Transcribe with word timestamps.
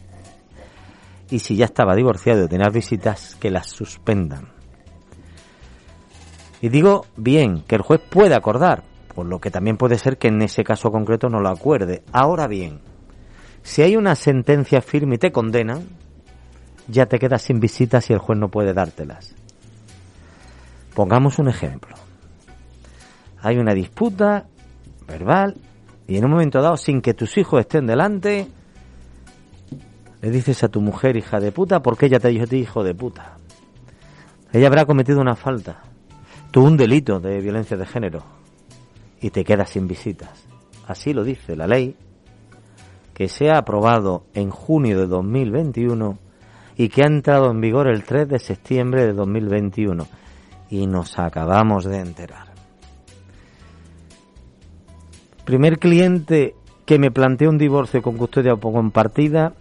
Y 1.29 1.37
si 1.37 1.55
ya 1.55 1.65
estaba 1.65 1.95
divorciado 1.95 2.45
y 2.45 2.47
tener 2.47 2.71
visitas, 2.71 3.35
que 3.35 3.51
las 3.51 3.67
suspendan. 3.69 4.47
Y 6.61 6.69
digo 6.69 7.05
bien, 7.15 7.61
que 7.67 7.75
el 7.75 7.83
juez 7.83 8.01
puede 8.01 8.33
acordar, 8.33 8.85
por 9.13 9.27
lo 9.27 9.39
que 9.39 9.51
también 9.51 9.77
puede 9.77 9.99
ser 9.99 10.17
que 10.17 10.29
en 10.29 10.41
ese 10.41 10.63
caso 10.63 10.91
concreto 10.91 11.29
no 11.29 11.41
lo 11.41 11.49
acuerde. 11.49 12.01
Ahora 12.11 12.47
bien, 12.47 12.81
si 13.65 13.81
hay 13.81 13.97
una 13.97 14.13
sentencia 14.13 14.79
firme 14.79 15.15
y 15.15 15.17
te 15.17 15.31
condenan, 15.31 15.87
ya 16.87 17.07
te 17.07 17.17
quedas 17.17 17.41
sin 17.41 17.59
visitas 17.59 18.07
y 18.11 18.13
el 18.13 18.19
juez 18.19 18.37
no 18.37 18.49
puede 18.49 18.75
dártelas. 18.75 19.33
Pongamos 20.93 21.39
un 21.39 21.49
ejemplo. 21.49 21.95
Hay 23.41 23.57
una 23.57 23.73
disputa 23.73 24.45
verbal 25.07 25.55
y 26.07 26.15
en 26.17 26.25
un 26.25 26.31
momento 26.31 26.61
dado, 26.61 26.77
sin 26.77 27.01
que 27.01 27.15
tus 27.15 27.39
hijos 27.39 27.59
estén 27.59 27.87
delante, 27.87 28.47
le 30.21 30.29
dices 30.29 30.63
a 30.63 30.67
tu 30.67 30.79
mujer, 30.79 31.17
hija 31.17 31.39
de 31.39 31.51
puta, 31.51 31.81
porque 31.81 32.05
ella 32.05 32.19
te 32.19 32.27
dijo 32.27 32.45
ti, 32.45 32.57
hijo 32.57 32.83
de 32.83 32.93
puta. 32.93 33.37
Ella 34.53 34.67
habrá 34.67 34.85
cometido 34.85 35.19
una 35.19 35.35
falta, 35.35 35.81
tú 36.51 36.63
un 36.63 36.77
delito 36.77 37.19
de 37.19 37.41
violencia 37.41 37.75
de 37.75 37.87
género 37.87 38.23
y 39.21 39.31
te 39.31 39.43
quedas 39.43 39.71
sin 39.71 39.87
visitas. 39.87 40.45
Así 40.87 41.13
lo 41.13 41.23
dice 41.23 41.55
la 41.55 41.65
ley 41.65 41.95
que 43.15 43.29
se 43.29 43.49
ha 43.49 43.57
aprobado 43.57 44.25
en 44.33 44.51
junio 44.51 44.99
de 44.99 45.07
2021 45.07 46.19
y 46.75 46.89
que 46.89 47.01
ha 47.01 47.07
entrado 47.07 47.49
en 47.49 47.61
vigor 47.61 47.87
el 47.87 48.03
3 48.03 48.27
de 48.27 48.39
septiembre 48.39 49.05
de 49.05 49.13
2021 49.13 50.05
y 50.69 50.85
nos 50.85 51.17
acabamos 51.17 51.85
de 51.85 51.99
enterar. 51.99 52.47
Primer 55.45 55.79
cliente 55.79 56.55
que 56.85 56.99
me 56.99 57.09
plantea 57.09 57.49
un 57.49 57.57
divorcio 57.57 58.01
con 58.01 58.17
custodia 58.17 58.55
compartida 58.57 59.53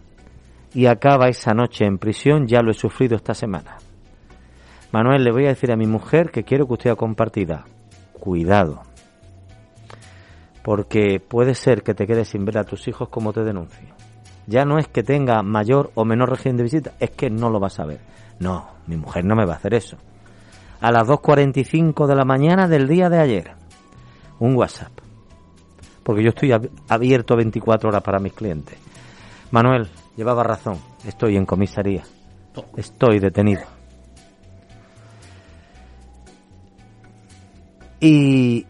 y 0.75 0.87
acaba 0.87 1.28
esa 1.28 1.55
noche 1.55 1.84
en 1.84 1.99
prisión, 1.99 2.49
ya 2.49 2.61
lo 2.61 2.73
he 2.73 2.75
sufrido 2.75 3.15
esta 3.15 3.34
semana. 3.34 3.77
Manuel, 4.91 5.23
le 5.23 5.31
voy 5.31 5.45
a 5.45 5.51
decir 5.51 5.71
a 5.71 5.77
mi 5.77 5.87
mujer 5.87 6.31
que 6.31 6.43
quiero 6.43 6.67
custodia 6.67 6.97
compartida. 6.97 7.65
Cuidado 8.19 8.94
porque 10.65 11.21
puede 11.21 11.55
ser 11.55 11.83
que 11.83 11.93
te 11.93 12.07
quedes 12.07 12.29
sin 12.29 12.47
ver 12.47 12.57
a 12.57 12.65
tus 12.65 12.89
hijos 12.89 13.11
como 13.11 13.35
te 13.35 13.45
denuncio. 13.45 13.87
Ya 14.47 14.65
no 14.65 14.79
es 14.79 14.89
que 14.89 15.03
tenga 15.03 15.43
mayor 15.43 15.91
o 15.95 16.07
menor 16.07 16.31
régimen 16.31 16.57
de 16.57 16.63
visita, 16.63 16.93
es 16.99 17.11
que 17.11 17.29
no 17.29 17.51
lo 17.51 17.61
vas 17.61 17.79
a 17.81 17.85
ver. 17.85 18.01
No, 18.41 18.71
mi 18.87 18.97
mujer 18.97 19.27
no 19.27 19.37
me 19.37 19.45
va 19.45 19.53
a 19.53 19.57
hacer 19.57 19.75
eso. 19.75 19.99
A 20.81 20.91
las 20.91 21.07
2.45 21.07 22.07
de 22.07 22.15
la 22.15 22.25
mañana 22.25 22.67
del 22.67 22.89
día 22.89 23.11
de 23.11 23.21
ayer, 23.21 23.53
un 24.39 24.57
WhatsApp. 24.57 24.93
Porque 26.03 26.23
yo 26.23 26.31
estoy 26.31 26.53
abierto 26.89 27.37
24 27.37 27.91
horas 27.91 28.03
para 28.03 28.19
mis 28.19 28.33
clientes. 28.33 28.79
Manuel, 29.51 29.91
llevaba 30.17 30.45
razón, 30.45 30.79
estoy 31.07 31.37
en 31.37 31.45
comisaría. 31.45 32.05
Estoy 32.79 33.19
detenido. 33.19 33.65
Y 38.01 38.67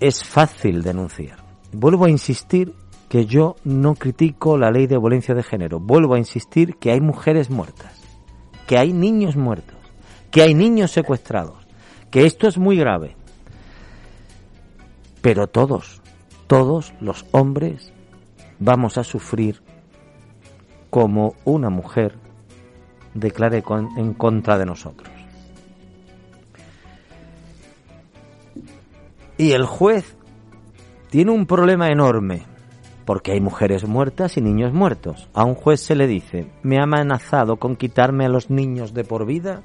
es 0.00 0.24
fácil 0.24 0.82
denunciar. 0.82 1.38
Vuelvo 1.72 2.04
a 2.04 2.10
insistir 2.10 2.74
que 3.08 3.26
yo 3.26 3.56
no 3.64 3.94
critico 3.94 4.58
la 4.58 4.70
ley 4.70 4.86
de 4.86 4.98
violencia 4.98 5.34
de 5.34 5.42
género. 5.42 5.78
Vuelvo 5.80 6.14
a 6.14 6.18
insistir 6.18 6.76
que 6.76 6.90
hay 6.90 7.00
mujeres 7.00 7.50
muertas, 7.50 8.00
que 8.66 8.76
hay 8.76 8.92
niños 8.92 9.36
muertos, 9.36 9.76
que 10.30 10.42
hay 10.42 10.54
niños 10.54 10.90
secuestrados, 10.90 11.66
que 12.10 12.26
esto 12.26 12.48
es 12.48 12.58
muy 12.58 12.76
grave. 12.76 13.16
Pero 15.20 15.46
todos, 15.46 16.02
todos 16.46 16.92
los 17.00 17.24
hombres 17.30 17.92
vamos 18.58 18.98
a 18.98 19.04
sufrir 19.04 19.62
como 20.90 21.34
una 21.44 21.70
mujer 21.70 22.18
declare 23.14 23.62
en 23.96 24.14
contra 24.14 24.58
de 24.58 24.66
nosotros. 24.66 25.13
Y 29.36 29.52
el 29.52 29.66
juez 29.66 30.16
tiene 31.10 31.32
un 31.32 31.46
problema 31.46 31.90
enorme, 31.90 32.42
porque 33.04 33.32
hay 33.32 33.40
mujeres 33.40 33.86
muertas 33.86 34.36
y 34.36 34.40
niños 34.40 34.72
muertos. 34.72 35.28
A 35.34 35.44
un 35.44 35.54
juez 35.54 35.80
se 35.80 35.96
le 35.96 36.06
dice, 36.06 36.50
me 36.62 36.78
ha 36.78 36.84
amenazado 36.84 37.56
con 37.56 37.76
quitarme 37.76 38.24
a 38.24 38.28
los 38.28 38.50
niños 38.50 38.94
de 38.94 39.04
por 39.04 39.26
vida 39.26 39.62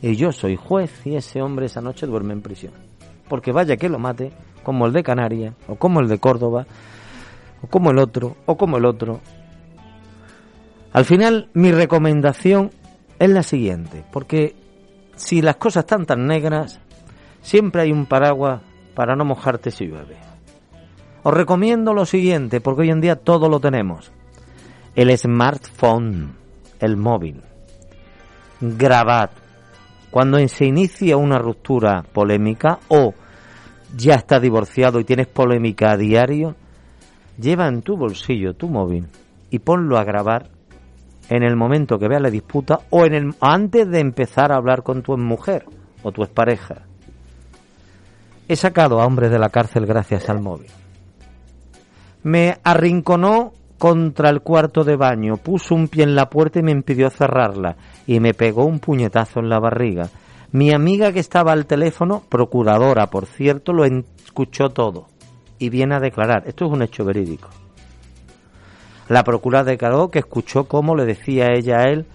y 0.00 0.14
yo 0.14 0.30
soy 0.30 0.56
juez 0.56 1.04
y 1.04 1.16
ese 1.16 1.42
hombre 1.42 1.66
esa 1.66 1.80
noche 1.80 2.06
duerme 2.06 2.32
en 2.32 2.42
prisión. 2.42 2.72
Porque 3.28 3.52
vaya 3.52 3.76
que 3.76 3.88
lo 3.88 3.98
mate, 3.98 4.32
como 4.62 4.86
el 4.86 4.92
de 4.92 5.02
Canarias, 5.02 5.54
o 5.66 5.74
como 5.74 6.00
el 6.00 6.08
de 6.08 6.18
Córdoba, 6.18 6.66
o 7.62 7.66
como 7.66 7.90
el 7.90 7.98
otro, 7.98 8.36
o 8.46 8.56
como 8.56 8.76
el 8.76 8.86
otro. 8.86 9.20
Al 10.92 11.04
final, 11.04 11.48
mi 11.54 11.72
recomendación 11.72 12.70
es 13.18 13.30
la 13.30 13.42
siguiente, 13.42 14.04
porque 14.12 14.54
si 15.16 15.42
las 15.42 15.56
cosas 15.56 15.82
están 15.82 16.06
tan 16.06 16.26
negras, 16.26 16.80
siempre 17.42 17.82
hay 17.82 17.92
un 17.92 18.06
paraguas 18.06 18.62
para 18.98 19.14
no 19.14 19.24
mojarte 19.24 19.70
si 19.70 19.86
llueve. 19.86 20.16
Os 21.22 21.32
recomiendo 21.32 21.94
lo 21.94 22.04
siguiente, 22.04 22.60
porque 22.60 22.80
hoy 22.82 22.90
en 22.90 23.00
día 23.00 23.14
todo 23.14 23.48
lo 23.48 23.60
tenemos. 23.60 24.10
El 24.96 25.16
smartphone, 25.16 26.34
el 26.80 26.96
móvil. 26.96 27.40
Grabad. 28.60 29.30
Cuando 30.10 30.36
se 30.48 30.64
inicia 30.64 31.16
una 31.16 31.38
ruptura 31.38 32.02
polémica 32.12 32.80
o 32.88 33.14
ya 33.96 34.14
está 34.14 34.40
divorciado 34.40 34.98
y 34.98 35.04
tienes 35.04 35.28
polémica 35.28 35.92
a 35.92 35.96
diario, 35.96 36.56
lleva 37.38 37.68
en 37.68 37.82
tu 37.82 37.96
bolsillo 37.96 38.54
tu 38.54 38.68
móvil 38.68 39.06
y 39.48 39.60
ponlo 39.60 39.96
a 39.96 40.02
grabar 40.02 40.50
en 41.28 41.44
el 41.44 41.54
momento 41.54 42.00
que 42.00 42.08
vea 42.08 42.18
la 42.18 42.30
disputa 42.30 42.80
o 42.90 43.06
en 43.06 43.14
el, 43.14 43.34
antes 43.40 43.88
de 43.88 44.00
empezar 44.00 44.50
a 44.50 44.56
hablar 44.56 44.82
con 44.82 45.02
tu 45.04 45.16
mujer 45.16 45.66
o 46.02 46.10
tu 46.10 46.24
expareja. 46.24 46.87
He 48.48 48.56
sacado 48.56 48.98
a 48.98 49.04
hombres 49.04 49.30
de 49.30 49.38
la 49.38 49.50
cárcel 49.50 49.84
gracias 49.84 50.30
al 50.30 50.40
móvil. 50.40 50.70
Me 52.22 52.56
arrinconó 52.64 53.52
contra 53.76 54.30
el 54.30 54.40
cuarto 54.40 54.84
de 54.84 54.96
baño, 54.96 55.36
puso 55.36 55.74
un 55.74 55.88
pie 55.88 56.04
en 56.04 56.14
la 56.14 56.30
puerta 56.30 56.58
y 56.58 56.62
me 56.62 56.72
impidió 56.72 57.10
cerrarla, 57.10 57.76
y 58.06 58.20
me 58.20 58.32
pegó 58.32 58.64
un 58.64 58.80
puñetazo 58.80 59.40
en 59.40 59.50
la 59.50 59.60
barriga. 59.60 60.08
Mi 60.50 60.72
amiga 60.72 61.12
que 61.12 61.20
estaba 61.20 61.52
al 61.52 61.66
teléfono, 61.66 62.22
procuradora 62.26 63.08
por 63.08 63.26
cierto, 63.26 63.74
lo 63.74 63.84
escuchó 63.84 64.70
todo 64.70 65.08
y 65.58 65.68
viene 65.68 65.96
a 65.96 66.00
declarar. 66.00 66.44
Esto 66.46 66.64
es 66.64 66.72
un 66.72 66.82
hecho 66.82 67.04
verídico. 67.04 67.50
La 69.08 69.24
procuradora 69.24 69.72
declaró 69.72 70.10
que 70.10 70.20
escuchó 70.20 70.64
cómo 70.64 70.96
le 70.96 71.04
decía 71.04 71.52
ella 71.54 71.80
a 71.80 71.90
él, 71.90 72.06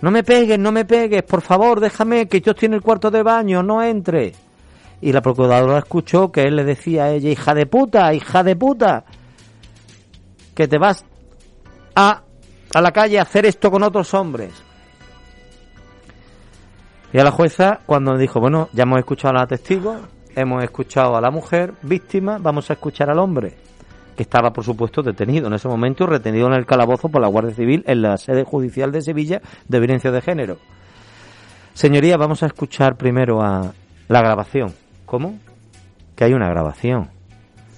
no 0.00 0.12
me 0.12 0.22
pegues, 0.22 0.58
no 0.58 0.70
me 0.70 0.84
pegues, 0.84 1.24
por 1.24 1.40
favor, 1.40 1.80
déjame 1.80 2.28
que 2.28 2.40
yo 2.40 2.52
estoy 2.52 2.66
en 2.66 2.74
el 2.74 2.82
cuarto 2.82 3.10
de 3.10 3.22
baño, 3.22 3.62
no 3.62 3.82
entre 3.82 4.34
y 5.00 5.12
la 5.12 5.20
procuradora 5.20 5.78
escuchó 5.78 6.32
que 6.32 6.42
él 6.42 6.56
le 6.56 6.64
decía 6.64 7.04
a 7.04 7.10
ella, 7.10 7.30
hija 7.30 7.54
de 7.54 7.66
puta, 7.66 8.12
hija 8.14 8.42
de 8.42 8.56
puta, 8.56 9.04
que 10.54 10.68
te 10.68 10.78
vas 10.78 11.04
a 11.94 12.22
a 12.72 12.80
la 12.80 12.92
calle 12.92 13.18
a 13.18 13.22
hacer 13.22 13.46
esto 13.46 13.70
con 13.70 13.82
otros 13.82 14.12
hombres. 14.14 14.52
Y 17.12 17.18
a 17.18 17.24
la 17.24 17.30
jueza, 17.30 17.80
cuando 17.86 18.16
dijo, 18.18 18.40
bueno, 18.40 18.68
ya 18.72 18.82
hemos 18.82 18.98
escuchado 18.98 19.34
a 19.36 19.40
la 19.40 19.46
testigo, 19.46 19.96
hemos 20.34 20.62
escuchado 20.62 21.16
a 21.16 21.20
la 21.20 21.30
mujer 21.30 21.72
víctima, 21.82 22.38
vamos 22.38 22.68
a 22.68 22.74
escuchar 22.74 23.08
al 23.08 23.18
hombre, 23.18 23.54
que 24.14 24.24
estaba, 24.24 24.52
por 24.52 24.64
supuesto, 24.64 25.02
detenido 25.02 25.46
en 25.46 25.54
ese 25.54 25.68
momento 25.68 26.06
retenido 26.06 26.48
en 26.48 26.54
el 26.54 26.66
calabozo 26.66 27.08
por 27.08 27.22
la 27.22 27.28
Guardia 27.28 27.54
Civil 27.54 27.82
en 27.86 28.02
la 28.02 28.18
sede 28.18 28.44
judicial 28.44 28.92
de 28.92 29.00
Sevilla 29.00 29.40
de 29.66 29.78
violencia 29.78 30.10
de 30.10 30.20
género. 30.20 30.58
Señoría, 31.72 32.16
vamos 32.16 32.42
a 32.42 32.46
escuchar 32.46 32.96
primero 32.96 33.42
a 33.42 33.72
la 34.08 34.20
grabación. 34.20 34.74
¿Cómo? 35.06 35.38
Que 36.14 36.24
hay 36.24 36.34
una 36.34 36.48
grabación 36.48 37.10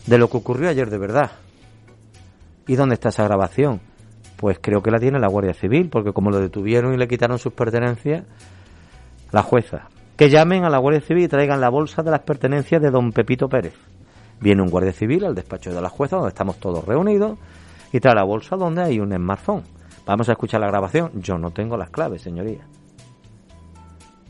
de 0.06 0.18
lo 0.18 0.28
que 0.28 0.38
ocurrió 0.38 0.68
ayer 0.68 0.90
de 0.90 0.98
verdad. 0.98 1.30
¿Y 2.66 2.76
dónde 2.76 2.94
está 2.94 3.10
esa 3.10 3.24
grabación? 3.24 3.80
Pues 4.36 4.58
creo 4.60 4.82
que 4.82 4.90
la 4.90 4.98
tiene 4.98 5.18
la 5.18 5.28
Guardia 5.28 5.54
Civil, 5.54 5.88
porque 5.90 6.12
como 6.12 6.30
lo 6.30 6.40
detuvieron 6.40 6.94
y 6.94 6.96
le 6.96 7.08
quitaron 7.08 7.38
sus 7.38 7.52
pertenencias, 7.52 8.24
la 9.30 9.42
jueza. 9.42 9.88
Que 10.16 10.30
llamen 10.30 10.64
a 10.64 10.70
la 10.70 10.78
Guardia 10.78 11.00
Civil 11.00 11.24
y 11.24 11.28
traigan 11.28 11.60
la 11.60 11.68
bolsa 11.68 12.02
de 12.02 12.10
las 12.10 12.20
pertenencias 12.20 12.80
de 12.82 12.90
don 12.90 13.12
Pepito 13.12 13.48
Pérez. 13.48 13.74
Viene 14.40 14.62
un 14.62 14.70
guardia 14.70 14.92
civil 14.92 15.24
al 15.24 15.34
despacho 15.34 15.74
de 15.74 15.80
la 15.80 15.88
jueza, 15.88 16.16
donde 16.16 16.28
estamos 16.28 16.58
todos 16.58 16.84
reunidos, 16.84 17.38
y 17.92 18.00
trae 18.00 18.14
la 18.14 18.22
bolsa 18.22 18.56
donde 18.56 18.82
hay 18.82 19.00
un 19.00 19.12
smartphone. 19.12 19.64
Vamos 20.06 20.28
a 20.28 20.32
escuchar 20.32 20.60
la 20.60 20.68
grabación. 20.68 21.10
Yo 21.14 21.38
no 21.38 21.50
tengo 21.50 21.76
las 21.76 21.90
claves, 21.90 22.22
señoría. 22.22 22.64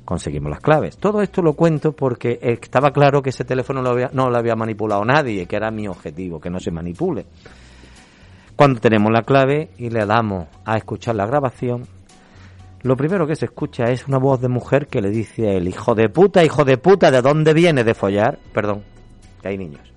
Conseguimos 0.08 0.48
las 0.48 0.60
claves. 0.60 0.96
Todo 0.96 1.20
esto 1.20 1.42
lo 1.42 1.52
cuento 1.52 1.92
porque 1.92 2.38
estaba 2.40 2.92
claro 2.92 3.20
que 3.20 3.28
ese 3.28 3.44
teléfono 3.44 3.82
no 3.82 4.30
lo 4.30 4.38
había 4.38 4.56
manipulado 4.56 5.04
nadie, 5.04 5.44
que 5.44 5.54
era 5.54 5.70
mi 5.70 5.86
objetivo, 5.86 6.40
que 6.40 6.48
no 6.48 6.58
se 6.58 6.70
manipule. 6.70 7.26
Cuando 8.56 8.80
tenemos 8.80 9.12
la 9.12 9.20
clave 9.20 9.68
y 9.76 9.90
le 9.90 10.06
damos 10.06 10.46
a 10.64 10.78
escuchar 10.78 11.14
la 11.14 11.26
grabación, 11.26 11.86
lo 12.84 12.96
primero 12.96 13.26
que 13.26 13.36
se 13.36 13.44
escucha 13.44 13.90
es 13.90 14.08
una 14.08 14.16
voz 14.16 14.40
de 14.40 14.48
mujer 14.48 14.86
que 14.86 15.02
le 15.02 15.10
dice 15.10 15.46
a 15.46 15.52
él, 15.52 15.68
hijo 15.68 15.94
de 15.94 16.08
puta, 16.08 16.42
hijo 16.42 16.64
de 16.64 16.78
puta, 16.78 17.10
¿de 17.10 17.20
dónde 17.20 17.52
viene 17.52 17.84
de 17.84 17.92
follar? 17.92 18.38
Perdón, 18.54 18.84
que 19.42 19.48
hay 19.48 19.58
niños. 19.58 19.92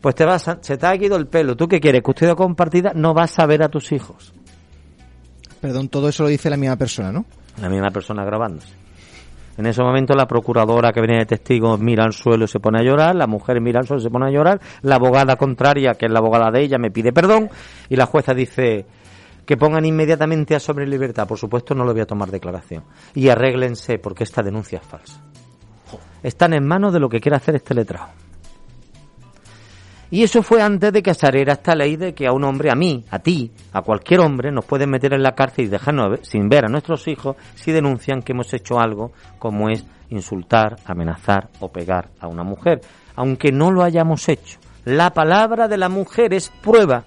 Pues 0.00 0.14
te 0.14 0.24
vas 0.24 0.50
se 0.62 0.78
te 0.78 0.86
ha 0.86 0.96
ido 0.96 1.18
el 1.18 1.26
pelo. 1.26 1.56
¿Tú 1.56 1.68
qué 1.68 1.78
quieres? 1.78 2.00
Custodia 2.00 2.34
compartida, 2.34 2.92
no 2.94 3.12
vas 3.12 3.38
a 3.38 3.44
ver 3.44 3.64
a 3.64 3.68
tus 3.68 3.92
hijos. 3.92 4.32
Perdón, 5.60 5.90
todo 5.90 6.08
eso 6.08 6.22
lo 6.22 6.30
dice 6.30 6.48
la 6.48 6.56
misma 6.56 6.76
persona, 6.76 7.12
¿no? 7.12 7.26
La 7.60 7.68
misma 7.68 7.90
persona 7.90 8.24
grabándose. 8.24 8.83
En 9.56 9.66
ese 9.66 9.82
momento 9.82 10.14
la 10.14 10.26
procuradora 10.26 10.92
que 10.92 11.00
viene 11.00 11.18
de 11.18 11.26
testigo 11.26 11.78
mira 11.78 12.04
al 12.04 12.12
suelo 12.12 12.44
y 12.44 12.48
se 12.48 12.60
pone 12.60 12.80
a 12.80 12.82
llorar, 12.82 13.14
la 13.14 13.26
mujer 13.26 13.60
mira 13.60 13.80
al 13.80 13.86
suelo 13.86 14.00
y 14.00 14.04
se 14.04 14.10
pone 14.10 14.26
a 14.26 14.30
llorar, 14.30 14.60
la 14.82 14.96
abogada 14.96 15.36
contraria, 15.36 15.94
que 15.94 16.06
es 16.06 16.12
la 16.12 16.18
abogada 16.18 16.50
de 16.50 16.62
ella, 16.62 16.78
me 16.78 16.90
pide 16.90 17.12
perdón 17.12 17.48
y 17.88 17.96
la 17.96 18.06
jueza 18.06 18.34
dice, 18.34 18.86
que 19.46 19.56
pongan 19.56 19.84
inmediatamente 19.84 20.54
a 20.54 20.60
sobre 20.60 20.86
libertad. 20.86 21.28
Por 21.28 21.38
supuesto, 21.38 21.74
no 21.74 21.84
lo 21.84 21.92
voy 21.92 22.02
a 22.02 22.06
tomar 22.06 22.30
declaración. 22.30 22.84
Y 23.14 23.28
arréglense, 23.28 23.98
porque 23.98 24.24
esta 24.24 24.42
denuncia 24.42 24.78
es 24.78 24.86
falsa. 24.86 25.20
Están 26.22 26.54
en 26.54 26.66
manos 26.66 26.92
de 26.92 27.00
lo 27.00 27.08
que 27.08 27.20
quiere 27.20 27.36
hacer 27.36 27.54
este 27.54 27.74
letrado. 27.74 28.23
Y 30.14 30.22
eso 30.22 30.44
fue 30.44 30.62
antes 30.62 30.92
de 30.92 31.02
que 31.02 31.12
saliera 31.12 31.54
esta 31.54 31.74
ley 31.74 31.96
de 31.96 32.14
que 32.14 32.28
a 32.28 32.32
un 32.32 32.44
hombre, 32.44 32.70
a 32.70 32.76
mí, 32.76 33.04
a 33.10 33.18
ti, 33.18 33.50
a 33.72 33.82
cualquier 33.82 34.20
hombre, 34.20 34.52
nos 34.52 34.64
pueden 34.64 34.88
meter 34.88 35.12
en 35.12 35.24
la 35.24 35.34
cárcel 35.34 35.64
y 35.64 35.68
dejarnos 35.68 36.20
sin 36.22 36.48
ver 36.48 36.66
a 36.66 36.68
nuestros 36.68 37.08
hijos 37.08 37.34
si 37.56 37.72
denuncian 37.72 38.22
que 38.22 38.30
hemos 38.30 38.54
hecho 38.54 38.78
algo 38.78 39.10
como 39.40 39.70
es 39.70 39.84
insultar, 40.10 40.76
amenazar 40.86 41.48
o 41.58 41.72
pegar 41.72 42.10
a 42.20 42.28
una 42.28 42.44
mujer, 42.44 42.80
aunque 43.16 43.50
no 43.50 43.72
lo 43.72 43.82
hayamos 43.82 44.28
hecho. 44.28 44.60
La 44.84 45.10
palabra 45.10 45.66
de 45.66 45.78
la 45.78 45.88
mujer 45.88 46.32
es 46.32 46.48
prueba 46.62 47.02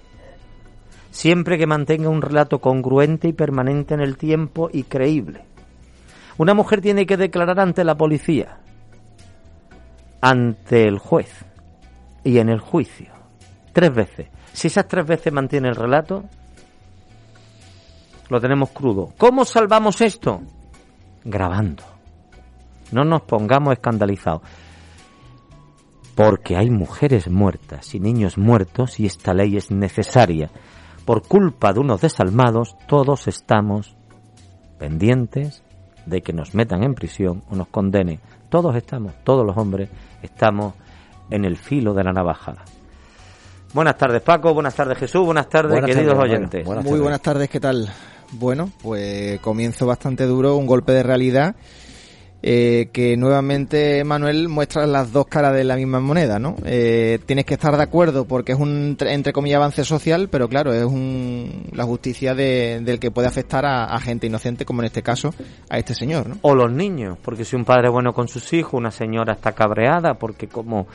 siempre 1.10 1.56
que 1.56 1.66
mantenga 1.66 2.10
un 2.10 2.20
relato 2.20 2.58
congruente 2.58 3.26
y 3.26 3.32
permanente 3.32 3.94
en 3.94 4.00
el 4.00 4.18
tiempo 4.18 4.68
y 4.70 4.82
creíble. 4.82 5.46
Una 6.36 6.52
mujer 6.52 6.82
tiene 6.82 7.06
que 7.06 7.16
declarar 7.16 7.58
ante 7.58 7.84
la 7.84 7.96
policía, 7.96 8.58
ante 10.20 10.86
el 10.86 10.98
juez 10.98 11.47
y 12.28 12.38
en 12.40 12.50
el 12.50 12.60
juicio, 12.60 13.10
tres 13.72 13.94
veces. 13.94 14.28
Si 14.52 14.66
esas 14.66 14.86
tres 14.86 15.06
veces 15.06 15.32
mantiene 15.32 15.70
el 15.70 15.74
relato, 15.74 16.24
lo 18.28 18.38
tenemos 18.38 18.68
crudo. 18.68 19.14
¿Cómo 19.16 19.46
salvamos 19.46 20.02
esto? 20.02 20.42
Grabando. 21.24 21.84
No 22.92 23.02
nos 23.04 23.22
pongamos 23.22 23.72
escandalizados. 23.72 24.42
Porque 26.14 26.54
hay 26.54 26.68
mujeres 26.68 27.30
muertas 27.30 27.94
y 27.94 27.98
niños 27.98 28.36
muertos 28.36 29.00
y 29.00 29.06
esta 29.06 29.32
ley 29.32 29.56
es 29.56 29.70
necesaria 29.70 30.50
por 31.06 31.26
culpa 31.26 31.72
de 31.72 31.80
unos 31.80 32.02
desalmados, 32.02 32.76
todos 32.86 33.26
estamos 33.26 33.96
pendientes 34.78 35.62
de 36.04 36.20
que 36.20 36.34
nos 36.34 36.54
metan 36.54 36.82
en 36.82 36.92
prisión 36.92 37.42
o 37.48 37.56
nos 37.56 37.68
condenen. 37.68 38.20
Todos 38.50 38.76
estamos, 38.76 39.14
todos 39.24 39.46
los 39.46 39.56
hombres 39.56 39.88
estamos 40.20 40.74
en 41.30 41.44
el 41.44 41.56
filo 41.56 41.94
de 41.94 42.04
la 42.04 42.12
navajada. 42.12 42.64
Buenas 43.74 43.98
tardes 43.98 44.22
Paco, 44.22 44.54
buenas 44.54 44.74
tardes 44.74 44.98
Jesús, 44.98 45.24
buenas 45.24 45.48
tardes 45.48 45.84
queridos 45.84 46.18
oyentes. 46.18 46.66
Muy 46.66 47.00
buenas 47.00 47.20
tardes, 47.20 47.50
¿qué 47.50 47.60
tal? 47.60 47.88
Bueno, 48.32 48.70
pues 48.82 49.40
comienzo 49.40 49.86
bastante 49.86 50.24
duro, 50.24 50.56
un 50.56 50.66
golpe 50.66 50.92
de 50.92 51.02
realidad 51.02 51.54
eh, 52.42 52.90
que 52.92 53.16
nuevamente 53.16 54.04
Manuel 54.04 54.48
muestra 54.48 54.86
las 54.86 55.12
dos 55.12 55.26
caras 55.26 55.54
de 55.54 55.64
la 55.64 55.76
misma 55.76 55.98
moneda, 56.00 56.38
¿no? 56.38 56.54
Eh, 56.64 57.18
tienes 57.26 57.44
que 57.44 57.54
estar 57.54 57.76
de 57.76 57.82
acuerdo 57.82 58.26
porque 58.26 58.52
es 58.52 58.58
un, 58.58 58.96
entre 59.00 59.32
comillas, 59.32 59.56
avance 59.56 59.84
social, 59.84 60.28
pero 60.30 60.48
claro, 60.48 60.72
es 60.72 60.84
un, 60.84 61.68
la 61.72 61.84
justicia 61.84 62.34
del 62.34 63.00
que 63.00 63.10
puede 63.10 63.26
afectar 63.26 63.66
a, 63.66 63.98
gente 64.00 64.28
inocente, 64.28 64.64
como 64.64 64.82
en 64.82 64.86
este 64.86 65.02
caso 65.02 65.34
a 65.68 65.78
este 65.78 65.94
señor, 65.94 66.28
¿no? 66.28 66.38
O 66.42 66.54
los 66.54 66.70
niños, 66.70 67.18
porque 67.22 67.44
si 67.44 67.56
un 67.56 67.64
padre 67.64 67.88
es 67.88 67.92
bueno 67.92 68.12
con 68.12 68.28
sus 68.28 68.52
hijos, 68.52 68.74
una 68.74 68.92
señora 68.92 69.32
está 69.32 69.52
cabreada 69.52 70.14
porque 70.14 70.46
como 70.46 70.86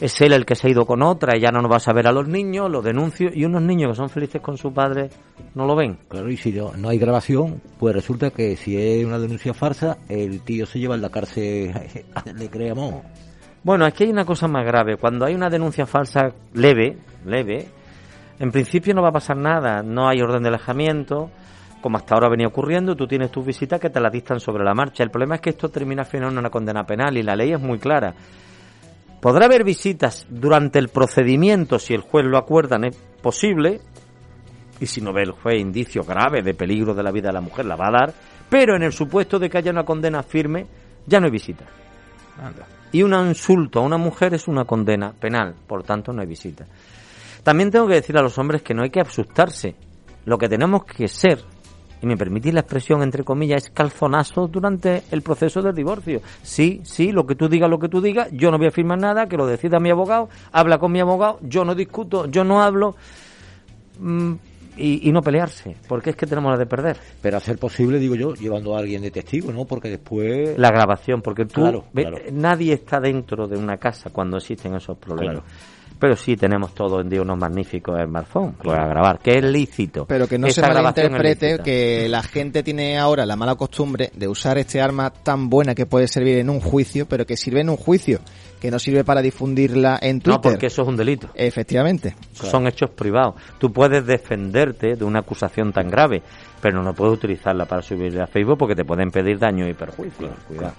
es 0.00 0.20
él 0.20 0.32
el 0.32 0.44
que 0.44 0.54
se 0.54 0.66
ha 0.66 0.70
ido 0.70 0.84
con 0.84 1.02
otra 1.02 1.36
y 1.36 1.40
ya 1.40 1.50
no 1.50 1.60
nos 1.62 1.70
va 1.70 1.76
a 1.76 1.80
saber 1.80 2.06
a 2.06 2.12
los 2.12 2.26
niños, 2.26 2.70
los 2.70 2.84
denuncio 2.84 3.30
y 3.32 3.44
unos 3.44 3.62
niños 3.62 3.90
que 3.90 3.96
son 3.96 4.08
felices 4.08 4.40
con 4.40 4.56
su 4.56 4.72
padre 4.72 5.10
no 5.54 5.66
lo 5.66 5.76
ven. 5.76 5.98
Claro, 6.08 6.30
y 6.30 6.36
si 6.36 6.52
no 6.52 6.88
hay 6.88 6.98
grabación, 6.98 7.60
pues 7.78 7.94
resulta 7.94 8.30
que 8.30 8.56
si 8.56 8.76
es 8.76 9.04
una 9.04 9.18
denuncia 9.18 9.54
farsa, 9.54 9.98
el 10.08 10.42
tío 10.42 10.66
se 10.66 10.78
lleva 10.78 10.94
en 10.94 11.02
la 11.02 11.10
cárcel, 11.10 11.72
le 12.36 12.50
creemos. 12.50 13.02
Bueno, 13.64 13.84
aquí 13.84 14.04
hay 14.04 14.10
una 14.10 14.24
cosa 14.24 14.48
más 14.48 14.64
grave. 14.66 14.96
Cuando 14.96 15.24
hay 15.24 15.34
una 15.34 15.48
denuncia 15.48 15.86
falsa 15.86 16.32
leve, 16.52 16.98
leve, 17.24 17.68
en 18.40 18.50
principio 18.50 18.92
no 18.92 19.02
va 19.02 19.10
a 19.10 19.12
pasar 19.12 19.36
nada, 19.36 19.82
no 19.82 20.08
hay 20.08 20.20
orden 20.20 20.42
de 20.42 20.48
alejamiento, 20.48 21.30
como 21.80 21.96
hasta 21.96 22.14
ahora 22.14 22.28
venía 22.28 22.48
ocurriendo, 22.48 22.96
tú 22.96 23.06
tienes 23.06 23.30
tus 23.30 23.46
visitas 23.46 23.78
que 23.78 23.88
te 23.88 24.00
las 24.00 24.12
dictan 24.12 24.40
sobre 24.40 24.64
la 24.64 24.74
marcha. 24.74 25.04
El 25.04 25.10
problema 25.10 25.36
es 25.36 25.40
que 25.40 25.50
esto 25.50 25.68
termina 25.68 26.02
al 26.02 26.08
final 26.08 26.32
en 26.32 26.38
una 26.38 26.50
condena 26.50 26.84
penal 26.84 27.16
y 27.16 27.22
la 27.22 27.36
ley 27.36 27.52
es 27.52 27.60
muy 27.60 27.78
clara. 27.78 28.14
Podrá 29.22 29.46
haber 29.46 29.62
visitas 29.62 30.26
durante 30.28 30.80
el 30.80 30.88
procedimiento 30.88 31.78
si 31.78 31.94
el 31.94 32.00
juez 32.00 32.26
lo 32.26 32.36
acuerda, 32.36 32.76
es 32.84 32.96
posible, 33.22 33.80
y 34.80 34.86
si 34.86 35.00
no 35.00 35.12
ve 35.12 35.22
el 35.22 35.30
juez 35.30 35.60
indicio 35.60 36.02
grave 36.02 36.42
de 36.42 36.54
peligro 36.54 36.92
de 36.92 37.04
la 37.04 37.12
vida 37.12 37.28
de 37.28 37.34
la 37.34 37.40
mujer, 37.40 37.66
la 37.66 37.76
va 37.76 37.86
a 37.86 37.92
dar, 37.92 38.14
pero 38.50 38.74
en 38.74 38.82
el 38.82 38.92
supuesto 38.92 39.38
de 39.38 39.48
que 39.48 39.58
haya 39.58 39.70
una 39.70 39.84
condena 39.84 40.24
firme, 40.24 40.66
ya 41.06 41.20
no 41.20 41.26
hay 41.26 41.30
visita. 41.30 41.64
Y 42.90 43.04
un 43.04 43.14
insulto 43.28 43.78
a 43.78 43.82
una 43.82 43.96
mujer 43.96 44.34
es 44.34 44.48
una 44.48 44.64
condena 44.64 45.12
penal, 45.12 45.54
por 45.68 45.84
tanto 45.84 46.12
no 46.12 46.20
hay 46.20 46.26
visita. 46.26 46.66
También 47.44 47.70
tengo 47.70 47.86
que 47.86 47.94
decir 47.94 48.18
a 48.18 48.22
los 48.22 48.36
hombres 48.38 48.62
que 48.62 48.74
no 48.74 48.82
hay 48.82 48.90
que 48.90 49.02
asustarse. 49.02 49.76
Lo 50.24 50.36
que 50.36 50.48
tenemos 50.48 50.84
que 50.84 51.06
ser 51.06 51.38
y 52.02 52.06
me 52.06 52.16
permitís 52.16 52.52
la 52.52 52.60
expresión 52.60 53.02
entre 53.02 53.22
comillas, 53.22 53.64
es 53.64 53.70
calzonazo 53.70 54.48
durante 54.48 55.04
el 55.12 55.22
proceso 55.22 55.62
del 55.62 55.74
divorcio. 55.74 56.20
Sí, 56.42 56.80
sí, 56.84 57.12
lo 57.12 57.24
que 57.24 57.36
tú 57.36 57.48
digas, 57.48 57.70
lo 57.70 57.78
que 57.78 57.88
tú 57.88 58.00
digas, 58.00 58.28
yo 58.32 58.50
no 58.50 58.58
voy 58.58 58.66
a 58.66 58.70
firmar 58.72 58.98
nada, 58.98 59.26
que 59.26 59.36
lo 59.36 59.46
decida 59.46 59.78
mi 59.78 59.90
abogado, 59.90 60.28
habla 60.50 60.78
con 60.78 60.90
mi 60.90 61.00
abogado, 61.00 61.38
yo 61.42 61.64
no 61.64 61.74
discuto, 61.74 62.26
yo 62.26 62.42
no 62.42 62.60
hablo. 62.60 62.96
Mm, 64.00 64.32
y, 64.74 65.12
no 65.12 65.20
pelearse, 65.20 65.76
porque 65.86 66.10
es 66.10 66.16
que 66.16 66.26
tenemos 66.26 66.50
la 66.50 66.58
de 66.58 66.64
perder. 66.64 66.96
Pero 67.20 67.36
hacer 67.36 67.58
posible, 67.58 67.98
digo 67.98 68.14
yo, 68.14 68.34
llevando 68.34 68.74
a 68.74 68.78
alguien 68.80 69.02
de 69.02 69.10
testigo, 69.10 69.52
¿no? 69.52 69.66
Porque 69.66 69.90
después... 69.90 70.58
La 70.58 70.70
grabación, 70.70 71.20
porque 71.20 71.44
tú... 71.44 71.84
Nadie 72.32 72.72
está 72.72 72.98
dentro 72.98 73.46
de 73.46 73.58
una 73.58 73.76
casa 73.76 74.08
cuando 74.10 74.38
existen 74.38 74.74
esos 74.74 74.96
problemas 74.96 75.42
pero 76.02 76.16
sí 76.16 76.34
tenemos 76.34 76.74
todo 76.74 77.00
en 77.00 77.08
día 77.08 77.22
unos 77.22 77.38
magníficos 77.38 77.96
smartphones 78.04 78.56
para 78.56 78.88
grabar, 78.88 79.20
que 79.20 79.38
es 79.38 79.44
lícito. 79.44 80.04
Pero 80.04 80.26
que 80.26 80.36
no 80.36 80.50
se 80.50 80.60
malinterprete 80.60 81.60
que 81.60 82.08
la 82.08 82.24
gente 82.24 82.64
tiene 82.64 82.98
ahora 82.98 83.24
la 83.24 83.36
mala 83.36 83.54
costumbre 83.54 84.10
de 84.12 84.26
usar 84.26 84.58
este 84.58 84.80
arma 84.80 85.10
tan 85.10 85.48
buena 85.48 85.76
que 85.76 85.86
puede 85.86 86.08
servir 86.08 86.38
en 86.38 86.50
un 86.50 86.58
juicio, 86.58 87.06
pero 87.06 87.24
que 87.24 87.36
sirve 87.36 87.60
en 87.60 87.70
un 87.70 87.76
juicio, 87.76 88.18
que 88.60 88.68
no 88.68 88.80
sirve 88.80 89.04
para 89.04 89.22
difundirla 89.22 89.96
en 90.02 90.18
Twitter. 90.18 90.32
No, 90.32 90.40
porque 90.40 90.66
eso 90.66 90.82
es 90.82 90.88
un 90.88 90.96
delito. 90.96 91.28
Efectivamente. 91.36 92.16
Son 92.32 92.66
hechos 92.66 92.90
privados. 92.90 93.36
Tú 93.60 93.72
puedes 93.72 94.04
defenderte 94.04 94.96
de 94.96 95.04
una 95.04 95.20
acusación 95.20 95.72
tan 95.72 95.88
grave, 95.88 96.20
pero 96.60 96.82
no 96.82 96.94
puedes 96.94 97.14
utilizarla 97.14 97.66
para 97.66 97.80
subirla 97.80 98.24
a 98.24 98.26
Facebook 98.26 98.58
porque 98.58 98.74
te 98.74 98.84
pueden 98.84 99.12
pedir 99.12 99.38
daño 99.38 99.68
y 99.68 99.74
perjuicio. 99.74 100.30
Cuidado. 100.48 100.74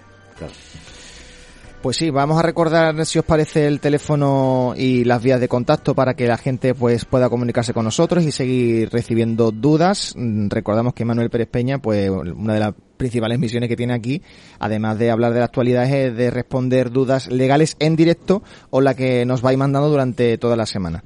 Pues 1.83 1.97
sí, 1.97 2.11
vamos 2.11 2.39
a 2.39 2.41
recordar 2.41 3.05
si 3.05 3.19
os 3.19 3.25
parece 3.25 3.67
el 3.67 3.81
teléfono 3.81 4.73
y 4.77 5.03
las 5.03 5.21
vías 5.21 5.41
de 5.41 5.49
contacto 5.49 5.93
para 5.93 6.13
que 6.13 6.27
la 6.27 6.37
gente 6.37 6.73
pues 6.73 7.03
pueda 7.03 7.29
comunicarse 7.29 7.73
con 7.73 7.83
nosotros 7.83 8.23
y 8.23 8.31
seguir 8.31 8.89
recibiendo 8.89 9.51
dudas. 9.51 10.13
Mm, 10.15 10.47
recordamos 10.47 10.93
que 10.93 11.03
Manuel 11.03 11.29
Pérez 11.29 11.49
Peña, 11.49 11.79
pues 11.79 12.09
una 12.09 12.53
de 12.53 12.61
las 12.61 12.73
principales 12.95 13.37
misiones 13.37 13.67
que 13.67 13.75
tiene 13.75 13.93
aquí, 13.93 14.21
además 14.59 14.97
de 14.97 15.11
hablar 15.11 15.33
de 15.33 15.39
la 15.39 15.45
actualidad, 15.45 15.83
es 15.93 16.15
de 16.15 16.31
responder 16.31 16.89
dudas 16.89 17.29
legales 17.29 17.75
en 17.79 17.97
directo 17.97 18.43
o 18.69 18.79
la 18.79 18.95
que 18.95 19.25
nos 19.25 19.41
vais 19.41 19.57
mandando 19.57 19.89
durante 19.89 20.37
toda 20.37 20.55
la 20.55 20.65
semana. 20.65 21.03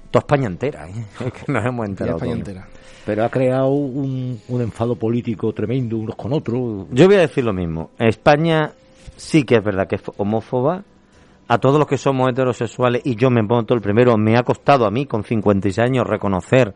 toda 0.10 0.22
España 0.22 0.48
entera, 0.48 0.88
¿eh? 0.88 0.94
que 1.46 1.52
nos 1.52 1.66
hemos 1.66 1.86
enterado. 1.90 2.16
España 2.16 2.36
entera. 2.36 2.68
Pero 3.06 3.26
ha 3.26 3.30
creado 3.30 3.68
un, 3.68 4.40
un 4.48 4.62
enfado 4.62 4.96
político 4.96 5.52
tremendo 5.52 5.98
unos 5.98 6.16
con 6.16 6.32
otros. 6.32 6.88
Yo 6.90 7.06
voy 7.08 7.18
a 7.18 7.20
decir 7.20 7.44
lo 7.44 7.52
mismo. 7.52 7.90
España 8.00 8.72
sí 9.18 9.44
que 9.44 9.56
es 9.56 9.62
verdad 9.62 9.90
que 9.90 9.98
es 9.98 10.04
homófoba. 10.16 10.86
A 11.50 11.58
todos 11.58 11.78
los 11.78 11.86
que 11.86 11.98
somos 11.98 12.30
heterosexuales, 12.30 13.02
y 13.04 13.18
yo 13.18 13.30
me 13.30 13.44
pongo 13.44 13.64
todo 13.64 13.76
el 13.76 13.82
primero, 13.82 14.16
me 14.18 14.38
ha 14.38 14.44
costado 14.44 14.86
a 14.86 14.90
mí 14.90 15.06
con 15.06 15.26
56 15.26 15.80
años 15.80 16.08
reconocer 16.08 16.74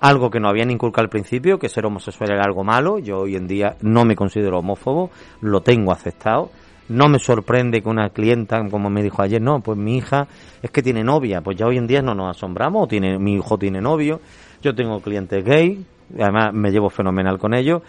algo 0.00 0.30
que 0.30 0.40
no 0.40 0.48
habían 0.48 0.70
inculcado 0.70 1.04
al 1.04 1.10
principio, 1.10 1.58
que 1.58 1.68
ser 1.68 1.84
homosexual 1.84 2.32
era 2.32 2.42
algo 2.42 2.64
malo. 2.64 2.98
Yo 2.98 3.18
hoy 3.18 3.36
en 3.36 3.46
día 3.46 3.76
no 3.82 4.04
me 4.04 4.16
considero 4.16 4.58
homófobo, 4.58 5.10
lo 5.42 5.60
tengo 5.60 5.92
aceptado. 5.92 6.50
No 6.88 7.08
me 7.08 7.20
sorprende 7.20 7.82
que 7.82 7.88
una 7.88 8.08
clienta, 8.08 8.66
como 8.68 8.90
me 8.90 9.02
dijo 9.02 9.22
ayer, 9.22 9.40
no, 9.40 9.60
pues 9.60 9.78
mi 9.78 9.98
hija 9.98 10.26
es 10.60 10.70
que 10.70 10.82
tiene 10.82 11.04
novia. 11.04 11.40
Pues 11.40 11.56
ya 11.56 11.66
hoy 11.66 11.76
en 11.76 11.86
día 11.86 12.02
no 12.02 12.14
nos 12.14 12.36
asombramos, 12.36 12.88
mi 12.90 13.34
hijo 13.34 13.58
tiene 13.58 13.80
novio. 13.80 14.20
Yo 14.60 14.74
tengo 14.74 15.00
clientes 15.00 15.44
gay, 15.44 15.84
además 16.18 16.52
me 16.52 16.70
llevo 16.70 16.90
fenomenal 16.90 17.38
con 17.38 17.54
ellos. 17.54 17.82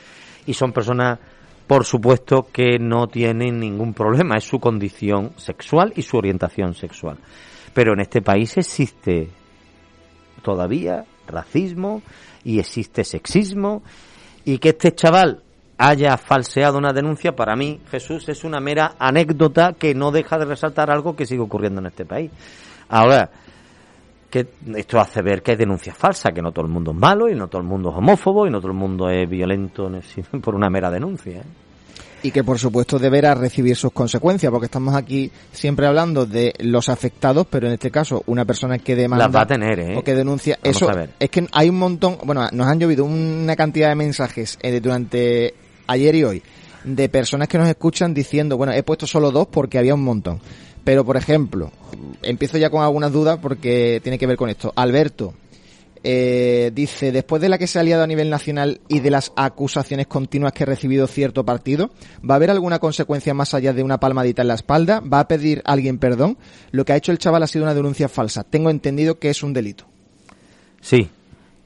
Y 0.45 0.53
son 0.53 0.71
personas, 0.71 1.17
por 1.65 1.85
supuesto, 1.85 2.47
que 2.51 2.77
no 2.77 3.07
tienen 3.07 3.59
ningún 3.59 3.93
problema, 3.93 4.35
es 4.37 4.43
su 4.43 4.59
condición 4.59 5.31
sexual 5.37 5.93
y 5.95 6.03
su 6.03 6.17
orientación 6.17 6.75
sexual. 6.75 7.17
Pero 7.73 7.93
en 7.93 8.01
este 8.01 8.21
país 8.21 8.55
existe 8.57 9.29
todavía 10.43 11.05
racismo 11.31 12.01
y 12.43 12.59
existe 12.59 13.03
sexismo 13.03 13.83
y 14.45 14.57
que 14.57 14.69
este 14.69 14.93
chaval 14.93 15.43
haya 15.77 16.15
falseado 16.17 16.77
una 16.77 16.93
denuncia, 16.93 17.35
para 17.35 17.55
mí, 17.55 17.81
Jesús, 17.89 18.29
es 18.29 18.43
una 18.43 18.59
mera 18.59 18.93
anécdota 18.99 19.73
que 19.73 19.95
no 19.95 20.11
deja 20.11 20.37
de 20.37 20.45
resaltar 20.45 20.91
algo 20.91 21.15
que 21.15 21.25
sigue 21.25 21.41
ocurriendo 21.41 21.81
en 21.81 21.87
este 21.87 22.05
país. 22.05 22.29
Ahora, 22.89 23.31
que 24.29 24.47
esto 24.75 24.99
hace 24.99 25.21
ver 25.21 25.41
que 25.41 25.51
hay 25.51 25.57
denuncias 25.57 25.97
falsas, 25.97 26.31
que 26.33 26.41
no 26.41 26.51
todo 26.51 26.65
el 26.65 26.71
mundo 26.71 26.91
es 26.91 26.97
malo 26.97 27.29
y 27.29 27.35
no 27.35 27.47
todo 27.47 27.61
el 27.61 27.67
mundo 27.67 27.89
es 27.89 27.95
homófobo 27.97 28.47
y 28.47 28.51
no 28.51 28.59
todo 28.59 28.71
el 28.71 28.77
mundo 28.77 29.09
es 29.09 29.29
violento 29.29 29.91
por 30.41 30.55
una 30.55 30.69
mera 30.69 30.91
denuncia. 30.91 31.39
¿eh? 31.39 31.43
Y 32.23 32.31
que 32.31 32.43
por 32.43 32.59
supuesto 32.59 32.99
deberá 32.99 33.35
recibir 33.35 33.75
sus 33.75 33.91
consecuencias, 33.91 34.51
porque 34.51 34.65
estamos 34.65 34.95
aquí 34.95 35.31
siempre 35.51 35.87
hablando 35.87 36.25
de 36.25 36.53
los 36.59 36.89
afectados, 36.89 37.47
pero 37.49 37.67
en 37.67 37.73
este 37.73 37.91
caso 37.91 38.23
una 38.27 38.45
persona 38.45 38.77
que 38.77 38.95
demanda 38.95 39.25
Las 39.25 39.35
va 39.35 39.41
a 39.41 39.47
tener, 39.47 39.79
¿eh? 39.79 39.97
o 39.97 40.03
que 40.03 40.15
denuncia, 40.15 40.59
eso 40.63 40.89
es 41.19 41.29
que 41.29 41.47
hay 41.51 41.69
un 41.69 41.79
montón, 41.79 42.17
bueno, 42.23 42.47
nos 42.51 42.67
han 42.67 42.79
llovido 42.79 43.05
una 43.05 43.55
cantidad 43.55 43.89
de 43.89 43.95
mensajes 43.95 44.57
eh, 44.61 44.79
durante 44.79 45.53
ayer 45.87 46.15
y 46.15 46.23
hoy 46.23 46.43
de 46.83 47.09
personas 47.09 47.47
que 47.47 47.57
nos 47.57 47.67
escuchan 47.67 48.13
diciendo, 48.13 48.57
bueno, 48.57 48.73
he 48.73 48.83
puesto 48.83 49.05
solo 49.05 49.31
dos 49.31 49.47
porque 49.47 49.77
había 49.77 49.93
un 49.93 50.03
montón. 50.03 50.39
Pero, 50.83 51.05
por 51.05 51.15
ejemplo, 51.15 51.71
empiezo 52.23 52.57
ya 52.57 52.69
con 52.69 52.81
algunas 52.81 53.11
dudas 53.11 53.37
porque 53.39 53.99
tiene 54.01 54.17
que 54.17 54.25
ver 54.25 54.35
con 54.35 54.49
esto. 54.49 54.73
Alberto, 54.75 55.33
eh, 56.03 56.71
dice, 56.73 57.11
después 57.11 57.41
de 57.41 57.49
la 57.49 57.57
que 57.57 57.67
se 57.67 57.79
ha 57.79 57.83
liado 57.83 58.03
a 58.03 58.07
nivel 58.07 58.29
nacional 58.29 58.81
y 58.87 58.99
de 58.99 59.11
las 59.11 59.31
acusaciones 59.35 60.07
continuas 60.07 60.53
que 60.53 60.63
ha 60.63 60.65
recibido 60.65 61.05
cierto 61.07 61.45
partido, 61.45 61.91
¿va 62.27 62.35
a 62.35 62.37
haber 62.37 62.49
alguna 62.49 62.79
consecuencia 62.79 63.33
más 63.33 63.53
allá 63.53 63.73
de 63.73 63.83
una 63.83 63.99
palmadita 63.99 64.41
en 64.41 64.47
la 64.47 64.55
espalda? 64.55 64.99
¿Va 65.01 65.19
a 65.19 65.27
pedir 65.27 65.61
alguien 65.65 65.99
perdón? 65.99 66.37
Lo 66.71 66.85
que 66.85 66.93
ha 66.93 66.97
hecho 66.97 67.11
el 67.11 67.19
chaval 67.19 67.43
ha 67.43 67.47
sido 67.47 67.63
una 67.63 67.75
denuncia 67.75 68.09
falsa. 68.09 68.43
Tengo 68.43 68.69
entendido 68.69 69.19
que 69.19 69.29
es 69.29 69.43
un 69.43 69.53
delito. 69.53 69.85
Sí, 70.81 71.09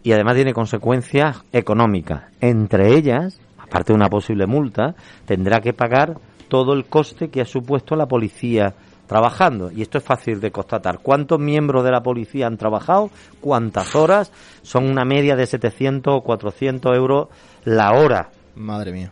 y 0.04 0.12
además 0.12 0.36
tiene 0.36 0.54
consecuencias 0.54 1.38
económicas. 1.54 2.24
Entre 2.42 2.96
ellas, 2.96 3.39
aparte 3.58 3.94
de 3.94 3.98
una 3.98 4.10
posible 4.10 4.46
multa, 4.46 4.96
tendrá 5.25 5.62
que 5.62 5.74
pagar 5.74 6.18
todo 6.50 6.74
el 6.74 6.86
coste 6.86 7.30
que 7.30 7.42
ha 7.42 7.46
supuesto 7.46 7.96
la 7.96 8.06
policía 8.06 8.75
trabajando. 9.07 9.71
Y 9.71 9.81
esto 9.81 9.97
es 9.97 10.03
fácil 10.03 10.39
de 10.39 10.51
constatar. 10.51 11.00
¿Cuántos 11.00 11.39
miembros 11.39 11.83
de 11.83 11.91
la 11.91 12.01
policía 12.01 12.47
han 12.47 12.57
trabajado? 12.57 13.09
¿Cuántas 13.41 13.95
horas? 13.95 14.31
Son 14.62 14.89
una 14.89 15.05
media 15.05 15.35
de 15.35 15.45
700 15.45 16.13
o 16.17 16.21
400 16.21 16.95
euros 16.95 17.27
la 17.63 17.91
hora. 17.93 18.29
Madre 18.55 18.91
mía. 18.91 19.12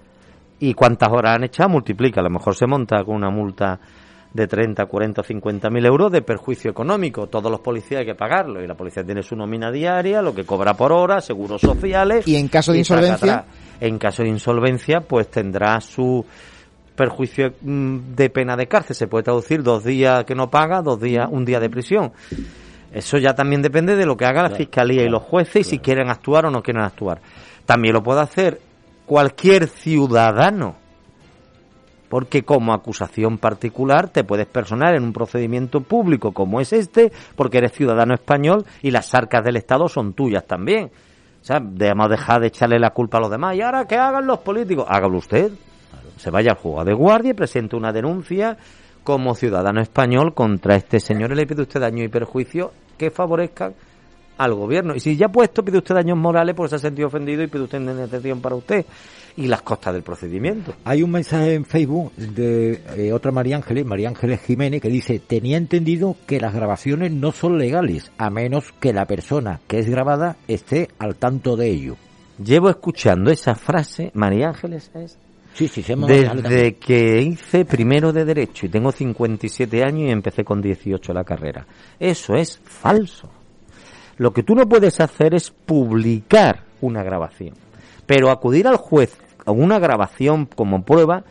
¿Y 0.59 0.73
cuántas 0.73 1.09
horas 1.09 1.35
han 1.35 1.43
echado? 1.43 1.69
Multiplica. 1.69 2.21
A 2.21 2.23
lo 2.23 2.29
mejor 2.29 2.55
se 2.55 2.65
monta 2.65 3.03
con 3.03 3.15
una 3.15 3.29
multa 3.29 3.79
de 4.33 4.47
30, 4.47 4.85
40 4.85 5.21
o 5.21 5.23
50 5.23 5.69
mil 5.69 5.85
euros 5.85 6.11
de 6.11 6.21
perjuicio 6.21 6.71
económico. 6.71 7.27
Todos 7.27 7.51
los 7.51 7.59
policías 7.59 7.99
hay 7.99 8.05
que 8.05 8.15
pagarlo. 8.15 8.63
Y 8.63 8.67
la 8.67 8.75
policía 8.75 9.03
tiene 9.03 9.21
su 9.21 9.35
nómina 9.35 9.71
diaria, 9.71 10.21
lo 10.21 10.33
que 10.33 10.43
cobra 10.43 10.73
por 10.73 10.91
hora, 10.91 11.21
seguros 11.21 11.61
sociales. 11.61 12.27
¿Y 12.27 12.35
en 12.35 12.47
caso 12.47 12.71
de 12.71 12.79
insolvencia? 12.79 13.45
En 13.79 13.97
caso 13.97 14.23
de 14.23 14.29
insolvencia, 14.29 15.01
pues 15.01 15.29
tendrá 15.29 15.79
su 15.81 16.25
perjuicio 16.95 17.53
mm, 17.61 18.15
de 18.15 18.29
pena 18.29 18.55
de 18.55 18.67
cárcel. 18.67 18.95
Se 18.95 19.07
puede 19.07 19.23
traducir 19.23 19.63
dos 19.63 19.83
días 19.83 20.25
que 20.25 20.35
no 20.35 20.49
paga, 20.49 20.81
dos 20.81 20.99
días, 20.99 21.27
un 21.29 21.45
día 21.45 21.59
de 21.59 21.69
prisión. 21.69 22.11
Eso 22.91 23.17
ya 23.17 23.33
también 23.33 23.61
depende 23.61 23.95
de 23.95 24.05
lo 24.05 24.15
que 24.15 24.25
haga 24.25 24.43
la 24.43 24.55
fiscalía 24.55 25.03
y 25.03 25.09
los 25.09 25.23
jueces 25.23 25.67
y 25.67 25.69
si 25.69 25.79
quieren 25.79 26.09
actuar 26.09 26.45
o 26.45 26.51
no 26.51 26.61
quieren 26.61 26.83
actuar. 26.83 27.21
También 27.65 27.93
lo 27.93 28.03
puede 28.03 28.21
hacer 28.21 28.61
cualquier 29.05 29.67
ciudadano. 29.67 30.75
Porque 32.07 32.43
como 32.43 32.73
acusación 32.73 33.39
particular 33.39 34.09
te 34.09 34.23
puedes 34.23 34.45
personar 34.45 34.93
en 34.93 35.03
un 35.03 35.13
procedimiento 35.13 35.81
público 35.81 36.31
como 36.31 36.61
es 36.61 36.71
este, 36.71 37.11
porque 37.35 37.57
eres 37.57 37.71
ciudadano 37.71 38.13
español 38.13 38.65
y 38.83 38.91
las 38.91 39.15
arcas 39.15 39.43
del 39.43 39.55
Estado 39.55 39.87
son 39.87 40.13
tuyas 40.13 40.45
también. 40.45 40.91
O 41.41 41.45
sea, 41.45 41.59
debemos 41.59 42.09
dejar 42.09 42.41
de 42.41 42.47
echarle 42.47 42.77
la 42.77 42.91
culpa 42.91 43.17
a 43.17 43.21
los 43.21 43.31
demás. 43.31 43.55
Y 43.55 43.61
ahora 43.61 43.87
que 43.87 43.95
hagan 43.95 44.27
los 44.27 44.39
políticos, 44.39 44.85
hágalo 44.87 45.17
usted 45.17 45.51
se 46.17 46.29
vaya 46.29 46.51
al 46.51 46.57
juego 46.57 46.83
de 46.83 46.93
guardia 46.93 47.31
y 47.31 47.33
presente 47.33 47.75
una 47.75 47.91
denuncia 47.91 48.57
como 49.03 49.35
ciudadano 49.35 49.81
español 49.81 50.33
contra 50.33 50.75
este 50.75 50.99
señor 50.99 51.31
y 51.31 51.35
le 51.35 51.45
pide 51.45 51.63
usted 51.63 51.81
daño 51.81 52.03
y 52.03 52.07
perjuicio 52.07 52.71
que 52.97 53.11
favorezcan 53.11 53.73
al 54.37 54.53
gobierno. 54.53 54.95
Y 54.95 54.99
si 54.99 55.15
ya 55.15 55.27
ha 55.27 55.31
puesto, 55.31 55.63
pide 55.63 55.77
usted 55.77 55.95
daños 55.95 56.17
morales 56.17 56.55
porque 56.55 56.69
se 56.69 56.75
ha 56.77 56.79
sentido 56.79 57.07
ofendido 57.07 57.43
y 57.43 57.47
pide 57.47 57.63
usted 57.63 57.79
indemnización 57.79 58.41
para 58.41 58.55
usted 58.55 58.85
y 59.35 59.47
las 59.47 59.61
costas 59.61 59.93
del 59.93 60.03
procedimiento. 60.03 60.73
Hay 60.85 61.03
un 61.03 61.11
mensaje 61.11 61.53
en 61.53 61.65
Facebook 61.65 62.13
de 62.15 62.81
eh, 62.95 63.13
otra 63.13 63.31
María 63.31 63.57
Ángeles, 63.57 63.85
María 63.85 64.09
Ángeles 64.09 64.41
Jiménez, 64.41 64.81
que 64.81 64.89
dice, 64.89 65.19
tenía 65.19 65.57
entendido 65.57 66.15
que 66.27 66.39
las 66.39 66.53
grabaciones 66.53 67.11
no 67.11 67.31
son 67.31 67.57
legales, 67.57 68.11
a 68.17 68.29
menos 68.29 68.71
que 68.79 68.93
la 68.93 69.05
persona 69.05 69.59
que 69.67 69.79
es 69.79 69.89
grabada 69.89 70.37
esté 70.47 70.89
al 70.99 71.15
tanto 71.15 71.55
de 71.55 71.69
ello. 71.69 71.95
Llevo 72.43 72.69
escuchando 72.69 73.31
esa 73.31 73.55
frase, 73.55 74.11
María 74.13 74.49
Ángeles, 74.49 74.91
es 74.95 75.17
Sí, 75.53 75.67
sí, 75.67 75.83
Desde 75.83 76.75
que 76.75 77.21
hice 77.21 77.63
primero 77.63 78.11
de 78.11 78.25
Derecho 78.25 78.65
y 78.65 78.69
tengo 78.69 78.91
57 78.91 79.83
años 79.83 80.09
y 80.09 80.11
empecé 80.11 80.43
con 80.43 80.61
18 80.61 81.13
la 81.13 81.23
carrera. 81.23 81.67
Eso 81.99 82.33
es 82.33 82.59
falso. 82.63 83.29
Lo 84.17 84.33
que 84.33 84.41
tú 84.41 84.55
no 84.55 84.67
puedes 84.67 84.99
hacer 84.99 85.35
es 85.35 85.51
publicar 85.51 86.63
una 86.81 87.03
grabación. 87.03 87.53
Pero 88.07 88.31
acudir 88.31 88.67
al 88.67 88.77
juez 88.77 89.15
a 89.45 89.51
una 89.51 89.77
grabación 89.77 90.47
como 90.47 90.83
prueba 90.83 91.23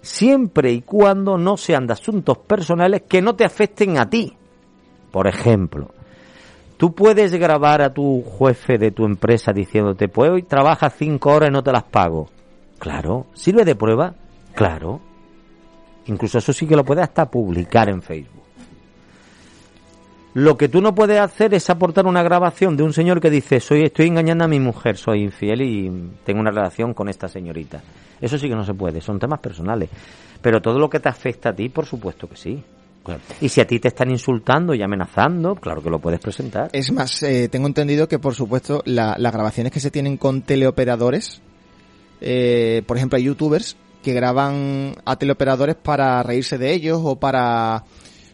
siempre 0.00 0.70
y 0.72 0.82
cuando 0.82 1.36
no 1.36 1.56
sean 1.56 1.86
de 1.86 1.94
asuntos 1.94 2.38
personales 2.38 3.02
que 3.08 3.22
no 3.22 3.34
te 3.34 3.44
afecten 3.44 3.98
a 3.98 4.08
ti. 4.08 4.36
Por 5.10 5.26
ejemplo, 5.26 5.90
tú 6.76 6.94
puedes 6.94 7.32
grabar 7.34 7.82
a 7.82 7.92
tu 7.92 8.22
jefe 8.38 8.78
de 8.78 8.90
tu 8.90 9.04
empresa 9.04 9.52
diciéndote, 9.52 10.08
pues 10.08 10.30
hoy 10.30 10.42
trabajas 10.42 10.94
cinco 10.96 11.32
horas 11.32 11.48
y 11.50 11.52
no 11.52 11.62
te 11.62 11.72
las 11.72 11.84
pago. 11.84 12.28
Claro. 12.84 13.28
¿Sirve 13.32 13.64
de 13.64 13.74
prueba? 13.74 14.14
Claro. 14.54 15.00
Incluso 16.04 16.36
eso 16.36 16.52
sí 16.52 16.66
que 16.66 16.76
lo 16.76 16.84
puede 16.84 17.00
hasta 17.00 17.24
publicar 17.30 17.88
en 17.88 18.02
Facebook. 18.02 18.42
Lo 20.34 20.58
que 20.58 20.68
tú 20.68 20.82
no 20.82 20.94
puedes 20.94 21.18
hacer 21.18 21.54
es 21.54 21.70
aportar 21.70 22.04
una 22.04 22.22
grabación 22.22 22.76
de 22.76 22.82
un 22.82 22.92
señor 22.92 23.22
que 23.22 23.30
dice, 23.30 23.58
soy, 23.58 23.84
estoy 23.84 24.08
engañando 24.08 24.44
a 24.44 24.48
mi 24.48 24.60
mujer, 24.60 24.98
soy 24.98 25.22
infiel 25.22 25.62
y 25.62 26.10
tengo 26.26 26.40
una 26.40 26.50
relación 26.50 26.92
con 26.92 27.08
esta 27.08 27.26
señorita. 27.26 27.80
Eso 28.20 28.36
sí 28.36 28.50
que 28.50 28.54
no 28.54 28.64
se 28.64 28.74
puede, 28.74 29.00
son 29.00 29.18
temas 29.18 29.40
personales. 29.40 29.88
Pero 30.42 30.60
todo 30.60 30.78
lo 30.78 30.90
que 30.90 31.00
te 31.00 31.08
afecta 31.08 31.50
a 31.50 31.54
ti, 31.54 31.70
por 31.70 31.86
supuesto 31.86 32.28
que 32.28 32.36
sí. 32.36 32.62
Y 33.40 33.48
si 33.48 33.62
a 33.62 33.66
ti 33.66 33.80
te 33.80 33.88
están 33.88 34.10
insultando 34.10 34.74
y 34.74 34.82
amenazando, 34.82 35.54
claro 35.54 35.82
que 35.82 35.88
lo 35.88 36.00
puedes 36.00 36.20
presentar. 36.20 36.68
Es 36.74 36.92
más, 36.92 37.22
eh, 37.22 37.48
tengo 37.48 37.66
entendido 37.66 38.08
que, 38.08 38.18
por 38.18 38.34
supuesto, 38.34 38.82
las 38.84 39.32
grabaciones 39.32 39.72
que 39.72 39.80
se 39.80 39.90
tienen 39.90 40.18
con 40.18 40.42
teleoperadores, 40.42 41.40
eh, 42.26 42.82
por 42.86 42.96
ejemplo, 42.96 43.18
hay 43.18 43.24
youtubers 43.24 43.76
que 44.02 44.14
graban 44.14 44.96
a 45.04 45.16
teleoperadores 45.16 45.76
para 45.76 46.22
reírse 46.22 46.56
de 46.56 46.72
ellos 46.72 47.00
o 47.04 47.16
para, 47.16 47.84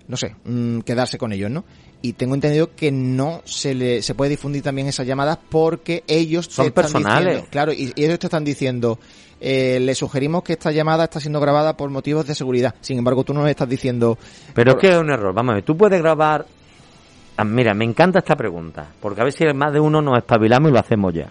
no 0.07 0.17
sé, 0.17 0.37
mm, 0.45 0.81
quedarse 0.81 1.19
con 1.19 1.33
ellos, 1.33 1.51
¿no? 1.51 1.65
y 2.03 2.15
tengo 2.15 2.35
entendido 2.35 2.75
que 2.75 2.91
no 2.91 3.43
se 3.45 3.75
le 3.75 4.01
se 4.01 4.15
puede 4.15 4.31
difundir 4.31 4.63
también 4.63 4.87
esas 4.89 5.07
llamadas 5.07 5.39
porque 5.51 6.03
ellos 6.07 6.47
son 6.47 6.71
personales. 6.71 7.45
claro 7.51 7.73
y, 7.73 7.93
ellos 7.95 8.19
te 8.19 8.27
están 8.27 8.43
diciendo 8.43 8.99
eh, 9.39 9.79
le 9.81 9.95
sugerimos 9.95 10.43
que 10.43 10.55
esta 10.55 10.71
llamada 10.71 11.05
está 11.05 11.21
siendo 11.21 11.41
grabada 11.41 11.77
por 11.77 11.91
motivos 11.91 12.27
de 12.27 12.35
seguridad. 12.35 12.75
Sin 12.81 12.99
embargo 12.99 13.23
tú 13.25 13.35
no 13.35 13.47
estás 13.47 13.69
diciendo 13.69 14.17
pero 14.55 14.73
es 14.73 14.77
que 14.79 14.93
es 14.93 14.99
un 14.99 15.11
error. 15.11 15.35
Vamos 15.35 15.53
a 15.53 15.55
ver 15.57 15.65
tú 15.65 15.77
puedes 15.77 16.01
grabar 16.01 16.47
ah, 17.37 17.45
mira 17.45 17.75
me 17.75 17.85
encanta 17.85 18.21
esta 18.21 18.35
pregunta 18.35 18.89
porque 18.99 19.21
a 19.21 19.25
ver 19.25 19.35
si 19.35 19.45
más 19.53 19.73
de 19.73 19.81
uno 19.81 20.01
nos 20.01 20.17
espabilamos 20.17 20.71
y 20.71 20.73
lo 20.73 20.81
hacemos 20.81 21.13
ya. 21.13 21.31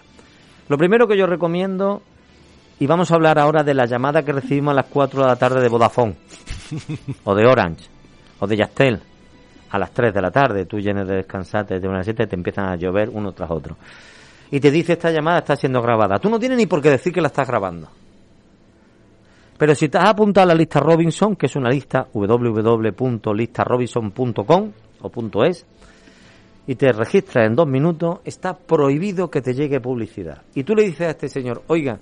Lo 0.68 0.78
primero 0.78 1.08
que 1.08 1.18
yo 1.18 1.26
recomiendo 1.26 2.02
y 2.80 2.86
vamos 2.86 3.10
a 3.10 3.14
hablar 3.14 3.38
ahora 3.38 3.62
de 3.62 3.74
la 3.74 3.84
llamada 3.84 4.24
que 4.24 4.32
recibimos 4.32 4.72
a 4.72 4.76
las 4.76 4.86
4 4.86 5.20
de 5.20 5.28
la 5.28 5.36
tarde 5.36 5.60
de 5.60 5.68
Vodafone 5.68 6.16
o 7.24 7.34
de 7.34 7.46
Orange 7.46 7.84
o 8.40 8.46
de 8.46 8.56
Yastel 8.56 8.98
a 9.70 9.78
las 9.78 9.92
3 9.92 10.14
de 10.14 10.22
la 10.22 10.30
tarde, 10.30 10.64
tú 10.64 10.80
llenes 10.80 11.06
de 11.06 11.16
descansarte 11.16 11.78
de 11.78 11.86
una 11.86 12.02
7 12.02 12.26
te 12.26 12.34
empiezan 12.34 12.70
a 12.70 12.76
llover 12.76 13.10
uno 13.12 13.32
tras 13.32 13.50
otro. 13.50 13.76
Y 14.50 14.58
te 14.58 14.70
dice 14.70 14.94
esta 14.94 15.10
llamada 15.12 15.40
está 15.40 15.56
siendo 15.56 15.82
grabada. 15.82 16.18
Tú 16.18 16.30
no 16.30 16.38
tienes 16.40 16.56
ni 16.56 16.64
por 16.66 16.80
qué 16.82 16.88
decir 16.90 17.12
que 17.12 17.20
la 17.20 17.28
estás 17.28 17.46
grabando. 17.46 17.88
Pero 19.58 19.74
si 19.74 19.90
te 19.90 19.98
has 19.98 20.08
apuntado 20.08 20.44
a 20.44 20.46
la 20.48 20.54
lista 20.54 20.80
Robinson, 20.80 21.36
que 21.36 21.44
es 21.46 21.54
una 21.54 21.68
lista 21.68 22.08
www.listarobinson.com 22.12 24.72
o 25.02 25.10
.es, 25.44 25.66
y 26.66 26.74
te 26.76 26.92
registras 26.92 27.46
en 27.46 27.54
dos 27.54 27.68
minutos, 27.68 28.20
está 28.24 28.56
prohibido 28.56 29.30
que 29.30 29.42
te 29.42 29.52
llegue 29.52 29.80
publicidad. 29.80 30.40
Y 30.54 30.64
tú 30.64 30.74
le 30.74 30.84
dices 30.84 31.02
a 31.02 31.10
este 31.10 31.28
señor, 31.28 31.62
oiga, 31.66 32.00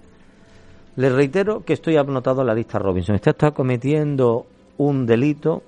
le 0.98 1.10
reitero 1.10 1.60
que 1.64 1.74
estoy 1.74 1.96
anotado 1.96 2.40
en 2.40 2.48
la 2.48 2.54
lista 2.54 2.80
Robinson. 2.80 3.14
Usted 3.14 3.30
está 3.30 3.52
cometiendo 3.52 4.46
un 4.78 5.06
delito 5.06 5.62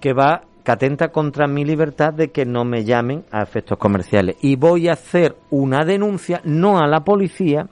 que 0.00 0.12
va 0.12 0.42
que 0.62 0.70
atenta 0.70 1.08
contra 1.08 1.48
mi 1.48 1.64
libertad 1.64 2.12
de 2.14 2.30
que 2.30 2.44
no 2.44 2.64
me 2.64 2.84
llamen 2.84 3.24
a 3.32 3.42
efectos 3.42 3.78
comerciales. 3.78 4.36
Y 4.40 4.54
voy 4.54 4.86
a 4.86 4.92
hacer 4.92 5.34
una 5.50 5.84
denuncia 5.84 6.40
no 6.44 6.78
a 6.78 6.86
la 6.86 7.00
policía, 7.00 7.66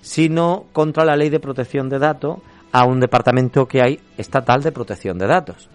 sino 0.00 0.66
contra 0.72 1.04
la 1.04 1.16
ley 1.16 1.30
de 1.30 1.40
protección 1.40 1.88
de 1.88 1.98
datos 1.98 2.38
a 2.70 2.86
un 2.86 3.00
departamento 3.00 3.66
que 3.66 3.82
hay 3.82 3.98
estatal 4.16 4.62
de 4.62 4.70
protección 4.70 5.18
de 5.18 5.26
datos. 5.26 5.68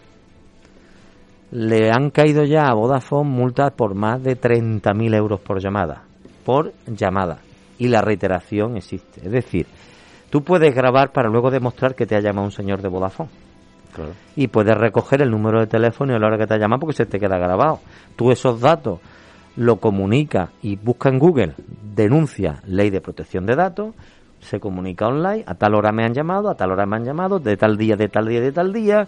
Le 1.52 1.92
han 1.92 2.12
caído 2.12 2.46
ya 2.46 2.70
a 2.70 2.74
Vodafone 2.74 3.30
multas 3.30 3.74
por 3.74 3.94
más 3.94 4.24
de 4.24 4.40
30.000 4.40 5.16
euros 5.18 5.42
por 5.42 5.62
llamada. 5.62 6.06
Por 6.46 6.72
llamada. 6.86 7.40
Y 7.78 7.90
la 7.90 8.02
reiteración 8.02 8.78
existe. 8.78 9.20
Es 9.26 9.32
decir, 9.34 9.68
tú 10.30 10.44
puedes 10.44 10.74
grabar 10.74 11.12
para 11.12 11.30
luego 11.30 11.52
demostrar 11.52 11.96
que 11.96 12.06
te 12.06 12.16
ha 12.16 12.20
llamado 12.20 12.46
un 12.46 12.52
señor 12.52 12.82
de 12.82 12.90
Vodafone 12.90 13.30
y 14.36 14.48
puedes 14.48 14.78
recoger 14.78 15.22
el 15.22 15.32
número 15.32 15.60
de 15.60 15.68
teléfono 15.68 16.14
y 16.14 16.16
a 16.16 16.20
la 16.20 16.28
hora 16.28 16.38
que 16.38 16.48
te 16.48 16.58
llama 16.58 16.78
porque 16.78 16.96
se 16.96 17.06
te 17.06 17.20
queda 17.20 17.38
grabado. 17.38 17.80
Tú 18.16 18.32
esos 18.32 18.60
datos 18.60 19.00
lo 19.56 19.78
comunica 19.78 20.52
y 20.62 20.76
busca 20.76 21.10
en 21.10 21.20
Google, 21.20 21.54
denuncia 21.96 22.62
ley 22.66 22.90
de 22.90 23.02
protección 23.02 23.46
de 23.46 23.56
datos, 23.56 23.96
se 24.40 24.60
comunica 24.60 25.08
online, 25.08 25.44
a 25.48 25.56
tal 25.56 25.74
hora 25.74 25.92
me 25.92 26.04
han 26.04 26.14
llamado, 26.14 26.50
a 26.50 26.56
tal 26.56 26.72
hora 26.72 26.86
me 26.86 26.98
han 26.98 27.06
llamado, 27.06 27.40
de 27.40 27.58
tal 27.58 27.76
día, 27.76 27.96
de 27.96 28.08
tal 28.08 28.28
día, 28.28 28.40
de 28.40 28.52
tal 28.52 28.72
día, 28.72 29.08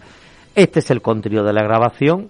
este 0.55 0.79
es 0.79 0.89
el 0.89 1.01
contenido 1.01 1.43
de 1.43 1.53
la 1.53 1.61
grabación 1.61 2.29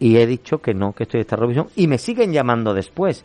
y 0.00 0.16
he 0.16 0.26
dicho 0.26 0.58
que 0.58 0.72
no, 0.72 0.92
que 0.92 1.02
estoy 1.02 1.18
en 1.18 1.22
esta 1.22 1.36
revisión 1.36 1.68
y 1.76 1.86
me 1.86 1.98
siguen 1.98 2.32
llamando 2.32 2.72
después. 2.72 3.24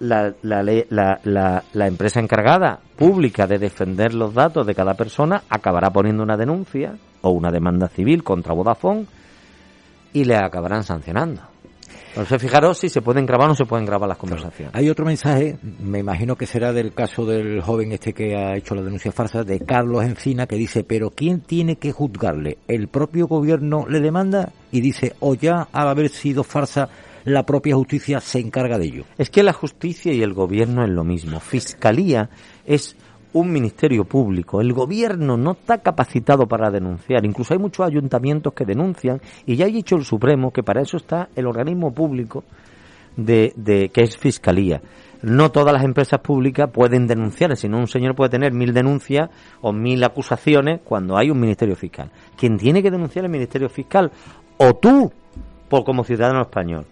La, 0.00 0.32
la, 0.42 0.62
la, 0.62 1.62
la, 1.72 1.86
empresa 1.86 2.20
encargada 2.20 2.80
pública 2.96 3.46
de 3.46 3.58
defender 3.58 4.14
los 4.14 4.32
datos 4.32 4.66
de 4.66 4.74
cada 4.74 4.94
persona 4.94 5.42
acabará 5.50 5.90
poniendo 5.90 6.22
una 6.22 6.38
denuncia 6.38 6.94
o 7.20 7.30
una 7.30 7.50
demanda 7.50 7.86
civil 7.88 8.24
contra 8.24 8.54
Vodafone 8.54 9.04
y 10.14 10.24
le 10.24 10.36
acabarán 10.36 10.84
sancionando. 10.84 11.42
Entonces, 12.10 12.42
fijaros 12.42 12.78
si 12.78 12.88
se 12.88 13.02
pueden 13.02 13.24
grabar 13.24 13.46
o 13.46 13.48
no 13.50 13.54
se 13.54 13.66
pueden 13.66 13.86
grabar 13.86 14.08
las 14.08 14.18
conversaciones. 14.18 14.74
Hay 14.74 14.90
otro 14.90 15.06
mensaje, 15.06 15.58
me 15.80 16.00
imagino 16.00 16.34
que 16.34 16.44
será 16.44 16.72
del 16.72 16.92
caso 16.92 17.24
del 17.24 17.60
joven 17.60 17.92
este 17.92 18.12
que 18.12 18.34
ha 18.34 18.56
hecho 18.56 18.74
la 18.74 18.82
denuncia 18.82 19.12
falsa, 19.12 19.44
de 19.44 19.60
Carlos 19.60 20.02
Encina, 20.02 20.46
que 20.46 20.56
dice, 20.56 20.82
pero 20.82 21.10
¿quién 21.10 21.40
tiene 21.40 21.76
que 21.76 21.92
juzgarle? 21.92 22.58
¿El 22.66 22.88
propio 22.88 23.28
gobierno 23.28 23.86
le 23.88 24.00
demanda? 24.00 24.50
Y 24.72 24.80
dice, 24.80 25.14
o 25.20 25.34
ya 25.34 25.68
al 25.72 25.88
haber 25.88 26.08
sido 26.08 26.42
farsa, 26.42 26.88
la 27.24 27.44
propia 27.44 27.74
justicia 27.74 28.20
se 28.20 28.38
encarga 28.38 28.78
de 28.78 28.86
ello. 28.86 29.04
Es 29.18 29.30
que 29.30 29.42
la 29.42 29.52
justicia 29.52 30.12
y 30.12 30.22
el 30.22 30.32
gobierno 30.32 30.84
es 30.84 30.90
lo 30.90 31.04
mismo. 31.04 31.40
Fiscalía 31.40 32.30
es 32.66 32.96
un 33.32 33.52
ministerio 33.52 34.04
público. 34.04 34.60
El 34.60 34.72
gobierno 34.72 35.36
no 35.36 35.52
está 35.52 35.78
capacitado 35.78 36.46
para 36.46 36.70
denunciar. 36.70 37.24
Incluso 37.24 37.54
hay 37.54 37.60
muchos 37.60 37.86
ayuntamientos 37.86 38.52
que 38.52 38.64
denuncian 38.64 39.20
y 39.46 39.56
ya 39.56 39.66
ha 39.66 39.68
dicho 39.68 39.96
el 39.96 40.04
Supremo 40.04 40.52
que 40.52 40.62
para 40.62 40.82
eso 40.82 40.96
está 40.96 41.28
el 41.36 41.46
organismo 41.46 41.92
público 41.92 42.44
de, 43.16 43.90
que 43.92 44.02
es 44.02 44.16
fiscalía. 44.16 44.80
No 45.22 45.50
todas 45.50 45.74
las 45.74 45.84
empresas 45.84 46.20
públicas 46.20 46.70
pueden 46.72 47.06
denunciar, 47.06 47.54
sino 47.56 47.78
un 47.78 47.88
señor 47.88 48.14
puede 48.14 48.30
tener 48.30 48.52
mil 48.52 48.72
denuncias 48.72 49.28
o 49.60 49.72
mil 49.72 50.02
acusaciones 50.02 50.80
cuando 50.82 51.16
hay 51.16 51.30
un 51.30 51.38
ministerio 51.38 51.76
fiscal. 51.76 52.10
Quien 52.36 52.56
tiene 52.56 52.82
que 52.82 52.90
denunciar 52.90 53.26
el 53.26 53.30
ministerio 53.30 53.68
fiscal 53.68 54.10
o 54.56 54.74
tú, 54.74 55.12
por 55.68 55.84
como 55.84 56.04
ciudadano 56.04 56.40
español. 56.40 56.86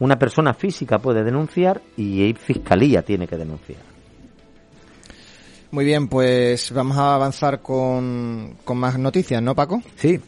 Una 0.00 0.18
persona 0.18 0.54
física 0.54 0.98
puede 0.98 1.22
denunciar 1.22 1.80
y 1.96 2.32
fiscalía 2.34 3.02
tiene 3.02 3.26
que 3.26 3.36
denunciar. 3.36 3.89
Muy 5.72 5.84
bien, 5.84 6.08
pues 6.08 6.72
vamos 6.72 6.96
a 6.96 7.14
avanzar 7.14 7.62
con, 7.62 8.56
con 8.64 8.76
más 8.76 8.98
noticias, 8.98 9.40
¿no, 9.40 9.54
Paco? 9.54 9.80
Sí, 9.94 10.18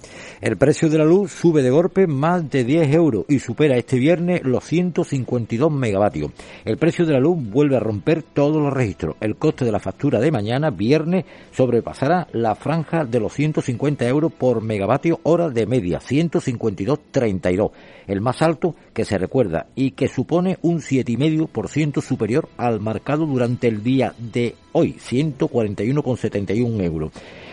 el 0.40 0.56
precio 0.56 0.88
de 0.88 0.98
la 0.98 1.04
luz 1.04 1.32
sube 1.32 1.62
de 1.62 1.70
golpe 1.70 2.06
más 2.06 2.48
de 2.48 2.62
10 2.62 2.94
euros 2.94 3.24
y 3.28 3.40
supera 3.40 3.76
este 3.76 3.98
viernes 3.98 4.42
los 4.44 4.62
152 4.62 5.72
megavatios. 5.72 6.30
El 6.64 6.76
precio 6.76 7.04
de 7.04 7.14
la 7.14 7.18
luz 7.18 7.38
vuelve 7.42 7.76
a 7.76 7.80
romper 7.80 8.22
todos 8.22 8.62
los 8.62 8.72
registros. 8.72 9.16
El 9.20 9.34
coste 9.34 9.64
de 9.64 9.72
la 9.72 9.80
factura 9.80 10.20
de 10.20 10.30
mañana, 10.30 10.70
viernes, 10.70 11.24
sobrepasará 11.50 12.28
la 12.30 12.54
franja 12.54 13.04
de 13.04 13.18
los 13.18 13.32
150 13.32 14.06
euros 14.06 14.32
por 14.32 14.62
megavatio 14.62 15.18
hora 15.24 15.48
de 15.48 15.66
media, 15.66 15.98
152,32, 15.98 17.72
el 18.06 18.20
más 18.20 18.42
alto 18.42 18.76
que 18.94 19.04
se 19.04 19.18
recuerda 19.18 19.66
y 19.74 19.90
que 19.90 20.06
supone 20.06 20.58
un 20.62 20.78
7,5% 20.78 22.00
superior 22.00 22.48
al 22.56 22.78
marcado 22.78 23.26
durante 23.26 23.66
el 23.66 23.82
día 23.82 24.14
de 24.18 24.54
hoy, 24.72 24.94
141,71 24.94 26.82
euros. 26.84 27.12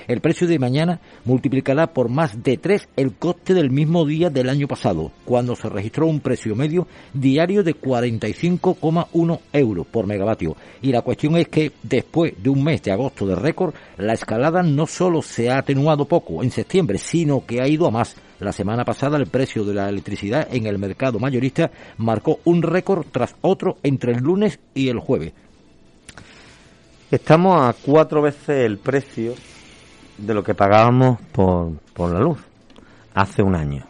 El 0.09 0.21
precio 0.21 0.47
de 0.47 0.57
mañana 0.57 0.99
multiplicará 1.23 1.93
por 1.93 2.09
más 2.09 2.41
de 2.41 2.57
3 2.57 2.89
el 2.95 3.13
coste 3.13 3.53
del 3.53 3.69
mismo 3.69 4.05
día 4.07 4.31
del 4.31 4.49
año 4.49 4.67
pasado, 4.67 5.11
cuando 5.23 5.55
se 5.55 5.69
registró 5.69 6.07
un 6.07 6.19
precio 6.19 6.55
medio 6.55 6.87
diario 7.13 7.61
de 7.61 7.75
45,1 7.75 9.39
euros 9.53 9.85
por 9.85 10.07
megavatio. 10.07 10.55
Y 10.81 10.91
la 10.91 11.03
cuestión 11.03 11.37
es 11.37 11.47
que 11.47 11.73
después 11.83 12.33
de 12.41 12.49
un 12.49 12.63
mes 12.63 12.81
de 12.81 12.91
agosto 12.91 13.27
de 13.27 13.35
récord, 13.35 13.75
la 13.97 14.13
escalada 14.13 14.63
no 14.63 14.87
solo 14.87 15.21
se 15.21 15.51
ha 15.51 15.59
atenuado 15.59 16.05
poco 16.05 16.41
en 16.41 16.49
septiembre, 16.49 16.97
sino 16.97 17.45
que 17.45 17.61
ha 17.61 17.67
ido 17.67 17.85
a 17.85 17.91
más. 17.91 18.15
La 18.39 18.51
semana 18.51 18.85
pasada 18.85 19.17
el 19.17 19.27
precio 19.27 19.63
de 19.63 19.75
la 19.75 19.89
electricidad 19.89 20.47
en 20.51 20.65
el 20.65 20.79
mercado 20.79 21.19
mayorista 21.19 21.69
marcó 21.97 22.39
un 22.45 22.63
récord 22.63 23.05
tras 23.11 23.35
otro 23.41 23.77
entre 23.83 24.13
el 24.13 24.23
lunes 24.23 24.59
y 24.73 24.87
el 24.87 24.97
jueves. 24.99 25.33
Estamos 27.11 27.59
a 27.59 27.73
cuatro 27.73 28.21
veces 28.21 28.65
el 28.67 28.77
precio 28.77 29.33
de 30.15 30.31
lo 30.31 30.43
que 30.43 30.53
pagábamos 30.53 31.19
por, 31.31 31.71
por 31.93 32.11
la 32.11 32.19
luz 32.19 32.37
hace 33.15 33.41
un 33.41 33.55
año. 33.55 33.87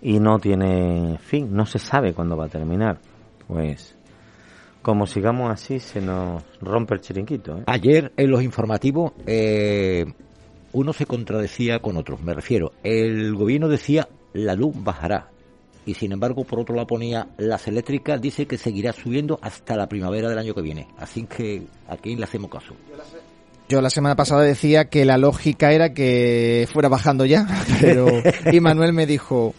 Y 0.00 0.18
no 0.18 0.38
tiene 0.38 1.18
fin, 1.18 1.54
no 1.54 1.66
se 1.66 1.78
sabe 1.78 2.14
cuándo 2.14 2.38
va 2.38 2.46
a 2.46 2.48
terminar. 2.48 3.00
Pues 3.46 3.94
como 4.80 5.06
sigamos 5.06 5.50
así 5.50 5.78
se 5.78 6.00
nos 6.00 6.42
rompe 6.62 6.94
el 6.94 7.02
chiringuito. 7.02 7.58
¿eh? 7.58 7.64
Ayer 7.66 8.12
en 8.16 8.30
los 8.30 8.42
informativos 8.42 9.12
eh, 9.26 10.06
uno 10.72 10.94
se 10.94 11.04
contradecía 11.04 11.80
con 11.80 11.98
otro. 11.98 12.16
Me 12.16 12.32
refiero, 12.32 12.72
el 12.82 13.34
gobierno 13.34 13.68
decía 13.68 14.08
la 14.32 14.54
luz 14.54 14.74
bajará 14.82 15.33
y 15.86 15.94
sin 15.94 16.12
embargo 16.12 16.44
por 16.44 16.60
otro 16.60 16.74
lado 16.74 16.86
ponía 16.86 17.28
las 17.38 17.66
eléctricas 17.68 18.20
dice 18.20 18.46
que 18.46 18.58
seguirá 18.58 18.92
subiendo 18.92 19.38
hasta 19.42 19.76
la 19.76 19.88
primavera 19.88 20.28
del 20.28 20.38
año 20.38 20.54
que 20.54 20.62
viene 20.62 20.88
así 20.98 21.24
que 21.24 21.62
a 21.88 21.96
quién 21.96 22.18
le 22.18 22.24
hacemos 22.24 22.50
caso 22.50 22.74
yo 23.68 23.80
la 23.80 23.90
semana 23.90 24.14
pasada 24.16 24.42
decía 24.42 24.86
que 24.86 25.04
la 25.04 25.16
lógica 25.18 25.72
era 25.72 25.94
que 25.94 26.68
fuera 26.72 26.88
bajando 26.88 27.24
ya 27.24 27.46
pero 27.80 28.06
y 28.52 28.60
Manuel 28.60 28.92
me 28.92 29.06
dijo 29.06 29.54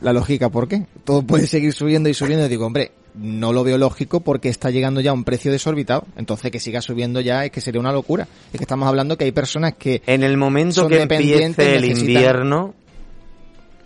La 0.00 0.12
lógica, 0.12 0.50
¿por 0.50 0.68
qué? 0.68 0.86
Todo 1.04 1.22
puede 1.22 1.46
seguir 1.46 1.72
subiendo 1.72 2.10
y 2.10 2.14
subiendo. 2.14 2.44
Y 2.44 2.48
digo, 2.50 2.66
hombre, 2.66 2.92
no 3.14 3.54
lo 3.54 3.64
veo 3.64 3.78
lógico 3.78 4.20
porque 4.20 4.50
está 4.50 4.68
llegando 4.70 5.00
ya 5.00 5.10
a 5.10 5.14
un 5.14 5.24
precio 5.24 5.50
desorbitado. 5.50 6.04
Entonces 6.18 6.50
que 6.50 6.60
siga 6.60 6.82
subiendo 6.82 7.22
ya 7.22 7.46
es 7.46 7.50
que 7.50 7.62
sería 7.62 7.80
una 7.80 7.92
locura. 7.92 8.28
Es 8.52 8.58
que 8.58 8.64
estamos 8.64 8.86
hablando 8.86 9.16
que 9.16 9.24
hay 9.24 9.32
personas 9.32 9.72
que... 9.78 10.02
En 10.06 10.22
el 10.22 10.36
momento 10.36 10.82
son 10.82 10.90
que 10.90 10.98
dependientes, 10.98 11.58
empiece 11.66 11.76
el 11.76 11.82
necesitan- 11.82 12.74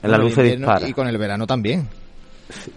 invierno, 0.02 0.18
la 0.18 0.24
luz 0.24 0.34
se 0.34 0.42
dispara. 0.42 0.88
Y 0.88 0.92
con 0.92 1.06
el 1.08 1.18
verano 1.18 1.46
también. 1.46 1.88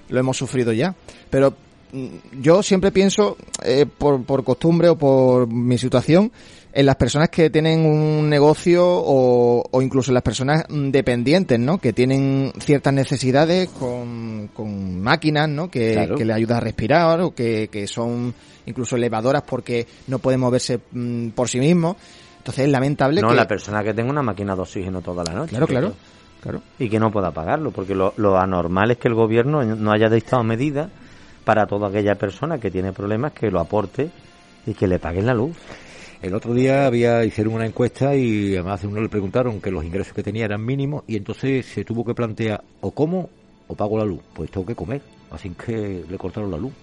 Lo 0.10 0.20
hemos 0.20 0.38
sufrido 0.38 0.72
ya. 0.72 0.94
Pero 1.30 1.54
mm, 1.92 2.42
yo 2.42 2.62
siempre 2.64 2.92
pienso, 2.92 3.38
eh, 3.64 3.86
por, 3.86 4.24
por 4.24 4.44
costumbre 4.44 4.90
o 4.90 4.98
por 4.98 5.48
mi 5.48 5.78
situación, 5.78 6.32
en 6.76 6.88
las 6.88 6.96
personas 6.96 7.30
que 7.30 7.50
tienen 7.52 7.86
un 7.86 8.28
negocio 8.30 8.84
o, 8.86 9.64
o 9.70 9.82
incluso 9.82 10.10
en 10.10 10.16
las 10.16 10.24
personas 10.24 10.64
mm, 10.70 10.90
dependientes, 10.90 11.60
¿no? 11.60 11.78
Que 11.78 11.94
tienen 11.94 12.52
ciertas 12.60 12.94
necesidades 12.94 13.70
con, 13.70 14.50
con 14.54 15.00
máquinas, 15.00 15.48
¿no? 15.50 15.70
Que, 15.70 15.94
Claro. 15.94 16.16
que 16.16 16.26
le 16.26 16.34
ayudan 16.34 16.58
a 16.58 16.62
respirar 16.62 17.22
o 17.22 17.32
que, 17.36 17.70
que 17.72 17.86
son 17.88 18.34
incluso 18.66 18.96
elevadoras 18.96 19.44
porque 19.44 19.86
no 20.08 20.20
pueden 20.20 20.40
moverse 20.40 20.80
mm, 20.92 21.30
por 21.30 21.48
sí 21.50 21.60
mismos. 21.60 21.96
Entonces 22.40 22.66
es 22.66 22.72
lamentable 22.72 23.22
No, 23.22 23.30
que... 23.30 23.36
la 23.36 23.48
persona 23.48 23.84
que 23.84 23.94
tenga 23.94 24.10
una 24.12 24.22
máquina 24.24 24.56
de 24.56 24.62
oxígeno 24.62 25.02
toda 25.02 25.24
la 25.24 25.32
noche. 25.34 25.50
Claro, 25.52 25.68
claro, 25.68 25.94
claro. 26.44 26.62
Y 26.78 26.90
que 26.90 27.00
no 27.00 27.10
pueda 27.10 27.32
pagarlo, 27.32 27.72
porque 27.72 27.96
lo, 27.96 28.14
lo 28.18 28.38
anormal 28.38 28.92
es 28.92 28.98
que 28.98 29.08
el 29.08 29.14
gobierno 29.14 29.64
no 29.64 29.92
haya 29.92 30.10
dictado 30.10 30.44
medidas 30.44 30.92
para 31.46 31.66
toda 31.66 31.88
aquella 31.88 32.16
persona 32.16 32.60
que 32.60 32.70
tiene 32.70 32.92
problemas 32.92 33.32
que 33.32 33.50
lo 33.50 33.60
aporte 33.60 34.12
y 34.66 34.74
que 34.74 34.88
le 34.88 35.00
paguen 35.00 35.26
la 35.26 35.34
luz. 35.34 35.56
El 36.22 36.36
otro 36.36 36.54
día 36.54 36.86
había 36.86 37.24
hicieron 37.26 37.54
una 37.54 37.66
encuesta 37.66 38.16
y 38.16 38.56
además 38.56 38.84
a 38.84 38.88
uno 38.88 39.02
le 39.02 39.10
preguntaron 39.10 39.60
que 39.60 39.72
los 39.72 39.84
ingresos 39.84 40.14
que 40.14 40.24
tenía 40.24 40.46
eran 40.46 40.64
mínimos 40.64 41.04
y 41.08 41.18
entonces 41.18 41.66
se 41.66 41.84
tuvo 41.84 42.06
que 42.06 42.14
plantear 42.14 42.64
o 42.82 42.92
como 42.92 43.30
o 43.68 43.76
pago 43.76 43.98
la 43.98 44.06
luz. 44.06 44.22
Pues 44.34 44.52
tengo 44.52 44.66
que 44.66 44.76
comer, 44.76 45.02
así 45.32 45.50
que 45.50 46.04
le 46.10 46.18
cortaron 46.18 46.52
la 46.52 46.58
luz. 46.58 46.74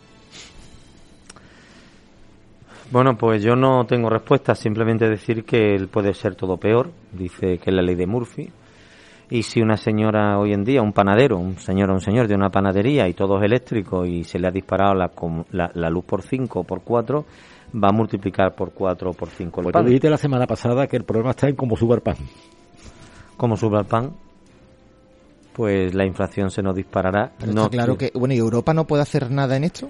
Bueno, 2.90 3.16
pues 3.16 3.42
yo 3.42 3.54
no 3.54 3.86
tengo 3.86 4.10
respuesta, 4.10 4.54
simplemente 4.54 5.08
decir 5.08 5.44
que 5.44 5.74
él 5.74 5.88
puede 5.88 6.12
ser 6.12 6.34
todo 6.34 6.56
peor, 6.56 6.90
dice 7.12 7.58
que 7.58 7.70
es 7.70 7.76
la 7.76 7.82
ley 7.82 7.94
de 7.94 8.06
Murphy. 8.06 8.50
Y 9.30 9.44
si 9.44 9.60
una 9.62 9.76
señora 9.76 10.38
hoy 10.38 10.52
en 10.52 10.64
día, 10.64 10.82
un 10.82 10.92
panadero, 10.92 11.38
un 11.38 11.56
señor 11.58 11.90
o 11.90 11.94
un 11.94 12.00
señor 12.00 12.26
de 12.26 12.34
una 12.34 12.50
panadería 12.50 13.06
y 13.08 13.14
todo 13.14 13.38
es 13.38 13.44
eléctrico 13.44 14.04
y 14.04 14.24
se 14.24 14.38
le 14.40 14.48
ha 14.48 14.50
disparado 14.50 14.94
la, 14.94 15.08
com- 15.08 15.44
la, 15.52 15.70
la 15.74 15.88
luz 15.88 16.04
por 16.04 16.22
5 16.22 16.60
o 16.60 16.64
por 16.64 16.80
4, 16.82 17.24
va 17.82 17.88
a 17.88 17.92
multiplicar 17.92 18.54
por 18.56 18.72
4 18.72 19.10
o 19.10 19.12
por 19.12 19.28
5 19.28 19.60
el 19.60 19.64
Pues 19.64 19.72
pan. 19.72 19.82
tú 19.84 19.88
dijiste 19.88 20.10
la 20.10 20.16
semana 20.16 20.46
pasada 20.48 20.88
que 20.88 20.96
el 20.96 21.04
problema 21.04 21.30
está 21.30 21.48
en 21.48 21.54
cómo 21.54 21.76
sube 21.76 21.94
el 21.94 22.00
pan. 22.00 22.16
Como 23.36 23.56
sube 23.56 23.78
el 23.78 23.84
pan, 23.86 24.10
pues 25.52 25.94
la 25.94 26.04
inflación 26.04 26.50
se 26.50 26.62
nos 26.62 26.74
disparará. 26.74 27.30
Pero 27.38 27.52
No 27.52 27.62
está 27.66 27.76
claro 27.76 27.96
que, 27.96 28.10
bueno, 28.14 28.34
¿y 28.34 28.38
Europa 28.38 28.74
no 28.74 28.84
puede 28.84 29.02
hacer 29.02 29.30
nada 29.30 29.56
en 29.56 29.62
esto? 29.64 29.88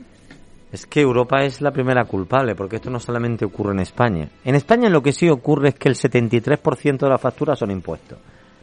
Es 0.71 0.85
que 0.87 1.01
Europa 1.01 1.43
es 1.45 1.61
la 1.63 1.73
primera 1.73 2.05
culpable, 2.05 2.55
porque 2.55 2.77
esto 2.77 2.91
no 2.91 3.01
solamente 3.01 3.45
ocurre 3.47 3.73
en 3.73 3.81
España. 3.81 4.29
En 4.45 4.55
España 4.55 4.89
lo 4.91 5.03
que 5.03 5.13
sí 5.13 5.29
ocurre 5.29 5.71
es 5.71 5.75
que 5.77 5.89
el 5.89 5.97
73% 5.97 6.99
de 6.99 7.09
las 7.09 7.21
facturas 7.21 7.59
son 7.59 7.71
impuestos. 7.71 8.19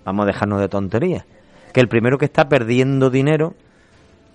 Vamos 0.08 0.24
a 0.24 0.28
dejarnos 0.28 0.62
de 0.62 0.70
tonterías. 0.70 1.26
Que 1.74 1.82
el 1.82 1.90
primero 1.90 2.18
que 2.18 2.24
está 2.24 2.48
perdiendo 2.48 3.10
dinero, 3.10 3.56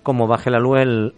como 0.02 0.26
baje 0.26 0.50
la 0.50 0.58
luz 0.58 0.80
el, 0.80 1.14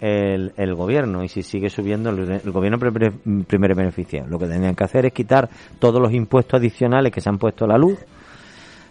el, 0.57 0.75
gobierno, 0.77 1.25
y 1.25 1.29
si 1.29 1.43
sigue 1.43 1.69
subiendo, 1.69 2.11
el, 2.11 2.53
gobierno 2.53 2.79
primer, 2.79 3.75
beneficia. 3.75 4.25
Lo 4.29 4.39
que 4.39 4.47
tendrían 4.47 4.77
que 4.77 4.85
hacer 4.85 5.07
es 5.07 5.13
quitar 5.13 5.51
todos 5.81 6.01
los 6.01 6.13
impuestos 6.13 6.61
adicionales 6.61 7.13
que 7.13 7.21
se 7.21 7.29
han 7.31 7.39
puesto 7.39 7.65
a 7.65 7.69
la 7.69 7.77
luz, 7.77 7.99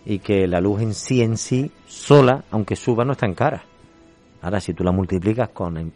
y 0.05 0.19
que 0.19 0.49
la 0.49 0.59
luz 0.59 0.81
en 0.81 0.93
sí, 0.93 1.21
en 1.21 1.37
sí, 1.37 1.71
sola, 1.87 2.43
aunque 2.51 2.75
suba, 2.75 3.05
no 3.05 3.13
está 3.13 3.25
en 3.25 3.33
cara. 3.33 3.63
Ahora, 4.41 4.59
si 4.59 4.73
tú 4.73 4.83
la 4.83 4.91
multiplicas 4.91 5.47
con 5.53 5.93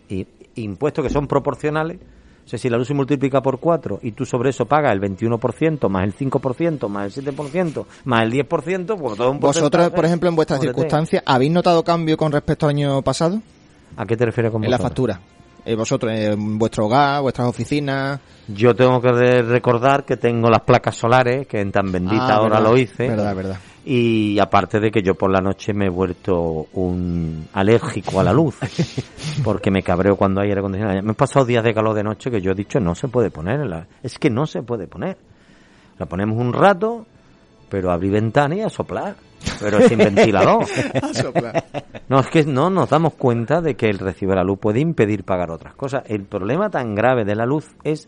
impuestos 0.55 1.03
que 1.03 1.09
son 1.09 1.27
proporcionales, 1.27 1.99
o 2.47 2.49
sea, 2.49 2.57
si 2.57 2.69
la 2.69 2.77
luz 2.77 2.87
se 2.87 2.93
multiplica 2.93 3.41
por 3.41 3.59
4 3.59 3.99
y 4.03 4.13
tú 4.13 4.25
sobre 4.25 4.51
eso 4.51 4.65
pagas 4.65 4.93
el 4.93 5.01
21%, 5.01 5.89
más 5.89 6.03
el 6.05 6.15
5%, 6.15 6.87
más 6.87 7.17
el 7.17 7.25
7%, 7.25 7.85
más 8.05 8.23
el 8.23 8.31
10%, 8.31 8.97
pues 8.97 9.17
todo 9.17 9.31
un 9.31 9.39
Vosotros, 9.41 9.89
por 9.89 10.05
ejemplo, 10.05 10.29
en 10.29 10.35
vuestras 10.37 10.61
circunstancias, 10.61 11.21
¿habéis 11.25 11.51
notado 11.51 11.83
cambio 11.83 12.15
con 12.15 12.31
respecto 12.31 12.65
al 12.65 12.69
año 12.69 13.01
pasado? 13.01 13.41
¿A 13.97 14.05
qué 14.05 14.15
te 14.15 14.23
refieres 14.23 14.53
con 14.53 14.63
En 14.63 14.71
la 14.71 14.77
factura. 14.77 15.19
Eh, 15.65 15.75
vosotros, 15.75 16.13
en 16.13 16.57
vuestro 16.57 16.85
hogar, 16.85 17.21
vuestras 17.21 17.49
oficinas. 17.49 18.21
Yo 18.47 18.73
tengo 18.73 19.01
que 19.01 19.41
recordar 19.41 20.05
que 20.05 20.15
tengo 20.15 20.49
las 20.49 20.61
placas 20.61 20.95
solares, 20.95 21.47
que 21.47 21.59
en 21.59 21.73
tan 21.73 21.91
bendita 21.91 22.35
Ah, 22.35 22.39
hora 22.39 22.59
verdad, 22.59 22.71
lo 22.71 22.77
hice. 22.77 23.09
Verdad, 23.09 23.35
verdad. 23.35 23.57
Y 23.89 24.37
aparte 24.39 24.81
de 24.81 24.91
que 24.91 25.01
yo 25.01 25.15
por 25.15 25.31
la 25.31 25.39
noche 25.39 25.73
me 25.73 25.85
he 25.85 25.89
vuelto 25.89 26.67
un 26.73 27.47
alérgico 27.53 28.19
a 28.19 28.23
la 28.23 28.33
luz, 28.33 28.57
porque 29.45 29.71
me 29.71 29.81
cabreo 29.81 30.17
cuando 30.17 30.41
hay 30.41 30.49
aire 30.49 30.59
acondicionado. 30.59 31.01
Me 31.03 31.11
he 31.13 31.15
pasado 31.15 31.45
días 31.45 31.63
de 31.63 31.73
calor 31.73 31.93
de 31.95 32.03
noche 32.03 32.29
que 32.29 32.41
yo 32.41 32.51
he 32.51 32.55
dicho 32.55 32.81
no 32.81 32.95
se 32.95 33.07
puede 33.07 33.31
poner. 33.31 33.65
la- 33.65 33.87
Es 34.03 34.19
que 34.19 34.29
no 34.29 34.45
se 34.45 34.61
puede 34.61 34.87
poner. 34.87 35.17
La 35.99 36.05
ponemos 36.05 36.37
un 36.37 36.51
rato, 36.51 37.05
pero 37.69 37.89
abrir 37.89 38.11
ventana 38.11 38.55
y 38.55 38.61
a 38.61 38.67
soplar, 38.69 39.15
pero 39.61 39.79
sin 39.87 39.99
ventilador. 39.99 40.65
No, 42.09 42.19
es 42.19 42.27
que 42.27 42.43
no 42.43 42.69
nos 42.69 42.89
damos 42.89 43.13
cuenta 43.15 43.59
de 43.61 43.75
que 43.75 43.87
el 43.87 43.99
recibo 43.99 44.31
de 44.31 44.37
la 44.37 44.43
luz 44.43 44.59
puede 44.59 44.79
impedir 44.79 45.23
pagar 45.25 45.51
otras 45.51 45.75
cosas. 45.75 46.03
El 46.07 46.23
problema 46.23 46.69
tan 46.69 46.95
grave 46.95 47.25
de 47.25 47.35
la 47.35 47.45
luz 47.45 47.67
es 47.83 48.07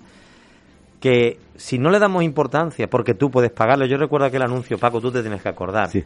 que 1.01 1.37
si 1.59 1.77
no 1.77 1.89
le 1.89 1.99
damos 1.99 2.23
importancia, 2.23 2.89
porque 2.89 3.13
tú 3.13 3.29
puedes 3.29 3.51
pagarlo, 3.51 3.85
yo 3.85 3.97
recuerdo 3.97 4.27
aquel 4.27 4.41
anuncio, 4.43 4.77
Paco, 4.77 5.01
tú 5.01 5.11
te 5.11 5.21
tienes 5.21 5.41
que 5.41 5.49
acordar. 5.49 5.89
Sí. 5.89 6.03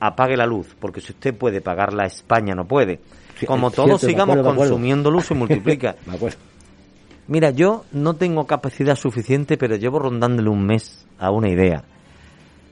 Apague 0.00 0.36
la 0.36 0.46
luz, 0.46 0.74
porque 0.80 1.00
si 1.00 1.12
usted 1.12 1.32
puede 1.32 1.60
pagarla, 1.60 2.06
España 2.06 2.56
no 2.56 2.66
puede. 2.66 2.98
Sí, 3.38 3.46
Como 3.46 3.70
todos 3.70 4.00
cierto, 4.00 4.06
sigamos 4.08 4.36
acuerdo, 4.36 4.56
consumiendo 4.56 5.12
luz, 5.12 5.26
se 5.26 5.34
multiplica. 5.34 5.94
Me 6.06 6.16
acuerdo. 6.16 6.38
Mira, 7.28 7.50
yo 7.50 7.84
no 7.92 8.14
tengo 8.14 8.48
capacidad 8.48 8.96
suficiente, 8.96 9.56
pero 9.56 9.76
llevo 9.76 10.00
rondándole 10.00 10.48
un 10.48 10.66
mes 10.66 11.06
a 11.20 11.30
una 11.30 11.48
idea. 11.48 11.84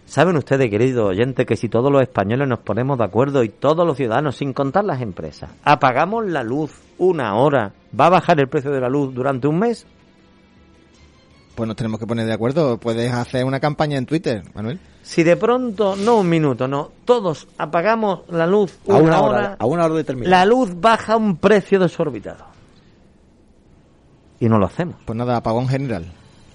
¿Saben 0.06 0.36
ustedes, 0.36 0.68
querido 0.68 1.06
oyente, 1.06 1.46
que 1.46 1.56
si 1.56 1.68
todos 1.68 1.92
los 1.92 2.02
españoles 2.02 2.48
nos 2.48 2.60
ponemos 2.60 2.98
de 2.98 3.04
acuerdo 3.04 3.44
y 3.44 3.48
todos 3.48 3.86
los 3.86 3.96
ciudadanos, 3.96 4.36
sin 4.36 4.52
contar 4.52 4.84
las 4.84 5.00
empresas, 5.02 5.50
apagamos 5.62 6.26
la 6.26 6.42
luz 6.42 6.72
una 6.98 7.36
hora, 7.36 7.72
¿va 7.98 8.06
a 8.06 8.10
bajar 8.10 8.40
el 8.40 8.48
precio 8.48 8.72
de 8.72 8.80
la 8.80 8.88
luz 8.88 9.14
durante 9.14 9.46
un 9.46 9.60
mes? 9.60 9.86
Pues 11.56 11.66
nos 11.66 11.76
tenemos 11.76 11.98
que 11.98 12.06
poner 12.06 12.26
de 12.26 12.34
acuerdo. 12.34 12.78
Puedes 12.78 13.10
hacer 13.12 13.44
una 13.46 13.58
campaña 13.58 13.96
en 13.96 14.04
Twitter, 14.04 14.42
Manuel. 14.54 14.78
Si 15.02 15.24
de 15.24 15.36
pronto, 15.36 15.96
no 15.96 16.18
un 16.18 16.28
minuto, 16.28 16.68
no, 16.68 16.90
todos 17.06 17.48
apagamos 17.56 18.20
la 18.28 18.46
luz 18.46 18.78
A 18.86 18.96
una, 18.96 19.02
una 19.02 19.20
hora, 19.22 19.38
hora, 19.38 19.56
a 19.58 19.66
una 19.66 19.84
hora 19.86 19.94
determinada. 19.94 20.38
la 20.38 20.44
luz 20.44 20.78
baja 20.78 21.14
a 21.14 21.16
un 21.16 21.38
precio 21.38 21.80
desorbitado. 21.80 22.44
Y 24.38 24.48
no 24.50 24.58
lo 24.58 24.66
hacemos. 24.66 24.96
Pues 25.06 25.16
nada, 25.16 25.38
apagón 25.38 25.66
general. 25.66 26.04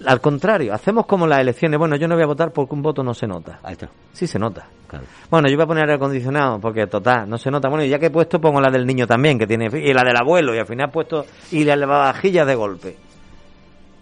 Al 0.06 0.20
contrario, 0.20 0.72
hacemos 0.72 1.06
como 1.06 1.26
las 1.26 1.40
elecciones. 1.40 1.78
Bueno, 1.78 1.96
yo 1.96 2.06
no 2.06 2.14
voy 2.14 2.22
a 2.22 2.26
votar 2.28 2.52
porque 2.52 2.74
un 2.74 2.82
voto 2.82 3.02
no 3.02 3.12
se 3.12 3.26
nota. 3.26 3.58
Ahí 3.64 3.72
está. 3.72 3.88
Sí 4.12 4.28
se 4.28 4.38
nota. 4.38 4.66
Claro. 4.86 5.04
Bueno, 5.30 5.48
yo 5.48 5.56
voy 5.56 5.64
a 5.64 5.66
poner 5.66 5.82
aire 5.84 5.94
acondicionado 5.94 6.60
porque 6.60 6.86
total, 6.86 7.28
no 7.28 7.38
se 7.38 7.50
nota. 7.50 7.68
Bueno, 7.68 7.84
y 7.84 7.88
ya 7.88 7.98
que 7.98 8.06
he 8.06 8.10
puesto, 8.10 8.40
pongo 8.40 8.60
la 8.60 8.70
del 8.70 8.86
niño 8.86 9.06
también, 9.06 9.36
que 9.36 9.48
tiene, 9.48 9.66
y 9.66 9.92
la 9.92 10.04
del 10.04 10.16
abuelo, 10.16 10.54
y 10.54 10.58
al 10.58 10.66
final 10.66 10.88
he 10.88 10.92
puesto, 10.92 11.26
y 11.50 11.64
la 11.64 11.74
lavavajillas 11.74 12.46
de 12.46 12.54
golpe. 12.54 12.96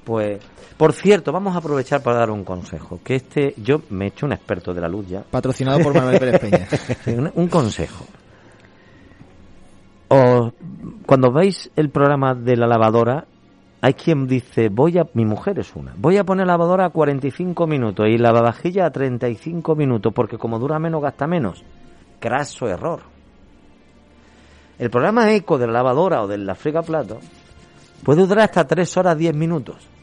Pues, 0.05 0.41
por 0.81 0.95
cierto, 0.95 1.31
vamos 1.31 1.55
a 1.55 1.59
aprovechar 1.59 2.03
para 2.03 2.21
dar 2.21 2.31
un 2.31 2.43
consejo, 2.43 3.01
que 3.05 3.17
este, 3.17 3.53
yo 3.59 3.83
me 3.91 4.07
he 4.07 4.09
hecho 4.09 4.25
un 4.25 4.33
experto 4.33 4.73
de 4.73 4.81
la 4.81 4.89
luz 4.89 5.07
ya, 5.09 5.21
Patrocinado 5.21 5.79
por 5.81 5.95
Manuel 5.95 6.19
Pérez 6.19 6.41
Peña. 6.41 6.67
Un, 7.19 7.31
un 7.35 7.49
consejo. 7.49 8.07
O, 10.09 10.51
cuando 11.05 11.33
veis 11.33 11.71
el 11.77 11.91
programa 11.91 12.35
de 12.35 12.57
la 12.57 12.67
lavadora, 12.67 13.27
hay 13.83 13.93
quien 13.93 14.27
dice, 14.27 14.71
voy 14.71 14.97
a, 14.97 15.07
mi 15.13 15.27
mujer 15.27 15.59
es 15.59 15.77
una, 15.77 15.93
voy 15.99 16.17
a 16.17 16.25
poner 16.25 16.47
la 16.47 16.55
lavadora 16.55 16.87
a 16.87 16.89
45 16.89 17.67
minutos 17.67 18.07
y 18.09 18.17
la 18.17 18.33
lavavajilla 18.33 18.87
a 18.87 18.91
35 18.91 19.75
minutos, 19.75 20.15
porque 20.15 20.39
como 20.39 20.59
dura 20.59 20.79
menos, 20.79 21.03
gasta 21.03 21.27
menos. 21.27 21.63
Craso 22.19 22.67
error. 22.67 23.03
El 24.79 24.89
programa 24.89 25.31
eco 25.31 25.59
de 25.59 25.67
la 25.67 25.75
lavadora 25.75 26.23
o 26.23 26.27
de 26.27 26.39
la 26.39 26.55
plato 26.55 27.19
puede 28.03 28.27
durar 28.27 28.47
hasta 28.47 28.67
3 28.67 28.97
horas 28.97 29.19
10 29.19 29.35
minutos. 29.35 30.00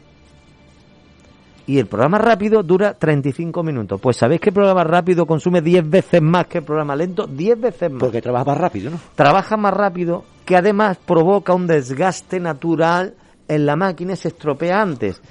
Y 1.67 1.79
el 1.79 1.85
programa 1.87 2.17
rápido 2.17 2.63
dura 2.63 2.93
35 2.93 3.61
minutos. 3.61 3.99
Pues 4.01 4.15
¿sabéis 4.17 4.39
que 4.41 4.49
el 4.49 4.53
programa 4.55 4.83
rápido 4.85 5.25
consume 5.25 5.61
10 5.61 5.89
veces 5.89 6.21
más 6.21 6.47
que 6.47 6.59
el 6.59 6.63
programa 6.63 6.95
lento? 6.95 7.27
10 7.27 7.59
veces 7.59 7.91
más 7.91 7.99
Porque 7.99 8.21
trabaja 8.21 8.45
más 8.45 8.57
rápido, 8.57 8.91
¿no? 8.91 8.99
trabaja 9.15 9.57
más 9.57 9.73
rápido, 9.73 10.23
que 10.45 10.55
además 10.55 10.97
provoca 11.05 11.53
un 11.53 11.67
desgaste 11.67 12.39
natural 12.39 13.15
en 13.49 13.65
la 13.65 13.75
máquina 13.75 14.13
y 14.13 14.15
se 14.15 14.29
estropea 14.29 14.81
antes. 14.81 15.21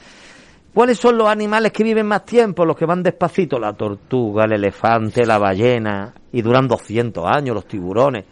¿Cuáles 0.75 0.99
son 0.99 1.16
los 1.16 1.27
animales 1.27 1.72
que 1.72 1.83
viven 1.83 2.07
más 2.07 2.27
tiempo? 2.27 2.66
Los 2.66 2.77
que 2.77 2.85
van 2.85 3.03
despacito, 3.03 3.59
la 3.59 3.72
tortuga, 3.72 4.44
el 4.44 4.53
elefante, 4.53 5.25
la 5.25 5.38
ballena, 5.38 6.12
y 6.33 6.42
duran 6.42 6.68
200 6.68 7.25
años, 7.25 7.55
los 7.55 7.66
tiburones. 7.66 8.27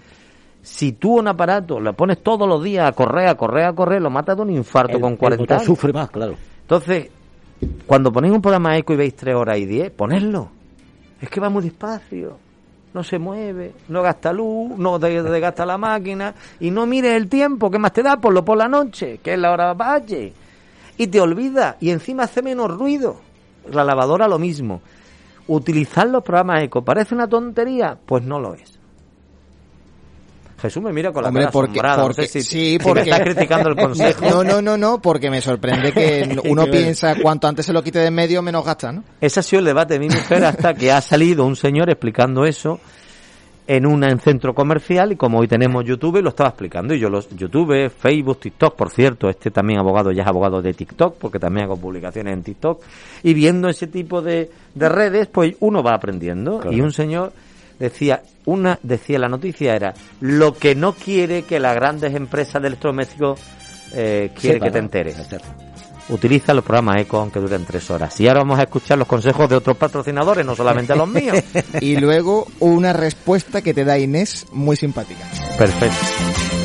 Si 0.60 0.92
tú 0.92 1.18
un 1.20 1.28
aparato 1.28 1.80
lo 1.80 1.94
pones 1.94 2.22
todos 2.22 2.46
los 2.46 2.62
días 2.62 2.86
a 2.86 2.92
correr, 2.92 3.28
a 3.28 3.34
correr, 3.34 3.64
a 3.64 3.72
correr, 3.72 4.02
lo 4.02 4.10
matas 4.10 4.36
de 4.36 4.42
un 4.42 4.50
infarto 4.50 4.96
El- 4.96 5.00
con 5.00 5.12
el 5.12 5.18
40 5.18 5.42
motor 5.42 5.54
años. 5.56 5.66
sufre 5.66 5.92
más, 5.94 6.10
claro. 6.10 6.34
Entonces, 6.60 7.08
cuando 7.86 8.12
ponéis 8.12 8.34
un 8.34 8.42
programa 8.42 8.76
eco 8.76 8.92
y 8.92 8.96
veis 8.96 9.14
3 9.14 9.34
horas 9.34 9.58
y 9.58 9.66
10, 9.66 9.90
ponedlo. 9.92 10.48
Es 11.20 11.28
que 11.28 11.40
va 11.40 11.48
muy 11.48 11.62
despacio. 11.62 12.38
no 12.92 13.02
se 13.02 13.18
mueve, 13.18 13.72
no 13.88 14.02
gasta 14.02 14.32
luz, 14.32 14.78
no 14.78 14.98
gasta 14.98 15.66
la 15.66 15.76
máquina 15.76 16.34
y 16.60 16.70
no 16.70 16.86
mires 16.86 17.16
el 17.16 17.28
tiempo, 17.28 17.70
¿qué 17.70 17.78
más 17.78 17.92
te 17.92 18.02
da? 18.02 18.16
Ponlo 18.18 18.44
por 18.44 18.56
la 18.56 18.68
noche, 18.68 19.18
que 19.22 19.34
es 19.34 19.38
la 19.38 19.52
hora 19.52 19.74
valle. 19.74 20.32
Y 20.96 21.08
te 21.08 21.20
olvida 21.20 21.76
y 21.80 21.90
encima 21.90 22.24
hace 22.24 22.40
menos 22.40 22.70
ruido. 22.70 23.16
La 23.72 23.82
lavadora 23.82 24.28
lo 24.28 24.38
mismo. 24.38 24.80
Utilizar 25.48 26.08
los 26.08 26.22
programas 26.22 26.62
eco, 26.62 26.82
¿parece 26.82 27.14
una 27.14 27.28
tontería? 27.28 27.98
Pues 28.06 28.22
no 28.22 28.38
lo 28.38 28.54
es. 28.54 28.78
Jesús 30.64 30.82
me 30.82 30.92
mira 30.92 31.12
con 31.12 31.22
la 31.22 31.28
Hombre, 31.28 31.42
cara 31.44 31.52
porque, 31.52 31.70
asombrada. 31.72 31.96
No 31.98 32.02
porque- 32.04 32.22
sé 32.26 32.28
si- 32.28 32.42
sí, 32.42 32.70
si 32.72 32.78
porque 32.78 33.04
me 33.04 33.10
está 33.10 33.22
criticando 33.24 33.68
el 33.68 33.76
consejo. 33.86 34.24
No, 34.30 34.42
no, 34.44 34.62
no, 34.62 34.76
no, 34.76 34.98
porque 35.00 35.30
me 35.30 35.40
sorprende 35.40 35.92
que 35.92 36.38
uno 36.48 36.64
piensa 36.66 37.14
cuanto 37.22 37.46
antes 37.48 37.66
se 37.66 37.72
lo 37.72 37.82
quite 37.82 37.98
de 37.98 38.06
en 38.06 38.14
medio 38.14 38.40
menos 38.42 38.64
gasta, 38.64 38.92
¿no? 38.92 39.04
Ese 39.20 39.40
ha 39.40 39.42
sido 39.42 39.60
el 39.60 39.66
debate 39.66 39.94
de 39.94 40.00
mi 40.00 40.08
mujer 40.08 40.44
hasta 40.44 40.74
que 40.74 40.90
ha 40.92 41.00
salido 41.00 41.44
un 41.44 41.56
señor 41.56 41.90
explicando 41.90 42.44
eso 42.44 42.80
en 43.66 43.86
un 43.86 44.04
en 44.04 44.18
centro 44.20 44.54
comercial 44.54 45.12
y 45.12 45.16
como 45.16 45.38
hoy 45.38 45.48
tenemos 45.48 45.82
YouTube 45.86 46.20
lo 46.20 46.28
estaba 46.28 46.50
explicando 46.50 46.92
y 46.94 46.98
yo 47.00 47.08
los 47.08 47.30
YouTube, 47.30 47.88
Facebook, 47.90 48.38
TikTok, 48.38 48.76
por 48.76 48.90
cierto, 48.90 49.30
este 49.30 49.50
también 49.50 49.78
abogado 49.78 50.12
ya 50.12 50.20
es 50.22 50.28
abogado 50.28 50.60
de 50.60 50.74
TikTok 50.74 51.16
porque 51.18 51.38
también 51.38 51.64
hago 51.64 51.78
publicaciones 51.78 52.34
en 52.34 52.42
TikTok 52.42 52.82
y 53.22 53.32
viendo 53.32 53.70
ese 53.70 53.86
tipo 53.86 54.20
de, 54.20 54.50
de 54.74 54.88
redes 54.90 55.28
pues 55.28 55.56
uno 55.60 55.82
va 55.82 55.94
aprendiendo 55.94 56.60
y 56.70 56.82
un 56.82 56.92
señor 56.92 57.32
decía 57.78 58.22
una 58.46 58.78
decía 58.82 59.18
la 59.18 59.28
noticia 59.28 59.74
era 59.74 59.94
lo 60.20 60.54
que 60.54 60.74
no 60.74 60.92
quiere 60.94 61.42
que 61.42 61.58
las 61.58 61.74
grandes 61.74 62.14
empresas 62.14 62.60
de 62.60 62.68
electrodomésticos 62.68 63.40
eh, 63.94 64.30
quiere 64.38 64.56
Sepa, 64.56 64.66
que 64.66 64.72
te 64.72 64.78
¿no? 64.78 64.84
enteres 64.84 65.16
utiliza 66.08 66.52
los 66.54 66.64
programas 66.64 67.00
ECO 67.00 67.18
aunque 67.18 67.40
duren 67.40 67.64
tres 67.64 67.90
horas. 67.90 68.18
Y 68.20 68.28
ahora 68.28 68.40
vamos 68.40 68.58
a 68.58 68.62
escuchar 68.64 68.98
los 68.98 69.08
consejos 69.08 69.48
de 69.48 69.56
otros 69.56 69.76
patrocinadores, 69.76 70.44
no 70.44 70.54
solamente 70.54 70.94
los 70.94 71.08
míos. 71.08 71.38
Y 71.80 71.96
luego 71.96 72.46
una 72.60 72.92
respuesta 72.92 73.62
que 73.62 73.74
te 73.74 73.84
da 73.84 73.98
Inés 73.98 74.46
muy 74.52 74.76
simpática. 74.76 75.24
Perfecto. 75.58 76.63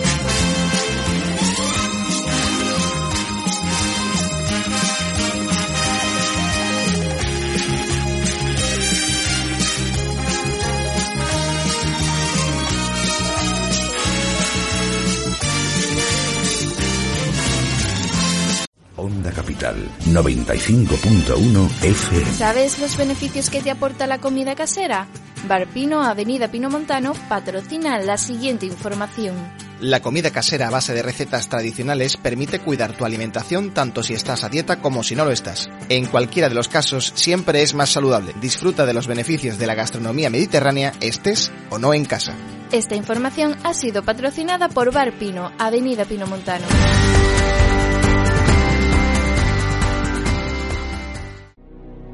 Onda 19.30 19.36
Capital 19.36 19.76
95.1 20.08 21.84
FM. 21.84 22.34
¿Sabes 22.34 22.80
los 22.80 22.98
beneficios 22.98 23.50
que 23.50 23.62
te 23.62 23.70
aporta 23.70 24.08
la 24.08 24.20
comida 24.20 24.56
casera? 24.56 25.08
Barpino, 25.48 26.04
Avenida 26.04 26.50
Pino 26.50 26.70
Montano, 26.70 27.14
patrocina 27.28 28.00
la 28.00 28.18
siguiente 28.18 28.66
información. 28.66 29.36
La 29.82 30.02
comida 30.02 30.32
casera 30.32 30.68
a 30.68 30.72
base 30.72 30.94
de 30.94 31.04
recetas 31.04 31.48
tradicionales 31.48 32.18
permite 32.18 32.60
cuidar 32.60 32.98
tu 32.98 33.06
alimentación 33.06 33.74
tanto 33.74 34.04
si 34.04 34.14
estás 34.14 34.44
a 34.44 34.50
dieta 34.50 34.82
como 34.82 35.04
si 35.04 35.16
no 35.16 35.26
lo 35.26 35.32
estás. 35.32 35.70
En 35.88 36.08
cualquiera 36.08 36.50
de 36.50 36.56
los 36.56 36.68
casos 36.68 37.14
siempre 37.16 37.62
es 37.62 37.74
más 37.74 37.92
saludable. 37.92 38.34
Disfruta 38.42 38.86
de 38.86 38.94
los 38.94 39.08
beneficios 39.08 39.58
de 39.58 39.68
la 39.68 39.76
gastronomía 39.76 40.30
mediterránea 40.30 40.92
estés 41.02 41.52
o 41.70 41.78
no 41.78 41.94
en 41.94 42.06
casa. 42.06 42.36
Esta 42.72 42.96
información 42.96 43.56
ha 43.64 43.74
sido 43.74 44.04
patrocinada 44.04 44.70
por 44.70 44.92
Barpino, 44.92 45.52
Avenida 45.58 46.06
Pino 46.06 46.28
Montano. 46.28 46.66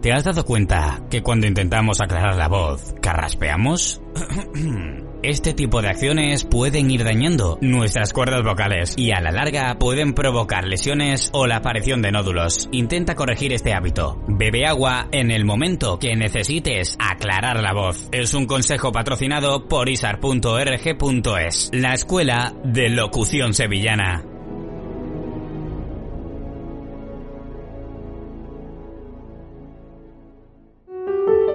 ¿Te 0.06 0.14
has 0.14 0.24
dado 0.24 0.46
cuenta 0.46 1.02
que 1.10 1.24
cuando 1.24 1.48
intentamos 1.48 2.00
aclarar 2.00 2.36
la 2.36 2.48
voz, 2.48 2.94
carraspeamos? 3.02 4.00
Este 5.24 5.56
tipo 5.56 5.82
de 5.82 5.88
acciones 5.90 6.44
pueden 6.44 6.92
ir 6.92 7.04
dañando 7.04 7.58
nuestras 7.60 8.14
cuerdas 8.14 8.44
vocales 8.44 8.94
y 8.96 9.10
a 9.12 9.20
la 9.20 9.32
larga 9.32 9.80
pueden 9.80 10.14
provocar 10.14 10.68
lesiones 10.68 11.32
o 11.34 11.48
la 11.48 11.56
aparición 11.56 12.04
de 12.04 12.12
nódulos. 12.12 12.70
Intenta 12.72 13.16
corregir 13.16 13.52
este 13.52 13.74
hábito. 13.74 14.22
Bebe 14.28 14.68
agua 14.68 15.08
en 15.12 15.32
el 15.32 15.44
momento 15.44 15.98
que 15.98 16.16
necesites 16.16 16.96
aclarar 17.00 17.64
la 17.64 17.74
voz. 17.74 18.08
Es 18.12 18.36
un 18.36 18.46
consejo 18.46 18.92
patrocinado 18.92 19.68
por 19.68 19.90
isar.org.es, 19.90 21.72
la 21.74 21.96
escuela 21.96 22.54
de 22.64 22.90
locución 22.90 23.56
sevillana. 23.56 24.35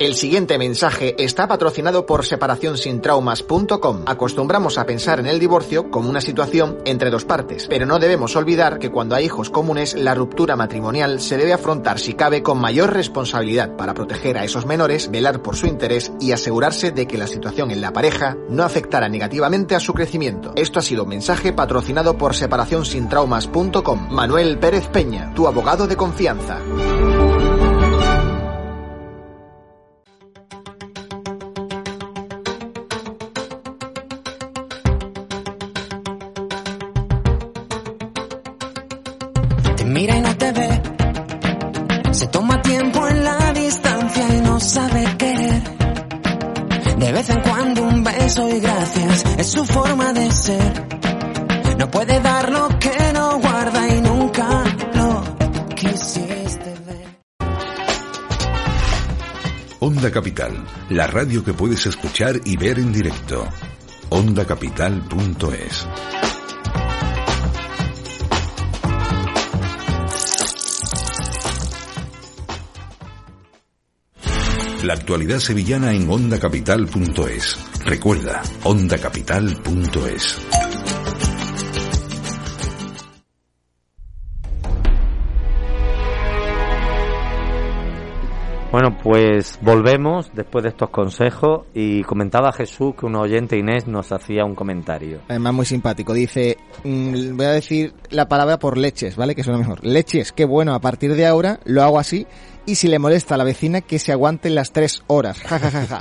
El 0.01 0.15
siguiente 0.15 0.57
mensaje 0.57 1.15
está 1.23 1.47
patrocinado 1.47 2.07
por 2.07 2.25
separacionsintraumas.com. 2.25 4.05
Acostumbramos 4.07 4.79
a 4.79 4.87
pensar 4.87 5.21
en 5.21 5.27
el 5.27 5.39
divorcio 5.39 5.91
como 5.91 6.09
una 6.09 6.23
situación 6.23 6.79
entre 6.87 7.11
dos 7.11 7.27
partes, 7.27 7.67
pero 7.69 7.85
no 7.85 7.99
debemos 7.99 8.35
olvidar 8.35 8.79
que 8.79 8.91
cuando 8.91 9.15
hay 9.15 9.27
hijos 9.27 9.51
comunes, 9.51 9.93
la 9.93 10.15
ruptura 10.15 10.57
matrimonial 10.57 11.21
se 11.21 11.37
debe 11.37 11.53
afrontar 11.53 11.99
si 11.99 12.15
cabe 12.15 12.43
con 12.43 12.59
mayor 12.59 12.95
responsabilidad 12.95 13.77
para 13.77 13.93
proteger 13.93 14.39
a 14.39 14.45
esos 14.45 14.65
menores, 14.65 15.11
velar 15.11 15.43
por 15.43 15.55
su 15.55 15.67
interés 15.67 16.11
y 16.19 16.33
asegurarse 16.33 16.93
de 16.93 17.07
que 17.07 17.19
la 17.19 17.27
situación 17.27 17.71
en 17.71 17.83
la 17.83 17.93
pareja 17.93 18.39
no 18.49 18.63
afectara 18.63 19.11
negativamente 19.11 19.75
a 19.75 19.81
su 19.81 19.93
crecimiento. 19.93 20.53
Esto 20.57 20.79
ha 20.79 20.83
sido 20.83 21.03
un 21.03 21.11
mensaje 21.11 21.53
patrocinado 21.53 22.17
por 22.17 22.35
separacionsintraumas.com. 22.35 24.09
Manuel 24.11 24.59
Pérez 24.59 24.87
Peña, 24.87 25.35
tu 25.35 25.47
abogado 25.47 25.87
de 25.87 25.97
confianza. 25.97 26.59
Mira 39.91 40.17
y 40.17 40.21
no 40.21 40.37
te 40.37 40.53
ve. 40.53 40.83
Se 42.13 42.27
toma 42.29 42.63
tiempo 42.63 43.07
en 43.09 43.25
la 43.25 43.53
distancia 43.53 44.37
y 44.37 44.41
no 44.41 44.61
sabe 44.61 45.17
querer. 45.19 45.63
De 46.99 47.13
vez 47.13 47.31
en 47.31 47.41
cuando 47.41 47.83
un 47.83 48.05
beso 48.05 48.49
y 48.49 48.61
gracias 48.61 49.25
es 49.39 49.47
su 49.51 49.65
forma 49.65 50.13
de 50.13 50.31
ser. 50.31 50.87
No 51.79 51.91
puede 51.91 52.21
dar 52.21 52.53
lo 52.53 52.69
que 52.79 53.13
no 53.15 53.39
guarda 53.39 53.89
y 53.89 54.01
nunca 54.01 54.65
lo 54.95 55.23
quisiste 55.75 56.75
ver. 56.87 57.21
Onda 59.81 60.11
Capital, 60.11 60.53
la 60.91 61.07
radio 61.07 61.43
que 61.43 61.55
puedes 61.55 61.87
escuchar 61.87 62.41
y 62.45 62.57
ver 62.57 62.79
en 62.79 62.93
directo. 62.93 63.49
Ondacapital.es. 64.11 65.87
La 74.85 74.95
actualidad 74.95 75.39
sevillana 75.41 75.93
en 75.93 76.09
ondacapital.es. 76.09 77.59
Recuerda, 77.85 78.41
ondacapital.es. 78.65 80.41
Bueno, 88.73 88.97
pues 89.03 89.59
volvemos 89.61 90.31
después 90.33 90.63
de 90.63 90.71
estos 90.71 90.89
consejos 90.89 91.67
y 91.75 92.03
comentaba 92.05 92.53
Jesús 92.53 92.95
que 92.99 93.05
un 93.05 93.17
oyente 93.17 93.59
Inés 93.59 93.87
nos 93.87 94.13
hacía 94.13 94.45
un 94.45 94.55
comentario. 94.55 95.21
Además 95.29 95.53
muy 95.53 95.67
simpático. 95.67 96.15
Dice, 96.15 96.57
mm, 96.85 97.37
voy 97.37 97.47
a 97.47 97.51
decir 97.51 97.93
la 98.09 98.29
palabra 98.29 98.59
por 98.59 98.79
leches, 98.79 99.17
¿vale? 99.17 99.35
Que 99.35 99.43
suena 99.43 99.59
mejor. 99.59 99.85
Leches, 99.85 100.33
qué 100.33 100.47
bueno, 100.47 100.73
a 100.73 100.81
partir 100.81 101.17
de 101.17 101.27
ahora 101.27 101.59
lo 101.65 101.83
hago 101.83 101.99
así 101.99 102.27
y 102.67 102.75
si 102.75 102.89
le 102.89 102.99
molesta 102.99 103.35
a 103.35 103.39
la 103.39 103.45
vecina 103.45 103.81
que 103.81 103.99
se 103.99 104.13
aguante 104.13 104.51
las 104.51 104.73
tres 104.73 105.03
horas. 105.07 105.39
Ja, 105.41 105.59
ja, 105.59 105.71
ja, 105.71 105.87
ja. 105.87 105.99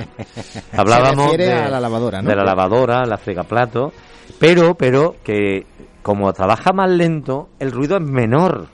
Hablábamos 0.77 1.31
Se 1.31 1.37
de, 1.37 1.53
a 1.53 1.69
la 1.69 1.79
lavadora, 1.79 2.21
¿no? 2.21 2.29
de 2.29 2.35
la 2.35 2.43
lavadora, 2.43 3.05
la 3.05 3.17
fregaplato, 3.17 3.91
pero, 4.39 4.75
pero 4.75 5.15
que 5.23 5.65
como 6.01 6.31
trabaja 6.33 6.71
más 6.73 6.89
lento, 6.89 7.49
el 7.59 7.71
ruido 7.71 7.97
es 7.97 8.03
menor 8.03 8.67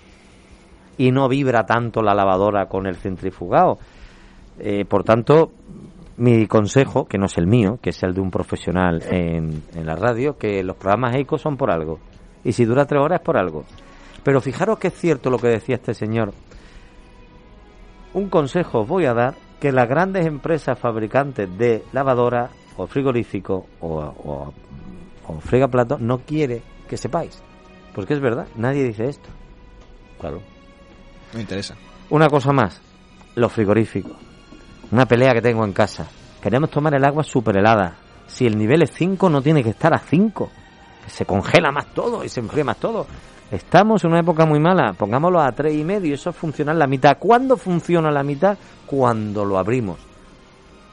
y 0.98 1.12
no 1.12 1.28
vibra 1.28 1.66
tanto 1.66 2.02
la 2.02 2.14
lavadora 2.14 2.68
con 2.68 2.88
el 2.88 2.96
centrifugado. 2.96 3.78
Eh, 4.60 4.86
por 4.86 5.04
tanto, 5.04 5.52
mi 6.18 6.48
consejo, 6.48 7.06
que 7.06 7.18
no 7.18 7.26
es 7.26 7.38
el 7.38 7.48
mío, 7.48 7.80
que 7.82 7.90
es 7.90 8.04
el 8.04 8.14
de 8.14 8.22
un 8.22 8.32
profesional 8.32 9.04
en, 9.10 9.64
en 9.76 9.86
la 9.86 9.96
radio, 9.96 10.38
que 10.38 10.64
los 10.64 10.78
programas 10.78 11.16
EICO 11.16 11.38
son 11.38 11.58
por 11.58 11.72
algo. 11.72 12.00
Y 12.44 12.54
si 12.54 12.64
dura 12.64 12.86
tres 12.86 13.02
horas 13.02 13.20
es 13.20 13.26
por 13.26 13.38
algo. 13.38 13.66
Pero 14.24 14.40
fijaros 14.40 14.80
que 14.80 14.88
es 14.88 14.94
cierto 14.94 15.30
lo 15.30 15.38
que 15.38 15.48
decía 15.48 15.76
este 15.76 15.94
señor. 15.94 16.34
Un 18.16 18.30
consejo 18.30 18.80
os 18.80 18.88
voy 18.88 19.06
a 19.06 19.14
dar 19.14 19.36
que 19.60 19.74
las 19.74 19.90
grandes 19.90 20.26
empresas 20.26 20.80
fabricantes 20.80 21.50
de 21.58 21.84
lavadora 21.92 22.50
o 22.78 22.88
frigorífico 22.88 23.66
o, 23.82 24.54
o, 25.28 25.98
no 26.00 26.20
quiere 26.20 26.62
que 26.88 26.96
sepáis. 26.96 27.44
Porque 27.94 28.14
es 28.14 28.22
verdad, 28.22 28.48
nadie 28.56 28.86
dice 28.86 29.10
esto. 29.10 29.28
Claro. 30.18 30.40
Me 31.34 31.42
interesa. 31.42 31.76
Una 32.10 32.30
cosa 32.30 32.54
más, 32.54 32.82
los 33.36 33.52
frigoríficos. 33.52 34.16
Una 34.92 35.06
pelea 35.06 35.34
que 35.34 35.42
tengo 35.42 35.66
en 35.66 35.74
casa. 35.74 36.08
queremos 36.42 36.70
tomar 36.70 36.96
el 36.96 37.04
agua 37.04 37.24
super 37.24 37.58
helada. 37.58 37.98
Si 38.28 38.46
el 38.46 38.58
nivel 38.58 38.84
es 38.84 38.92
5, 38.94 39.30
no 39.30 39.42
tiene 39.42 39.62
que 39.62 39.72
estar 39.72 39.94
a 39.94 40.00
5. 40.00 40.50
Se 41.08 41.26
congela 41.26 41.72
más 41.72 41.88
todo 41.94 42.24
y 42.24 42.30
se 42.30 42.40
enfría 42.40 42.64
más 42.64 42.78
todo. 42.78 43.06
Estamos 43.52 44.04
en 44.04 44.12
una 44.12 44.22
época 44.22 44.46
muy 44.46 44.60
mala, 44.60 44.94
pongámoslo 44.94 45.40
a 45.40 45.52
tres 45.52 45.76
y 45.76 45.84
medio, 45.84 46.16
eso 46.16 46.34
funciona 46.34 46.72
en 46.72 46.80
la 46.80 46.88
mitad. 46.88 47.18
¿Cuándo 47.20 47.58
funciona 47.58 48.10
la 48.12 48.24
mitad? 48.24 48.58
Cuando 48.88 49.46
lo 49.46 49.60
abrimos, 49.60 50.00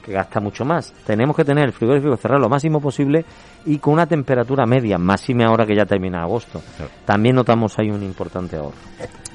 que 0.03 0.11
gasta 0.11 0.39
mucho 0.39 0.63
más. 0.63 0.93
Tenemos 1.05 1.35
que 1.35 1.43
tener 1.43 1.65
el 1.65 1.73
frigorífico 1.73 2.15
cerrado 2.15 2.41
lo 2.41 2.49
máximo 2.49 2.79
posible 2.79 3.25
y 3.65 3.79
con 3.79 3.95
una 3.95 4.05
temperatura 4.05 4.65
media, 4.67 4.99
máxime 4.99 5.45
ahora 5.45 5.65
que 5.65 5.75
ya 5.75 5.85
termina 5.85 6.21
agosto. 6.21 6.61
También 7.05 7.35
notamos 7.35 7.77
ahí 7.79 7.89
un 7.89 8.03
importante 8.03 8.55
ahorro. 8.55 8.77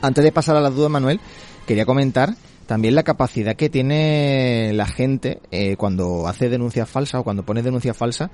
Antes 0.01 0.23
de 0.23 0.31
pasar 0.31 0.57
a 0.57 0.61
las 0.61 0.75
dudas, 0.75 0.91
Manuel, 0.91 1.21
quería 1.67 1.85
comentar 1.85 2.31
también 2.69 2.95
la 2.95 3.03
capacidad 3.03 3.57
que 3.57 3.71
tiene 3.71 4.73
la 4.75 4.87
gente 4.87 5.41
eh, 5.51 5.77
cuando 5.77 6.29
hace 6.29 6.49
denuncias 6.51 6.89
falsas 6.89 7.23
o 7.23 7.25
cuando 7.25 7.43
pone 7.43 7.63
denuncias 7.63 7.97
falsas 7.97 8.31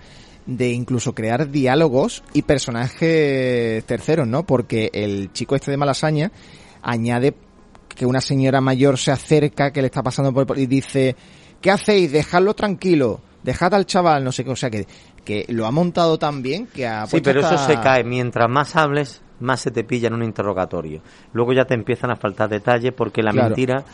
de 0.46 0.70
incluso 0.70 1.14
crear 1.14 1.50
diálogos 1.50 2.22
y 2.32 2.42
personajes 2.42 3.84
terceros, 3.86 4.26
¿no? 4.26 4.44
Porque 4.44 4.90
el 4.92 5.32
chico 5.32 5.54
este 5.56 5.70
de 5.70 5.76
Malasaña 5.76 6.30
añade 6.82 7.34
que 7.88 8.06
una 8.06 8.20
señora 8.20 8.60
mayor 8.60 8.98
se 8.98 9.12
acerca, 9.12 9.72
que 9.72 9.80
le 9.80 9.86
está 9.86 10.02
pasando 10.02 10.32
por 10.32 10.58
y 10.58 10.66
dice, 10.66 11.16
¿qué 11.60 11.70
hacéis? 11.70 12.12
Dejadlo 12.12 12.54
tranquilo, 12.54 13.20
dejad 13.42 13.72
al 13.74 13.86
chaval, 13.86 14.24
no 14.24 14.32
sé 14.32 14.44
qué, 14.44 14.50
o 14.50 14.56
sea 14.56 14.70
que, 14.70 14.86
que 15.24 15.46
lo 15.48 15.66
ha 15.66 15.70
montado 15.70 16.18
tan 16.18 16.42
bien 16.42 16.66
que 16.66 16.86
ha 16.86 17.06
Sí, 17.06 17.20
pero 17.22 17.40
eso 17.40 17.56
se 17.58 17.74
cae. 17.80 18.04
Mientras 18.04 18.48
más 18.50 18.74
hables, 18.76 19.22
más 19.40 19.60
se 19.60 19.70
te 19.70 19.84
pilla 19.84 20.08
en 20.08 20.14
un 20.14 20.24
interrogatorio. 20.24 21.02
Luego 21.32 21.52
ya 21.52 21.64
te 21.64 21.74
empiezan 21.74 22.10
a 22.10 22.16
faltar 22.16 22.48
detalles 22.48 22.92
porque 22.96 23.22
la 23.22 23.30
Claro. 23.30 23.48
mentira 23.48 23.84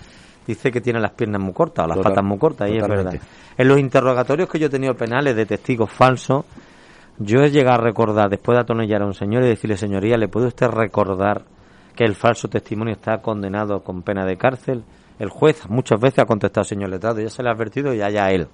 dice 0.50 0.70
que 0.70 0.80
tiene 0.80 1.00
las 1.00 1.12
piernas 1.12 1.40
muy 1.40 1.52
cortas 1.52 1.84
o 1.84 1.88
las 1.88 1.96
Total- 1.96 2.12
patas 2.12 2.24
muy 2.24 2.38
cortas 2.38 2.68
y 2.70 2.76
es 2.76 2.86
verdad. 2.86 3.14
En 3.56 3.68
los 3.68 3.78
interrogatorios 3.78 4.48
que 4.48 4.58
yo 4.58 4.66
he 4.66 4.70
tenido 4.70 4.94
penales 4.94 5.34
de 5.36 5.46
testigos 5.46 5.90
falsos, 5.90 6.44
yo 7.18 7.40
he 7.40 7.50
llegado 7.50 7.80
a 7.80 7.84
recordar, 7.84 8.30
después 8.30 8.56
de 8.56 8.62
atonillar 8.62 9.02
a 9.02 9.06
un 9.06 9.14
señor 9.14 9.42
y 9.42 9.48
decirle, 9.48 9.76
señoría, 9.76 10.16
¿le 10.16 10.28
puede 10.28 10.46
usted 10.46 10.68
recordar 10.68 11.42
que 11.94 12.04
el 12.04 12.14
falso 12.14 12.48
testimonio 12.48 12.94
está 12.94 13.18
condenado 13.20 13.82
con 13.82 14.02
pena 14.02 14.24
de 14.24 14.36
cárcel? 14.36 14.82
El 15.18 15.28
juez 15.28 15.68
muchas 15.68 16.00
veces 16.00 16.20
ha 16.20 16.24
contestado, 16.24 16.64
señor 16.64 16.88
letrado, 16.88 17.20
ya 17.20 17.28
se 17.28 17.42
le 17.42 17.50
ha 17.50 17.52
advertido 17.52 17.92
y 17.92 18.00
allá 18.00 18.30
él. 18.30 18.48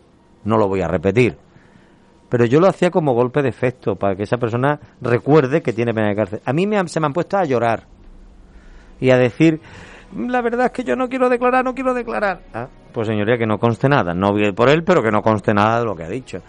No 0.45 0.57
lo 0.59 0.67
voy 0.67 0.81
a 0.81 0.89
repetir. 0.89 1.37
Pero 2.29 2.45
yo 2.45 2.59
lo 2.59 2.67
hacía 2.67 2.91
como 2.91 3.15
golpe 3.15 3.41
de 3.41 3.51
efecto, 3.51 3.95
para 3.95 4.17
que 4.17 4.25
esa 4.25 4.37
persona 4.37 4.81
recuerde 5.01 5.63
que 5.63 5.73
tiene 5.73 5.95
pena 5.95 6.09
de 6.09 6.17
cárcel. 6.17 6.41
A 6.45 6.53
mí 6.53 6.67
me 6.67 6.77
han- 6.77 6.89
se 6.89 6.99
me 6.99 7.07
han 7.07 7.13
puesto 7.13 7.37
a 7.39 7.45
llorar 7.45 7.85
y 8.99 9.11
a 9.11 9.17
decir, 9.17 9.61
la 10.15 10.43
verdad 10.43 10.67
es 10.67 10.73
que 10.73 10.85
yo 10.85 10.97
no 10.97 11.09
quiero 11.09 11.29
declarar, 11.29 11.65
no 11.65 11.75
quiero 11.75 11.95
declarar. 11.95 12.43
Ah, 12.55 12.69
pues 12.93 13.09
señoría, 13.09 13.37
que 13.37 13.47
no 13.47 13.59
conste 13.59 13.89
nada. 13.89 14.15
No 14.15 14.33
voy 14.33 14.53
por 14.53 14.69
él, 14.69 14.85
pero 14.85 15.03
que 15.03 15.11
no 15.11 15.23
conste 15.23 15.53
nada 15.53 15.81
de 15.81 15.85
lo 15.85 15.95
que 15.95 16.05
ha 16.05 16.09
dicho. 16.09 16.41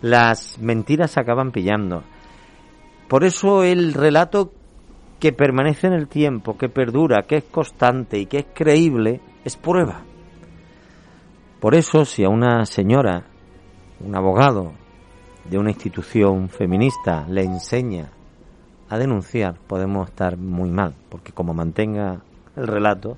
Las 0.00 0.58
mentiras 0.58 1.10
se 1.12 1.20
acaban 1.20 1.52
pillando. 1.52 2.02
Por 3.08 3.24
eso 3.24 3.62
el 3.62 3.94
relato 3.94 4.52
que 5.20 5.32
permanece 5.32 5.86
en 5.86 5.92
el 5.92 6.08
tiempo, 6.08 6.56
que 6.56 6.68
perdura, 6.68 7.22
que 7.28 7.36
es 7.36 7.44
constante 7.44 8.18
y 8.18 8.26
que 8.26 8.38
es 8.38 8.46
creíble, 8.52 9.20
es 9.44 9.56
prueba. 9.56 10.02
Por 11.60 11.76
eso, 11.76 12.04
si 12.04 12.24
a 12.24 12.28
una 12.28 12.66
señora, 12.66 13.24
un 14.00 14.16
abogado 14.16 14.72
de 15.44 15.58
una 15.58 15.70
institución 15.70 16.48
feminista 16.48 17.24
le 17.28 17.44
enseña 17.44 18.10
a 18.88 18.98
denunciar, 18.98 19.58
podemos 19.68 20.08
estar 20.08 20.36
muy 20.36 20.70
mal, 20.70 20.94
porque 21.08 21.32
como 21.32 21.54
mantenga 21.54 22.20
el 22.56 22.66
relato, 22.66 23.16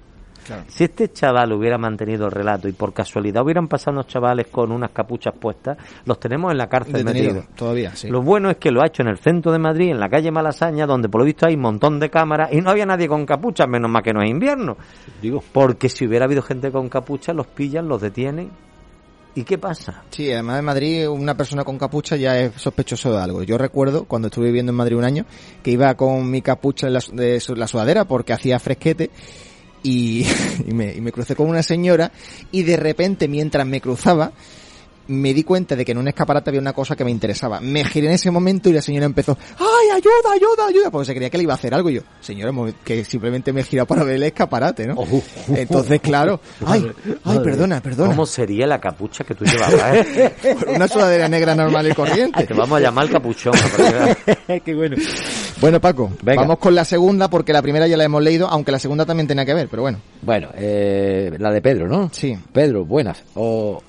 si 0.69 0.85
este 0.85 1.11
chaval 1.13 1.53
hubiera 1.53 1.79
mantenido 1.79 2.27
el 2.27 2.33
relato 2.33 2.69
y 2.69 2.73
por 2.73 2.93
casualidad 2.93 3.43
hubieran 3.43 3.69
pasado 3.69 3.93
unos 3.93 4.07
chavales 4.07 4.49
con 4.49 4.73
unas 4.73 4.91
capuchas 4.91 5.35
puestas, 5.39 5.79
los 6.05 6.19
tenemos 6.21 6.53
en 6.53 6.59
la 6.59 6.69
cárcel 6.69 7.05
metidos. 7.05 7.47
todavía, 7.55 7.95
sí. 7.95 8.09
Lo 8.09 8.23
bueno 8.23 8.51
es 8.51 8.59
que 8.59 8.71
lo 8.71 8.83
ha 8.83 8.87
hecho 8.87 9.03
en 9.03 9.09
el 9.09 9.19
centro 9.19 9.53
de 9.53 9.59
Madrid, 9.59 9.91
en 9.91 10.01
la 10.01 10.09
calle 10.09 10.31
Malasaña, 10.31 10.87
donde 10.87 11.09
por 11.09 11.21
lo 11.21 11.25
visto 11.25 11.47
hay 11.47 11.55
un 11.55 11.63
montón 11.63 11.99
de 11.99 12.11
cámaras 12.11 12.53
y 12.53 12.61
no 12.61 12.71
había 12.71 12.87
nadie 12.87 13.09
con 13.09 13.25
capucha, 13.25 13.67
menos 13.67 13.91
mal 13.91 14.03
que 14.03 14.13
no 14.13 14.23
es 14.23 14.31
invierno. 14.31 14.77
Digo, 15.21 15.43
Porque 15.53 15.89
si 15.89 16.07
hubiera 16.07 16.27
habido 16.27 16.43
gente 16.43 16.71
con 16.71 16.89
capucha, 16.89 17.33
los 17.33 17.47
pillan, 17.47 17.89
los 17.89 18.01
detienen. 18.01 18.51
¿Y 19.37 19.43
qué 19.43 19.59
pasa? 19.59 20.05
Sí, 20.11 20.31
además 20.31 20.61
en 20.61 20.65
Madrid 20.65 21.09
una 21.09 21.37
persona 21.37 21.65
con 21.65 21.77
capucha 21.77 22.17
ya 22.17 22.39
es 22.39 22.53
sospechoso 22.57 23.13
de 23.13 23.21
algo. 23.21 23.43
Yo 23.43 23.59
recuerdo 23.59 24.05
cuando 24.05 24.29
estuve 24.29 24.47
viviendo 24.47 24.71
en 24.71 24.77
Madrid 24.77 24.97
un 24.97 25.05
año 25.05 25.27
que 25.63 25.73
iba 25.73 25.93
con 25.97 26.31
mi 26.31 26.41
capucha 26.41 26.87
en 26.87 26.93
la, 26.93 27.03
de 27.13 27.43
la 27.57 27.67
sudadera 27.67 28.05
porque 28.05 28.33
hacía 28.33 28.61
fresquete 28.61 29.11
y, 29.83 30.25
y 30.67 30.73
me, 30.73 30.95
y 30.95 31.01
me 31.01 31.11
crucé 31.11 31.35
con 31.35 31.49
una 31.49 31.65
señora 31.65 32.13
y 32.53 32.63
de 32.63 32.77
repente 32.77 33.27
mientras 33.27 33.67
me 33.67 33.81
cruzaba 33.81 34.33
me 35.09 35.35
di 35.35 35.43
cuenta 35.45 35.77
de 35.77 35.85
que 35.85 35.93
en 35.93 35.99
un 35.99 36.09
escaparate 36.09 36.51
había 36.51 36.61
una 36.61 36.73
cosa 36.73 36.97
que 36.97 37.05
me 37.05 37.11
interesaba. 37.11 37.61
Me 37.61 37.85
giré 37.85 38.07
en 38.09 38.15
ese 38.15 38.31
momento 38.31 38.69
y 38.69 38.73
la 38.73 38.83
señora 38.83 39.07
empezó, 39.07 39.37
¡ay, 39.59 39.91
ayuda, 39.97 40.33
ayuda, 40.35 40.67
ayuda! 40.69 40.91
Porque 40.91 41.07
se 41.07 41.15
creía 41.15 41.31
que 41.31 41.37
le 41.39 41.45
iba 41.45 41.53
a 41.53 41.57
hacer 41.57 41.75
algo 41.75 41.91
y 41.91 41.95
yo, 41.95 42.03
señora, 42.21 42.53
que 42.85 43.05
simplemente 43.05 43.53
me 43.53 43.61
he 43.61 43.65
girado 43.65 43.87
para 43.87 44.05
ver 44.05 44.17
el 44.17 44.23
escaparate, 44.25 44.87
¿no? 44.87 44.97
Entonces, 45.49 46.01
claro, 46.01 46.41
¡ay, 46.67 46.91
ay, 47.25 47.39
perdona, 47.41 47.81
perdona! 47.81 48.11
¿Cómo 48.11 48.27
sería 48.27 48.67
la 48.67 48.81
capucha 48.81 49.25
que 49.25 49.35
tú 49.35 49.45
llevabas? 49.45 49.95
eh? 50.07 50.35
Una 50.75 50.89
sudadera 50.89 51.29
negra 51.29 51.55
normal 51.55 51.87
y 51.91 51.95
corriente. 51.95 52.45
Te 52.47 52.55
vamos 52.55 52.79
a 52.79 52.81
llamar 52.81 53.09
capuchón. 53.11 53.53
porque- 53.77 54.61
qué 54.65 54.75
bueno. 54.75 54.97
Bueno, 55.61 55.81
Paco, 55.81 56.11
Venga. 56.23 56.43
vamos 56.43 56.59
con 56.59 56.75
la 56.75 56.85
segunda 56.85 57.29
porque 57.29 57.53
la 57.53 57.63
primera 57.63 57.87
ya 57.87 57.97
la 57.97 58.05
hemos 58.05 58.23
leído, 58.23 58.49
aunque 58.49 58.73
la 58.73 58.79
segunda 58.79 59.05
también 59.07 59.27
tenía 59.27 59.45
que 59.45 59.55
ver, 59.55 59.69
pero 59.69 59.83
bueno. 59.83 59.99
Bueno, 60.23 60.49
eh, 60.57 61.33
la 61.39 61.51
de 61.51 61.61
Pedro, 61.63 61.89
¿no? 61.89 62.11
Sí. 62.13 62.37
Pedro, 62.53 62.85
buenas. 62.85 63.23
O, 63.35 63.83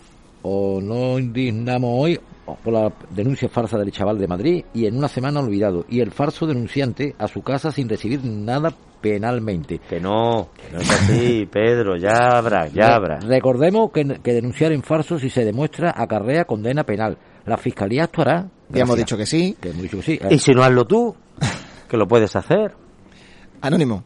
o 0.48 0.80
no 0.80 1.18
indignamos 1.18 1.90
hoy 1.92 2.20
por 2.64 2.72
la 2.72 2.94
denuncia 3.10 3.50
falsa 3.50 3.80
del 3.80 3.92
chaval 3.92 4.20
de 4.20 4.28
Madrid 4.28 4.64
y 4.76 4.86
en 4.86 4.96
una 4.96 5.08
semana 5.08 5.40
olvidado. 5.40 5.86
Y 5.90 6.02
el 6.02 6.12
falso 6.12 6.46
denunciante 6.46 7.16
a 7.18 7.28
su 7.28 7.42
casa 7.42 7.72
sin 7.72 7.90
recibir 7.90 8.24
nada 8.24 8.72
penalmente. 9.02 9.80
Que 9.90 10.00
no, 10.00 10.50
que 10.56 10.72
no 10.72 10.80
es 10.82 10.92
así, 10.92 11.46
Pedro, 11.52 11.98
ya 11.98 12.38
habrá, 12.38 12.68
ya 12.68 12.94
habrá. 12.94 13.20
Recordemos 13.22 13.92
que, 13.92 14.20
que 14.22 14.34
denunciar 14.34 14.72
en 14.72 14.84
falso 14.84 15.18
si 15.18 15.32
se 15.32 15.44
demuestra 15.44 15.92
acarrea 15.96 16.46
condena 16.46 16.84
penal. 16.84 17.18
La 17.46 17.58
fiscalía 17.58 18.04
actuará. 18.04 18.48
Ya 18.70 18.82
hemos 18.82 18.96
Gracias. 18.96 18.98
dicho 18.98 19.18
que 19.18 19.26
sí. 19.26 19.58
Que 19.60 19.70
hemos 19.70 19.82
dicho 19.82 19.98
que 19.98 20.04
sí. 20.04 20.20
Y 20.30 20.38
si 20.38 20.52
no 20.52 20.64
hazlo 20.64 20.86
tú, 20.86 21.16
que 21.90 21.98
lo 21.98 22.08
puedes 22.08 22.36
hacer. 22.36 22.76
Anónimo. 23.62 24.04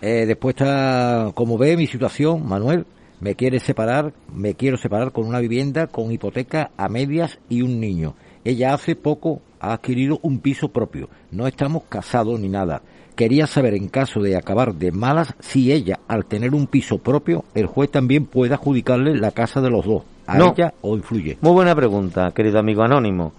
Eh, 0.00 0.24
después 0.26 0.54
está, 0.56 1.30
como 1.34 1.58
ve 1.58 1.76
mi 1.76 1.86
situación, 1.86 2.46
Manuel, 2.46 2.86
me 3.24 3.36
quiere 3.36 3.58
separar, 3.58 4.12
me 4.34 4.52
quiero 4.52 4.76
separar 4.76 5.10
con 5.10 5.26
una 5.26 5.40
vivienda 5.40 5.86
con 5.86 6.12
hipoteca 6.12 6.72
a 6.76 6.90
medias 6.90 7.38
y 7.48 7.62
un 7.62 7.80
niño. 7.80 8.12
Ella 8.44 8.74
hace 8.74 8.96
poco 8.96 9.40
ha 9.60 9.72
adquirido 9.72 10.18
un 10.20 10.40
piso 10.40 10.68
propio. 10.68 11.08
No 11.30 11.46
estamos 11.46 11.84
casados 11.88 12.38
ni 12.38 12.50
nada. 12.50 12.82
Quería 13.16 13.46
saber, 13.46 13.72
en 13.72 13.88
caso 13.88 14.20
de 14.20 14.36
acabar 14.36 14.74
de 14.74 14.92
malas, 14.92 15.32
si 15.40 15.72
ella, 15.72 16.00
al 16.06 16.26
tener 16.26 16.54
un 16.54 16.66
piso 16.66 16.98
propio, 16.98 17.46
el 17.54 17.64
juez 17.64 17.90
también 17.90 18.26
puede 18.26 18.52
adjudicarle 18.52 19.16
la 19.16 19.30
casa 19.30 19.62
de 19.62 19.70
los 19.70 19.86
dos. 19.86 20.02
¿A 20.26 20.36
No. 20.36 20.52
ella 20.54 20.74
o 20.82 20.94
influye? 20.94 21.38
Muy 21.40 21.52
buena 21.52 21.74
pregunta, 21.74 22.30
querido 22.32 22.58
amigo 22.58 22.82
anónimo. 22.82 23.32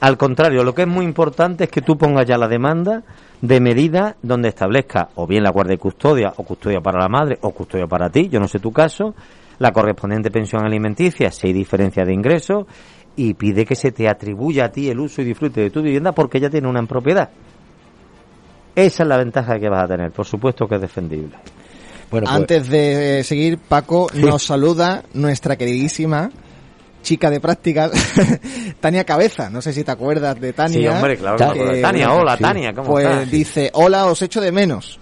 Al 0.00 0.18
contrario, 0.18 0.64
lo 0.64 0.74
que 0.74 0.82
es 0.82 0.88
muy 0.88 1.06
importante 1.06 1.64
es 1.64 1.70
que 1.70 1.80
tú 1.80 1.96
pongas 1.96 2.26
ya 2.26 2.36
la 2.36 2.46
demanda 2.48 3.04
de 3.40 3.60
medida 3.60 4.16
donde 4.22 4.48
establezca 4.48 5.10
o 5.14 5.26
bien 5.26 5.42
la 5.42 5.50
guardia 5.50 5.74
y 5.74 5.78
custodia, 5.78 6.32
o 6.36 6.42
custodia 6.42 6.80
para 6.80 7.00
la 7.00 7.08
madre, 7.08 7.38
o 7.42 7.50
custodia 7.52 7.86
para 7.86 8.10
ti, 8.10 8.28
yo 8.28 8.38
no 8.38 8.48
sé 8.48 8.58
tu 8.58 8.72
caso, 8.72 9.14
la 9.58 9.72
correspondiente 9.72 10.30
pensión 10.30 10.64
alimenticia 10.64 11.30
si 11.30 11.46
hay 11.46 11.52
diferencia 11.52 12.04
de 12.04 12.12
ingresos, 12.12 12.66
y 13.16 13.34
pide 13.34 13.64
que 13.64 13.74
se 13.74 13.92
te 13.92 14.08
atribuya 14.08 14.66
a 14.66 14.68
ti 14.70 14.88
el 14.88 15.00
uso 15.00 15.22
y 15.22 15.24
disfrute 15.24 15.60
de 15.60 15.70
tu 15.70 15.82
vivienda 15.82 16.12
porque 16.12 16.38
ella 16.38 16.50
tiene 16.50 16.68
una 16.68 16.80
en 16.80 16.86
propiedad. 16.86 17.30
Esa 18.74 19.02
es 19.02 19.08
la 19.08 19.18
ventaja 19.18 19.58
que 19.58 19.68
vas 19.68 19.84
a 19.84 19.88
tener, 19.88 20.12
por 20.12 20.26
supuesto 20.26 20.66
que 20.66 20.76
es 20.76 20.80
defendible. 20.80 21.36
Bueno, 22.10 22.26
pues, 22.26 22.36
Antes 22.36 22.68
de 22.68 23.22
seguir, 23.24 23.58
Paco, 23.58 24.08
nos 24.14 24.42
saluda 24.42 25.04
nuestra 25.12 25.56
queridísima 25.56 26.30
chica 27.02 27.30
de 27.30 27.40
prácticas, 27.40 27.90
Tania 28.80 29.04
Cabeza. 29.04 29.50
No 29.50 29.60
sé 29.62 29.72
si 29.72 29.84
te 29.84 29.90
acuerdas 29.90 30.40
de 30.40 30.52
Tania. 30.52 30.78
Sí, 30.78 30.86
hombre, 30.86 31.16
claro 31.16 31.52
que. 31.52 31.80
Tania, 31.80 32.12
hola, 32.12 32.36
sí. 32.36 32.42
Tania, 32.42 32.72
¿cómo 32.72 32.88
Pues 32.90 33.06
estás? 33.06 33.30
dice, 33.30 33.70
hola, 33.74 34.06
os 34.06 34.20
echo 34.22 34.40
de 34.40 34.52
menos. 34.52 34.98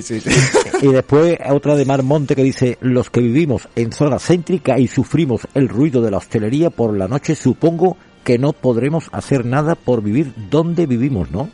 Y 0.82 0.88
después 0.88 1.38
otra 1.50 1.76
de 1.76 1.84
Mar 1.86 2.04
Monte 2.04 2.34
que 2.36 2.44
dice, 2.44 2.78
los 2.80 3.10
que 3.10 3.20
vivimos 3.20 3.68
en 3.76 3.92
zona 3.92 4.20
céntrica 4.20 4.80
y 4.80 4.88
sufrimos 4.88 5.42
el 5.54 5.68
ruido 5.68 6.02
de 6.02 6.12
la 6.12 6.18
hostelería 6.18 6.70
por 6.70 6.96
la 6.98 7.10
noche, 7.10 7.36
supongo 7.36 7.98
que 8.24 8.38
no 8.38 8.54
podremos 8.54 9.10
hacer 9.12 9.46
nada 9.46 9.76
por 9.76 10.02
vivir 10.02 10.34
donde 10.50 10.86
vivimos, 10.86 11.32
¿no? 11.32 11.50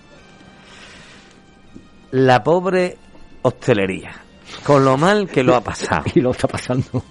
La 2.12 2.44
pobre 2.44 2.98
hostelería, 3.42 4.12
con 4.64 4.84
lo 4.86 4.98
mal 4.98 5.28
que 5.28 5.44
lo 5.44 5.56
ha 5.56 5.62
pasado. 5.62 6.04
Y 6.16 6.22
lo 6.22 6.32
está 6.32 6.48
pasando. 6.48 7.04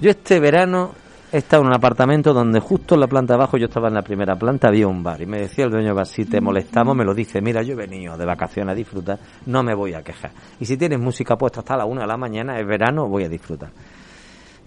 Yo 0.00 0.10
este 0.10 0.40
verano 0.40 0.92
he 1.32 1.38
estado 1.38 1.62
en 1.62 1.68
un 1.68 1.74
apartamento 1.74 2.32
donde 2.32 2.60
justo 2.60 2.94
en 2.94 3.00
la 3.00 3.06
planta 3.06 3.34
abajo, 3.34 3.56
yo 3.56 3.66
estaba 3.66 3.88
en 3.88 3.94
la 3.94 4.02
primera 4.02 4.34
planta, 4.36 4.68
había 4.68 4.86
un 4.86 5.02
bar. 5.02 5.20
Y 5.20 5.26
me 5.26 5.40
decía 5.40 5.64
el 5.64 5.70
dueño 5.70 5.94
si 6.04 6.24
te 6.24 6.40
molestamos, 6.40 6.96
me 6.96 7.04
lo 7.04 7.14
dice, 7.14 7.40
mira, 7.40 7.62
yo 7.62 7.74
he 7.74 7.76
venido 7.76 8.16
de 8.16 8.24
vacaciones 8.24 8.72
a 8.72 8.74
disfrutar, 8.74 9.18
no 9.46 9.62
me 9.62 9.74
voy 9.74 9.94
a 9.94 10.02
quejar. 10.02 10.32
Y 10.58 10.64
si 10.64 10.76
tienes 10.76 10.98
música 10.98 11.36
puesta 11.36 11.60
hasta 11.60 11.76
la 11.76 11.84
una 11.84 12.02
de 12.02 12.08
la 12.08 12.16
mañana, 12.16 12.58
es 12.58 12.66
verano, 12.66 13.08
voy 13.08 13.24
a 13.24 13.28
disfrutar. 13.28 13.70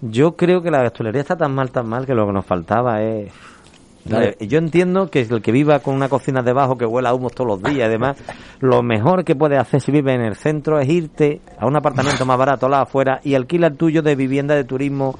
Yo 0.00 0.36
creo 0.36 0.62
que 0.62 0.70
la 0.70 0.82
hostelería 0.82 1.22
está 1.22 1.36
tan 1.36 1.54
mal, 1.54 1.70
tan 1.70 1.88
mal, 1.88 2.06
que 2.06 2.14
lo 2.14 2.26
que 2.26 2.32
nos 2.32 2.46
faltaba 2.46 3.02
es... 3.02 3.32
Yo 4.04 4.58
entiendo 4.58 5.08
que 5.10 5.20
el 5.20 5.40
que 5.40 5.50
viva 5.50 5.78
con 5.78 5.94
una 5.94 6.08
cocina 6.08 6.42
debajo 6.42 6.76
que 6.76 6.84
huela 6.84 7.10
a 7.10 7.14
humos 7.14 7.32
todos 7.32 7.48
los 7.48 7.62
días, 7.62 7.88
además, 7.88 8.16
lo 8.60 8.82
mejor 8.82 9.24
que 9.24 9.34
puedes 9.34 9.58
hacer 9.58 9.80
si 9.80 9.92
vives 9.92 10.14
en 10.14 10.22
el 10.22 10.36
centro 10.36 10.78
es 10.78 10.88
irte 10.88 11.40
a 11.58 11.66
un 11.66 11.76
apartamento 11.76 12.26
más 12.26 12.36
barato, 12.36 12.68
la 12.68 12.82
afuera, 12.82 13.20
y 13.24 13.34
alquila 13.34 13.68
el 13.68 13.76
tuyo 13.76 14.02
de 14.02 14.14
vivienda 14.14 14.54
de 14.54 14.64
turismo, 14.64 15.18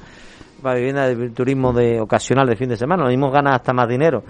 para 0.61 0.75
vivienda 0.77 1.07
de 1.07 1.29
turismo 1.29 1.73
de 1.73 1.99
ocasional 1.99 2.47
de 2.47 2.55
fin 2.55 2.69
de 2.69 2.77
semana. 2.77 3.03
Lo 3.03 3.09
mismo 3.09 3.31
ganas 3.31 3.55
hasta 3.55 3.73
más 3.73 3.87
dinero, 3.87 4.23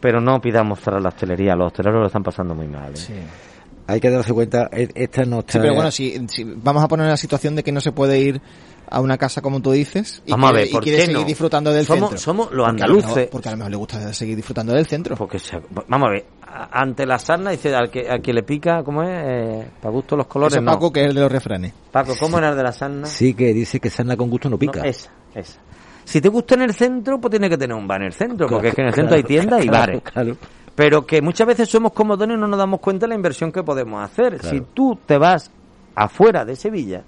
pero 0.00 0.20
no 0.20 0.40
pidamos 0.40 0.80
cerrar 0.80 1.00
la 1.00 1.08
hostelería. 1.10 1.54
Los 1.54 1.68
hosteleros 1.68 2.00
lo 2.00 2.06
están 2.06 2.22
pasando 2.22 2.54
muy 2.54 2.66
mal. 2.66 2.92
¿eh? 2.92 3.51
Hay 3.86 4.00
que 4.00 4.10
darse 4.10 4.32
cuenta, 4.32 4.68
e- 4.72 4.88
esta 4.94 5.24
no 5.24 5.40
está... 5.40 5.52
Sí, 5.54 5.58
pero 5.60 5.74
bueno, 5.74 5.90
si, 5.90 6.26
si 6.28 6.44
vamos 6.44 6.82
a 6.84 6.88
poner 6.88 7.06
la 7.08 7.16
situación 7.16 7.56
de 7.56 7.62
que 7.62 7.72
no 7.72 7.80
se 7.80 7.92
puede 7.92 8.18
ir 8.20 8.40
a 8.88 9.00
una 9.00 9.16
casa 9.16 9.40
como 9.40 9.60
tú 9.60 9.72
dices 9.72 10.22
y 10.26 10.30
Vamos 10.32 10.50
a 10.50 10.52
quiere, 10.52 10.62
ver, 10.64 10.68
y 10.68 10.72
¿por 10.72 10.82
quiere 10.82 10.98
qué 10.98 11.06
seguir 11.06 11.20
no? 11.20 11.26
disfrutando 11.26 11.72
del 11.72 11.86
Somos- 11.86 12.00
centro. 12.10 12.18
somos 12.18 12.52
los 12.52 12.66
Porque 12.66 12.82
a 12.82 12.86
lo 12.86 12.94
mejor- 12.94 13.08
andaluces. 13.10 13.28
Porque 13.32 13.48
a 13.48 13.52
lo 13.52 13.56
mejor 13.58 13.70
le 13.70 13.76
gusta 13.76 14.12
seguir 14.12 14.36
disfrutando 14.36 14.72
del 14.74 14.86
centro. 14.86 15.16
Porque 15.16 15.38
se- 15.38 15.60
vamos 15.88 16.08
a 16.08 16.12
ver, 16.12 16.24
a- 16.46 16.80
ante 16.82 17.06
la 17.06 17.18
sarna 17.18 17.50
dice 17.50 17.74
al 17.74 17.90
que, 17.90 18.08
al 18.08 18.20
que 18.22 18.32
le 18.32 18.42
pica, 18.42 18.82
¿cómo 18.84 19.02
es? 19.02 19.08
Eh, 19.10 19.66
para 19.80 19.92
gusto 19.92 20.14
los 20.16 20.26
colores. 20.26 20.54
Eso 20.54 20.62
no. 20.62 20.72
Paco, 20.72 20.92
que 20.92 21.00
es 21.00 21.06
el 21.08 21.14
de 21.14 21.20
los 21.22 21.32
refranes. 21.32 21.72
Paco, 21.90 22.12
¿cómo 22.20 22.38
era 22.38 22.50
el 22.50 22.56
de 22.56 22.62
la 22.62 22.72
sarna? 22.72 23.06
Sí, 23.06 23.34
que 23.34 23.52
dice 23.54 23.80
que 23.80 23.88
sana 23.90 24.16
con 24.16 24.28
gusto 24.28 24.48
no 24.50 24.58
pica. 24.58 24.80
No, 24.80 24.84
esa, 24.84 25.10
esa. 25.34 25.58
Si 26.04 26.20
te 26.20 26.28
gusta 26.28 26.56
en 26.56 26.62
el 26.62 26.74
centro, 26.74 27.18
pues 27.20 27.30
tiene 27.30 27.48
que 27.48 27.56
tener 27.56 27.74
un 27.76 27.86
bar 27.86 28.00
en 28.02 28.08
el 28.08 28.12
centro, 28.12 28.46
porque 28.48 28.68
es 28.68 28.74
que 28.74 28.82
en 28.82 28.88
el 28.88 28.94
centro 28.94 29.10
Claro, 29.16 29.16
hay 29.16 29.22
tiendas 29.24 29.64
y 29.64 29.68
claro, 29.68 29.92
bares. 30.00 30.02
claro. 30.12 30.36
Pero 30.74 31.06
que 31.06 31.20
muchas 31.20 31.46
veces 31.46 31.68
somos 31.68 31.92
comodones 31.92 32.36
y 32.36 32.40
no 32.40 32.48
nos 32.48 32.58
damos 32.58 32.80
cuenta 32.80 33.04
de 33.04 33.10
la 33.10 33.14
inversión 33.14 33.52
que 33.52 33.62
podemos 33.62 34.02
hacer. 34.02 34.38
Claro. 34.38 34.56
Si 34.56 34.64
tú 34.72 34.98
te 35.04 35.18
vas 35.18 35.50
afuera 35.94 36.44
de 36.44 36.56
Sevilla 36.56 37.02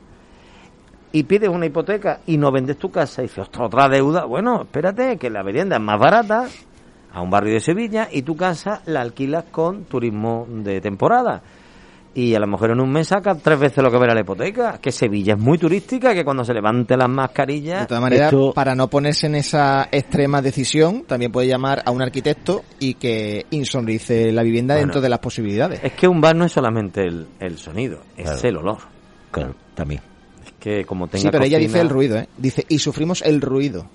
y 1.13 1.23
pides 1.23 1.49
una 1.49 1.67
hipoteca 1.67 2.21
y 2.27 2.37
no 2.37 2.53
vendes 2.53 2.77
tu 2.77 2.91
casa 2.91 3.23
y 3.23 3.27
dices, 3.27 3.39
"Ostras, 3.39 3.67
otra 3.67 3.89
deuda, 3.89 4.25
bueno, 4.27 4.63
espérate, 4.63 5.17
que 5.17 5.31
la 5.31 5.43
vivienda 5.43 5.77
es 5.77 5.83
más 5.83 5.99
barata 5.99 6.47
a 7.13 7.21
un 7.23 7.31
barrio 7.31 7.55
de 7.55 7.61
Sevilla 7.61 8.09
y 8.11 8.23
tu 8.23 8.37
casa 8.37 8.83
la 8.87 9.01
alquilas 9.01 9.45
con 9.51 9.85
turismo 9.85 10.47
de 10.49 10.81
temporada. 10.81 11.43
Y 12.17 12.33
a 12.35 12.39
lo 12.39 12.47
mejor 12.47 12.71
en 12.71 12.81
un 12.81 12.93
mes 12.93 13.09
sacas 13.09 13.39
tres 13.43 13.59
veces 13.59 13.83
lo 13.83 13.91
que 13.91 13.99
verá 13.99 14.15
la 14.15 14.21
hipoteca. 14.21 14.79
Que 14.79 14.93
Sevilla 14.93 15.35
es 15.35 15.41
muy 15.41 15.59
turística, 15.59 16.15
que 16.15 16.25
cuando 16.25 16.45
se 16.45 16.55
levante 16.55 16.97
las 16.97 17.09
mascarillas... 17.09 17.81
De 17.81 17.87
todas 17.87 18.03
maneras, 18.03 18.33
Esto- 18.33 18.53
para 18.55 18.77
no 18.77 18.89
ponerse 18.89 19.27
en 19.27 19.35
esa 19.35 19.89
extrema 19.91 20.41
decisión, 20.41 21.03
también 21.09 21.33
puede 21.33 21.49
llamar 21.49 21.83
a 21.85 21.91
un 21.91 22.01
arquitecto 22.03 22.63
y 22.79 22.95
que 22.95 23.47
insonorice 23.51 24.31
la 24.31 24.45
vivienda 24.45 24.75
Bueno. 24.75 24.87
dentro 24.87 25.01
de 25.01 25.09
las 25.09 25.19
posibilidades. 25.19 25.81
Es 25.83 25.93
que 25.95 26.07
un 26.07 26.21
bar 26.21 26.37
no 26.37 26.45
es 26.45 26.53
solamente 26.53 27.03
el, 27.03 27.27
el 27.41 27.59
sonido, 27.59 28.03
es 28.17 28.25
Claro. 28.31 28.49
el 28.49 28.57
olor. 28.59 28.79
Claro, 29.33 29.55
también. 29.75 30.01
Es 30.47 30.53
que 30.61 30.85
como 30.85 31.09
tenga 31.09 31.23
Sí, 31.23 31.29
pero 31.33 31.43
ella 31.45 31.59
dice 31.59 31.81
el 31.81 31.89
ruido, 31.89 32.17
¿eh? 32.19 32.29
Dice, 32.39 32.65
y 32.69 32.79
sufrimos 32.79 33.23
el 33.23 33.41
ruido. 33.41 33.87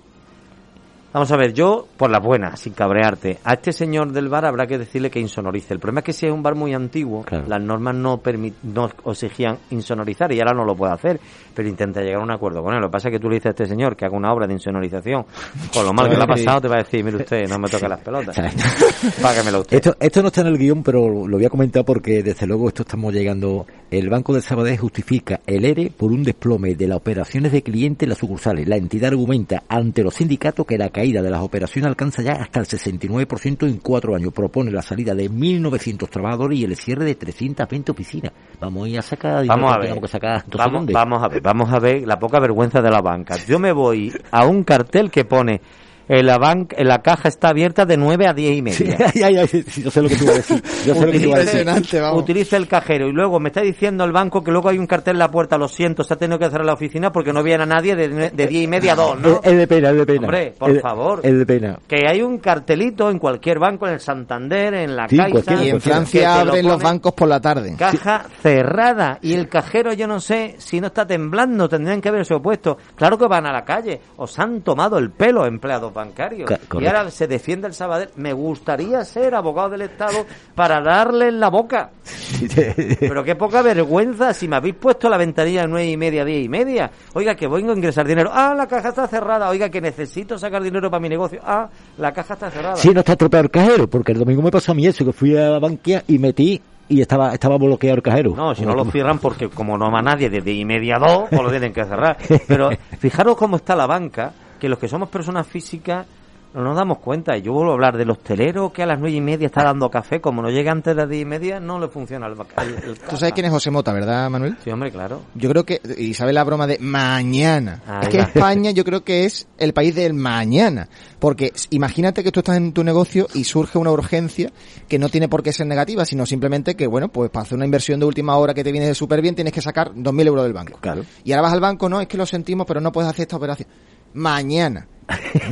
Vamos 1.11 1.31
a 1.31 1.37
ver, 1.37 1.53
yo, 1.53 1.87
por 1.97 2.11
la 2.11 2.19
buena, 2.19 2.55
sin 2.55 2.73
cabrearte, 2.73 3.39
a 3.43 3.53
este 3.53 3.71
señor 3.73 4.11
del 4.11 4.29
bar 4.29 4.45
habrá 4.45 4.67
que 4.67 4.77
decirle 4.77 5.09
que 5.09 5.19
insonorice. 5.19 5.73
El 5.73 5.79
problema 5.79 6.01
es 6.01 6.05
que 6.05 6.13
si 6.13 6.27
es 6.27 6.31
un 6.31 6.43
bar 6.43 6.53
muy 6.53 6.73
antiguo, 6.75 7.23
Claro. 7.23 7.45
las 7.47 7.59
normas 7.61 7.95
no, 7.95 8.21
permit- 8.21 8.53
no 8.61 8.89
exigían 9.07 9.57
insonorizar 9.71 10.31
y 10.31 10.39
ahora 10.39 10.53
no 10.53 10.65
lo 10.65 10.75
puede 10.75 10.93
hacer, 10.93 11.19
pero 11.55 11.67
intenta 11.67 12.01
llegar 12.01 12.21
a 12.21 12.23
un 12.23 12.29
acuerdo 12.31 12.61
con 12.61 12.75
él. 12.75 12.79
Lo 12.81 12.89
que 12.89 12.91
pasa 12.91 13.07
es 13.09 13.13
que 13.13 13.19
tú 13.19 13.27
le 13.27 13.35
dices 13.37 13.47
a 13.47 13.49
este 13.49 13.65
señor 13.65 13.95
que 13.95 14.05
haga 14.05 14.15
una 14.15 14.31
obra 14.31 14.45
de 14.45 14.53
insonorización, 14.53 15.25
con 15.73 15.83
lo 15.83 15.93
mal 15.93 16.09
que 16.09 16.15
le 16.15 16.23
ha 16.23 16.27
pasado, 16.27 16.61
te 16.61 16.67
va 16.67 16.75
a 16.75 16.83
decir, 16.83 17.03
mire 17.03 17.17
usted, 17.17 17.47
no 17.49 17.57
me 17.57 17.69
toque 17.69 17.89
las 17.89 18.01
pelotas. 18.01 18.37
Págamelo 19.21 19.61
usted. 19.61 19.77
Esto, 19.77 19.95
esto 19.99 20.21
no 20.21 20.27
está 20.27 20.41
en 20.41 20.47
el 20.47 20.57
guion, 20.59 20.83
pero 20.83 21.27
lo 21.27 21.37
voy 21.37 21.45
a 21.45 21.49
comentar 21.49 21.83
porque 21.85 22.21
desde 22.21 22.45
luego 22.45 22.67
esto 22.67 22.83
estamos 22.83 23.13
llegando. 23.13 23.65
El 23.89 24.09
Banco 24.09 24.35
de 24.35 24.41
Sabadell 24.41 24.77
justifica 24.77 25.39
el 25.47 25.65
ERE 25.65 25.89
por 25.89 26.11
un 26.11 26.23
desplome 26.23 26.75
de 26.75 26.87
las 26.87 26.97
operaciones 26.97 27.51
de 27.51 27.63
clientes 27.63 28.05
en 28.05 28.09
las 28.09 28.19
sucursales. 28.19 28.67
La 28.67 28.75
entidad 28.77 29.09
argumenta 29.11 29.63
ante 29.67 30.03
los 30.03 30.13
sindicatos 30.13 30.67
que 30.67 30.77
la 30.77 30.89
caída 30.99 31.21
de 31.21 31.29
las 31.29 31.41
operaciones 31.41 31.87
alcanza 31.87 32.21
ya 32.21 32.33
hasta 32.33 32.59
el 32.59 32.65
69% 32.65 33.65
en 33.65 33.77
cuatro 33.77 34.15
años. 34.15 34.33
Propone 34.33 34.69
la 34.69 34.81
salida 34.81 35.15
de 35.15 35.31
1.900 35.31 36.09
trabajadores 36.09 36.59
y 36.59 36.65
el 36.65 36.75
cierre 36.75 37.05
de 37.05 37.15
320 37.15 37.91
oficinas. 37.91 38.33
Vamos 38.59 38.85
a 38.85 38.89
ir 38.89 38.99
a 38.99 39.01
sacar... 39.01 39.45
Vamos 39.45 39.71
a 39.71 39.77
ver. 39.77 40.01
que 40.01 40.07
sacar. 40.09 40.43
Vamos, 40.57 40.85
vamos 40.87 41.23
a 41.23 41.29
ver, 41.29 41.41
vamos 41.41 41.71
a 41.71 41.79
ver 41.79 42.05
la 42.05 42.19
poca 42.19 42.41
vergüenza 42.41 42.81
de 42.81 42.91
la 42.91 43.01
banca. 43.01 43.37
Yo 43.47 43.59
me 43.59 43.71
voy 43.71 44.11
a 44.29 44.45
un 44.45 44.65
cartel 44.65 45.09
que 45.09 45.23
pone 45.23 45.61
la 46.09 46.37
banca, 46.37 46.75
en 46.79 46.87
la 46.87 47.01
caja 47.01 47.27
está 47.29 47.49
abierta 47.49 47.85
de 47.85 47.95
9 47.97 48.27
a 48.27 48.33
10 48.33 48.51
y 48.51 48.55
Sí, 48.71 48.83
media. 48.83 48.97
ay, 49.15 49.21
ay, 49.23 49.37
ay, 49.37 49.47
sí, 49.47 49.83
yo 49.83 49.91
sé 49.91 50.01
lo 50.01 50.09
que 50.09 50.15
tú 50.15 50.25
vas 50.25 50.33
a 50.33 50.37
decir. 50.37 50.63
Yo 50.85 50.95
sé 50.95 51.05
lo 51.05 51.11
que 51.11 51.19
tú 51.19 51.29
vas 51.29 51.39
a 51.39 51.41
decir. 51.41 51.59
Impresionante, 51.59 51.99
vamos. 52.01 52.23
utiliza 52.23 52.57
el 52.57 52.67
cajero 52.67 53.07
y 53.07 53.11
luego 53.13 53.39
me 53.39 53.49
está 53.49 53.61
diciendo 53.61 54.03
el 54.03 54.11
banco 54.11 54.43
que 54.43 54.51
luego 54.51 54.69
hay 54.69 54.77
un 54.77 54.87
cartel 54.87 55.15
en 55.15 55.19
la 55.19 55.29
puerta, 55.31 55.57
lo 55.57 55.67
siento, 55.67 56.03
se 56.03 56.13
ha 56.13 56.17
tenido 56.17 56.39
que 56.39 56.49
cerrar 56.49 56.65
la 56.65 56.73
oficina 56.73 57.11
porque 57.11 57.31
no 57.31 57.43
viene 57.43 57.63
a 57.63 57.65
nadie 57.67 57.95
de, 57.95 58.07
de 58.31 58.47
10 58.47 58.63
y 58.63 58.67
media 58.67 58.93
a 58.93 58.95
2, 58.95 59.19
¿no? 59.19 59.29
Es, 59.29 59.39
es 59.43 59.57
de 59.57 59.67
pena, 59.67 59.89
es 59.91 59.95
de 59.97 60.05
pena. 60.05 60.21
Hombre, 60.21 60.53
por 60.57 60.71
Es- 60.71 60.81
favor. 60.81 61.19
Es 61.23 61.37
de 61.37 61.45
pena. 61.45 61.79
Que 61.87 62.07
hay 62.07 62.21
un 62.21 62.37
cartelito 62.39 63.09
en 63.09 63.19
cualquier 63.19 63.59
banco, 63.59 63.87
en 63.87 63.93
el 63.93 63.99
Santander, 63.99 64.73
en 64.73 64.95
la 64.95 65.07
Sí, 65.07 65.17
Caixa. 65.17 65.63
Y 65.63 65.69
en. 65.69 65.79
Francia 65.81 66.43
lo 66.43 66.51
abren 66.51 66.67
los 66.67 66.81
bancos 66.81 67.13
por 67.13 67.27
la 67.27 67.39
tarde. 67.39 67.75
Caja 67.77 68.25
cerrada 68.41 69.19
y 69.21 69.33
el 69.33 69.47
cajero 69.47 69.93
yo 69.93 70.07
no 70.07 70.19
sé 70.19 70.55
si 70.57 70.81
no 70.81 70.87
está 70.87 71.05
temblando, 71.05 71.69
tendrían 71.69 72.01
que 72.01 72.09
haberse 72.09 72.33
opuesto. 72.33 72.77
Claro 72.95 73.17
que 73.17 73.27
van 73.27 73.45
a 73.45 73.53
la 73.53 73.63
calle, 73.63 73.99
os 74.17 74.37
han 74.39 74.61
tomado 74.61 74.97
el 74.97 75.11
pelo 75.11 75.45
empleados 75.45 75.93
bancarios. 75.99 76.49
Ca- 76.49 76.59
y 76.79 76.85
ahora 76.87 77.09
se 77.11 77.27
defiende 77.27 77.67
el 77.67 77.73
Sabadell. 77.73 78.09
Me 78.15 78.33
gustaría 78.33 79.03
ser 79.05 79.35
abogado 79.35 79.69
del 79.69 79.81
Estado 79.81 80.25
para 80.55 80.81
darle 80.81 81.27
en 81.27 81.39
la 81.39 81.49
boca. 81.49 81.89
Pero 82.99 83.23
qué 83.23 83.35
poca 83.35 83.61
vergüenza 83.61 84.33
si 84.33 84.47
me 84.47 84.55
habéis 84.55 84.75
puesto 84.75 85.09
la 85.09 85.17
ventanilla 85.17 85.67
nueve 85.67 85.89
y 85.89 85.97
media, 85.97 86.23
diez 86.25 86.45
y 86.45 86.49
media. 86.49 86.89
Oiga, 87.13 87.35
que 87.35 87.47
vengo 87.47 87.71
a 87.71 87.75
ingresar 87.75 88.07
dinero. 88.07 88.29
Ah, 88.33 88.53
la 88.55 88.67
caja 88.67 88.89
está 88.89 89.07
cerrada. 89.07 89.49
Oiga, 89.49 89.69
que 89.69 89.81
necesito 89.81 90.37
sacar 90.37 90.61
dinero 90.63 90.89
para 90.89 91.01
mi 91.01 91.09
negocio. 91.09 91.39
Ah, 91.43 91.69
la 91.97 92.11
caja 92.13 92.33
está 92.35 92.49
cerrada. 92.49 92.75
Sí, 92.75 92.89
no 92.89 92.99
está 93.01 93.13
estropeado 93.13 93.43
el 93.45 93.51
cajero, 93.51 93.87
porque 93.89 94.11
el 94.13 94.19
domingo 94.19 94.41
me 94.41 94.51
pasó 94.51 94.71
a 94.71 94.75
mí 94.75 94.87
eso, 94.87 95.03
que 95.05 95.13
fui 95.13 95.35
a 95.35 95.49
la 95.49 95.59
banquia 95.59 96.03
y 96.07 96.17
metí 96.19 96.61
y 96.91 97.01
estaba 97.01 97.33
estaba 97.33 97.57
bloqueado 97.57 97.97
el 97.97 98.01
cajero. 98.01 98.33
No, 98.35 98.55
si 98.55 98.65
no 98.65 98.73
lo 98.73 98.85
cierran 98.91 99.19
porque 99.19 99.47
como 99.49 99.77
no 99.77 99.91
va 99.91 100.01
nadie 100.01 100.29
de 100.29 100.41
10 100.41 100.57
y 100.57 100.65
media 100.65 100.95
a 100.95 100.99
2, 100.99 101.29
pues 101.29 101.41
lo 101.41 101.49
tienen 101.51 101.71
que 101.73 101.83
cerrar. 101.85 102.17
Pero 102.47 102.69
fijaros 102.99 103.35
cómo 103.37 103.57
está 103.57 103.75
la 103.75 103.85
banca, 103.85 104.31
que 104.59 104.69
los 104.69 104.79
que 104.79 104.87
somos 104.87 105.09
personas 105.09 105.47
físicas 105.47 106.05
no 106.53 106.63
nos 106.63 106.75
damos 106.75 106.99
cuenta. 106.99 107.37
Y 107.37 107.41
yo 107.41 107.53
vuelvo 107.53 107.71
a 107.71 107.73
hablar 107.75 107.97
del 107.97 108.09
hostelero 108.09 108.71
que 108.71 108.83
a 108.83 108.85
las 108.85 108.99
nueve 108.99 109.15
y 109.15 109.21
media 109.21 109.47
está 109.47 109.63
dando 109.63 109.89
café, 109.89 110.19
como 110.19 110.41
no 110.41 110.49
llega 110.49 110.71
antes 110.71 110.95
de 110.95 111.01
las 111.01 111.09
diez 111.09 111.21
y 111.21 111.25
media, 111.25 111.59
no 111.59 111.79
le 111.79 111.87
funciona 111.87 112.27
el, 112.27 112.33
el, 112.33 112.89
el 112.89 112.99
Tú 112.99 113.17
sabes 113.17 113.33
quién 113.33 113.45
es 113.45 113.51
José 113.51 113.71
Mota, 113.71 113.93
¿verdad, 113.93 114.29
Manuel? 114.29 114.57
Sí, 114.63 114.69
hombre, 114.71 114.91
claro. 114.91 115.21
Yo 115.35 115.49
creo 115.49 115.63
que, 115.63 115.81
y 115.97 116.13
sabe 116.13 116.33
la 116.33 116.43
broma 116.43 116.67
de 116.67 116.79
mañana. 116.79 117.81
Ahí 117.87 118.03
es 118.03 118.09
que 118.09 118.17
va. 118.17 118.23
España 118.23 118.71
yo 118.71 118.83
creo 118.83 119.03
que 119.03 119.25
es 119.25 119.47
el 119.57 119.73
país 119.73 119.95
del 119.95 120.13
mañana. 120.13 120.89
Porque 121.19 121.51
imagínate 121.69 122.23
que 122.23 122.31
tú 122.31 122.39
estás 122.39 122.57
en 122.57 122.71
tu 122.73 122.83
negocio 122.83 123.27
y 123.33 123.43
surge 123.43 123.77
una 123.77 123.91
urgencia 123.91 124.51
que 124.87 124.97
no 124.97 125.09
tiene 125.09 125.27
por 125.27 125.43
qué 125.43 125.51
ser 125.51 125.67
negativa, 125.67 126.05
sino 126.05 126.25
simplemente 126.25 126.75
que, 126.75 126.87
bueno, 126.87 127.09
pues 127.09 127.29
para 127.29 127.43
hacer 127.43 127.57
una 127.57 127.65
inversión 127.65 127.99
de 127.99 128.05
última 128.05 128.37
hora 128.37 128.53
que 128.53 128.63
te 128.63 128.71
viene 128.71 128.93
súper 128.95 129.21
bien 129.21 129.35
tienes 129.35 129.53
que 129.53 129.61
sacar 129.61 129.93
2.000 129.93 130.27
euros 130.27 130.43
del 130.43 130.53
banco. 130.53 130.79
Claro. 130.79 131.03
Y 131.23 131.33
ahora 131.33 131.43
vas 131.43 131.53
al 131.53 131.59
banco, 131.59 131.89
no, 131.89 131.99
es 131.99 132.07
que 132.07 132.17
lo 132.17 132.25
sentimos, 132.25 132.65
pero 132.65 132.79
no 132.79 132.91
puedes 132.91 133.09
hacer 133.09 133.23
esta 133.23 133.35
operación. 133.35 133.67
Mañana. 134.13 134.87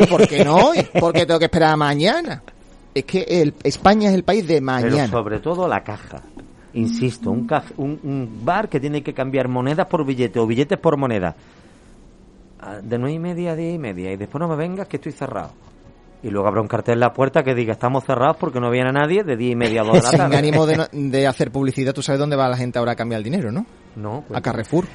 ¿Por 0.10 0.28
qué 0.28 0.44
no 0.46 0.56
hoy? 0.56 0.78
Porque 1.00 1.26
tengo 1.26 1.40
que 1.40 1.46
esperar 1.46 1.72
a 1.74 1.78
mañana. 1.78 2.44
Es 2.94 3.06
que 3.06 3.22
el, 3.28 3.54
España 3.64 4.10
es 4.10 4.16
el 4.16 4.24
país 4.24 4.44
de 4.48 4.56
Pero 4.56 4.66
mañana. 4.66 5.08
sobre 5.08 5.40
todo 5.40 5.68
la 5.68 5.84
caja. 5.84 6.22
Insisto, 6.74 7.32
un, 7.32 7.48
caj- 7.48 7.74
un, 7.78 8.00
un 8.04 8.42
bar 8.46 8.70
que 8.70 8.80
tiene 8.80 9.02
que 9.02 9.14
cambiar 9.14 9.48
monedas 9.48 9.88
por 9.88 10.06
billetes 10.06 10.42
o 10.42 10.46
billetes 10.46 10.78
por 10.78 10.98
moneda. 10.98 11.36
Ah, 12.60 12.80
De 12.82 12.98
nueve 12.98 13.14
y 13.16 13.20
media 13.20 13.52
a 13.52 13.56
diez 13.56 13.76
y 13.76 13.78
media. 13.80 14.12
Y 14.12 14.18
después 14.18 14.40
no 14.40 14.48
me 14.48 14.56
vengas 14.56 14.88
que 14.88 14.98
estoy 14.98 15.12
cerrado. 15.12 15.52
Y 16.24 16.30
luego 16.30 16.48
habrá 16.48 16.62
un 16.62 16.68
cartel 16.68 16.96
en 16.96 17.00
la 17.02 17.14
puerta 17.14 17.44
que 17.44 17.54
diga 17.54 17.74
estamos 17.74 18.04
cerrados 18.04 18.38
porque 18.38 18.60
no 18.60 18.72
viene 18.72 18.92
nadie 18.92 19.24
de 19.24 19.38
10 19.38 19.52
y 19.52 19.56
media 19.56 19.82
a 19.82 19.86
2 19.86 19.94
de 19.94 20.02
la 20.02 20.10
Sin 20.10 20.18
tarde. 20.20 20.38
ánimo 20.38 20.66
de, 20.66 20.78
no- 20.78 20.88
de 20.92 21.28
hacer 21.28 21.52
publicidad, 21.52 21.94
tú 21.94 22.02
sabes 22.02 22.20
dónde 22.20 22.36
va 22.36 22.50
la 22.50 22.58
gente 22.58 22.80
ahora 22.80 22.94
a 22.94 22.96
cambiar 22.96 23.20
el 23.20 23.24
dinero, 23.24 23.52
¿no? 23.52 23.66
No, 23.96 24.24
pues- 24.28 24.38
A 24.38 24.42
Carrefour. 24.42 24.86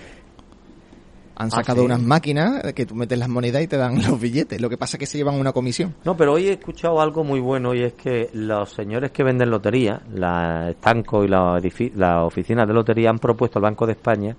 Han 1.42 1.48
Ah, 1.48 1.56
sacado 1.56 1.80
¿sí? 1.80 1.86
unas 1.86 2.00
máquinas 2.02 2.72
que 2.74 2.86
tú 2.86 2.94
metes 2.94 3.18
las 3.18 3.28
monedas 3.28 3.62
y 3.62 3.66
te 3.66 3.76
dan 3.76 3.96
los 4.08 4.20
billetes. 4.20 4.60
Lo 4.60 4.68
que 4.70 4.76
pasa 4.78 4.96
es 4.96 5.00
que 5.00 5.06
se 5.06 5.18
llevan 5.18 5.34
una 5.38 5.52
comisión. 5.52 5.94
No, 6.04 6.16
pero 6.16 6.32
hoy 6.34 6.48
he 6.48 6.52
escuchado 6.52 7.00
algo 7.00 7.24
muy 7.24 7.40
bueno 7.40 7.74
y 7.74 7.82
es 7.82 7.94
que 7.94 8.30
los 8.34 8.70
señores 8.72 9.10
que 9.10 9.22
venden 9.24 9.50
lotería, 9.50 10.00
la 10.14 10.70
Estanco 10.70 11.24
y 11.24 11.28
la, 11.28 11.58
edifi- 11.58 11.92
la 11.94 12.24
oficina 12.24 12.64
de 12.64 12.72
lotería 12.74 13.10
han 13.10 13.18
propuesto 13.18 13.58
al 13.58 13.62
Banco 13.64 13.86
de 13.86 13.92
España 13.92 14.36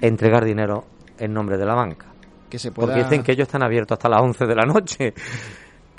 entregar 0.00 0.44
dinero 0.44 0.84
en 1.18 1.32
nombre 1.32 1.56
de 1.56 1.64
la 1.66 1.74
banca. 1.74 2.06
Que 2.50 2.58
se 2.58 2.70
pueda... 2.72 2.88
Porque 2.88 3.04
dicen 3.04 3.22
que 3.22 3.32
ellos 3.32 3.46
están 3.46 3.62
abiertos 3.62 3.96
hasta 3.96 4.08
las 4.08 4.20
11 4.22 4.46
de 4.46 4.54
la 4.54 4.64
noche. 4.64 5.14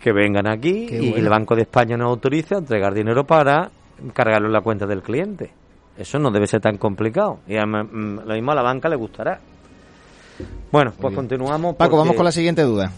Que 0.03 0.11
vengan 0.11 0.47
aquí 0.47 0.85
Qué 0.85 0.97
y 1.01 1.09
bueno. 1.11 1.23
el 1.23 1.29
Banco 1.29 1.55
de 1.55 1.61
España 1.61 1.95
nos 1.95 2.07
autoriza 2.09 2.55
a 2.55 2.57
entregar 2.57 2.93
dinero 2.93 3.25
para 3.25 3.71
cargarlo 4.13 4.47
en 4.47 4.51
la 4.53 4.59
cuenta 4.59 4.85
del 4.85 5.01
cliente. 5.01 5.49
Eso 5.97 6.19
no 6.19 6.29
debe 6.29 6.45
ser 6.45 6.59
tan 6.59 6.77
complicado. 6.77 7.39
Y 7.47 7.55
a, 7.55 7.65
lo 7.65 7.85
mismo 7.85 8.51
a 8.51 8.55
la 8.55 8.61
banca 8.63 8.89
le 8.89 8.97
gustará. 8.97 9.39
Bueno, 10.71 10.93
pues 10.99 11.13
continuamos. 11.13 11.75
Paco, 11.75 11.97
vamos 11.97 12.15
con 12.15 12.25
la 12.25 12.31
siguiente 12.31 12.63
duda. 12.63 12.91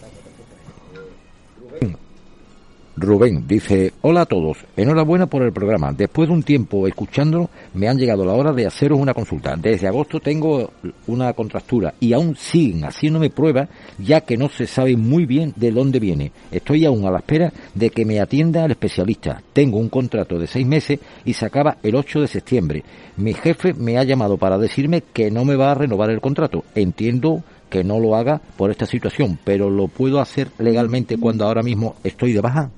Rubén 2.98 3.46
dice, 3.46 3.92
hola 4.00 4.22
a 4.22 4.26
todos, 4.26 4.56
enhorabuena 4.74 5.26
por 5.26 5.42
el 5.42 5.52
programa. 5.52 5.92
Después 5.92 6.30
de 6.30 6.34
un 6.34 6.42
tiempo 6.42 6.86
escuchándolo, 6.86 7.50
me 7.74 7.88
han 7.88 7.98
llegado 7.98 8.24
la 8.24 8.32
hora 8.32 8.52
de 8.54 8.66
haceros 8.66 8.98
una 8.98 9.12
consulta. 9.12 9.54
Desde 9.54 9.86
agosto 9.86 10.18
tengo 10.18 10.70
una 11.06 11.34
contractura 11.34 11.92
y 12.00 12.14
aún 12.14 12.36
siguen 12.36 12.84
haciéndome 12.84 13.28
pruebas 13.28 13.68
ya 13.98 14.22
que 14.22 14.38
no 14.38 14.48
se 14.48 14.66
sabe 14.66 14.96
muy 14.96 15.26
bien 15.26 15.52
de 15.56 15.72
dónde 15.72 16.00
viene. 16.00 16.32
Estoy 16.50 16.86
aún 16.86 17.04
a 17.04 17.10
la 17.10 17.18
espera 17.18 17.52
de 17.74 17.90
que 17.90 18.06
me 18.06 18.18
atienda 18.18 18.64
el 18.64 18.70
especialista. 18.70 19.42
Tengo 19.52 19.76
un 19.76 19.90
contrato 19.90 20.38
de 20.38 20.46
seis 20.46 20.66
meses 20.66 20.98
y 21.26 21.34
se 21.34 21.44
acaba 21.44 21.76
el 21.82 21.96
8 21.96 22.22
de 22.22 22.28
septiembre. 22.28 22.82
Mi 23.18 23.34
jefe 23.34 23.74
me 23.74 23.98
ha 23.98 24.04
llamado 24.04 24.38
para 24.38 24.56
decirme 24.56 25.02
que 25.12 25.30
no 25.30 25.44
me 25.44 25.56
va 25.56 25.72
a 25.72 25.74
renovar 25.74 26.08
el 26.08 26.22
contrato. 26.22 26.64
Entiendo 26.74 27.44
que 27.68 27.84
no 27.84 28.00
lo 28.00 28.16
haga 28.16 28.40
por 28.56 28.70
esta 28.70 28.86
situación, 28.86 29.38
pero 29.44 29.68
lo 29.68 29.88
puedo 29.88 30.18
hacer 30.18 30.48
legalmente 30.58 31.18
cuando 31.18 31.44
ahora 31.44 31.62
mismo 31.62 31.96
estoy 32.02 32.32
de 32.32 32.40
baja. 32.40 32.70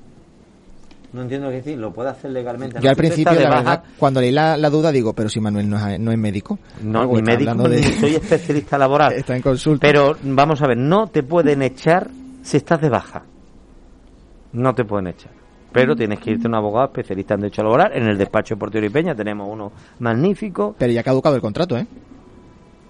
No 1.13 1.23
entiendo 1.23 1.49
qué 1.49 1.57
decir, 1.57 1.79
lo 1.79 1.91
puede 1.93 2.11
hacer 2.11 2.31
legalmente. 2.31 2.81
Yo 2.83 2.91
al 2.91 2.97
principio, 2.97 3.33
la 3.33 3.49
baja, 3.49 3.57
verdad, 3.63 3.85
cuando 3.99 4.21
leí 4.21 4.31
la, 4.31 4.57
la 4.59 4.69
duda, 4.69 4.93
digo, 4.93 5.15
pero 5.15 5.29
si 5.31 5.41
Manuel 5.41 5.69
no 5.69 5.77
es, 5.89 5.99
no 5.99 6.13
es 6.13 6.19
médico. 6.19 6.59
No, 6.83 7.07
ni 7.07 7.23
médico, 7.23 7.51
hablando 7.51 7.69
de- 7.71 7.81
ni 7.81 7.93
soy 7.95 8.15
especialista 8.17 8.77
laboral. 8.77 9.15
Está 9.15 9.35
en 9.35 9.41
consulta. 9.43 9.87
Pero 9.87 10.17
vamos 10.23 10.61
a 10.61 10.67
ver, 10.67 10.77
no 10.77 11.07
te 11.07 11.23
pueden 11.23 11.63
echar 11.63 12.09
si 12.43 12.59
estás 12.59 12.81
de 12.83 12.91
baja. 12.91 13.23
No 14.53 14.75
te 14.75 14.85
pueden 14.85 15.09
echar. 15.09 15.33
Pero 15.73 15.95
tienes 15.95 16.19
que 16.21 16.31
irte 16.33 16.47
a 16.47 16.49
un 16.49 16.55
abogado 16.57 16.87
especialista 16.87 17.35
en 17.35 17.41
derecho 17.41 17.63
laboral. 17.63 17.91
En 17.95 18.05
el 18.09 18.17
despacho 18.17 18.55
de 18.55 18.59
Portero 18.59 18.87
y 18.87 18.91
Peña 18.91 19.15
tenemos 19.15 19.49
uno 19.51 19.71
magnífico. 19.99 20.75
Pero 20.79 20.93
ya 20.93 21.01
ha 21.01 21.05
caducado 21.05 21.35
el 21.37 21.43
contrato, 21.43 21.77
¿eh? 21.77 21.87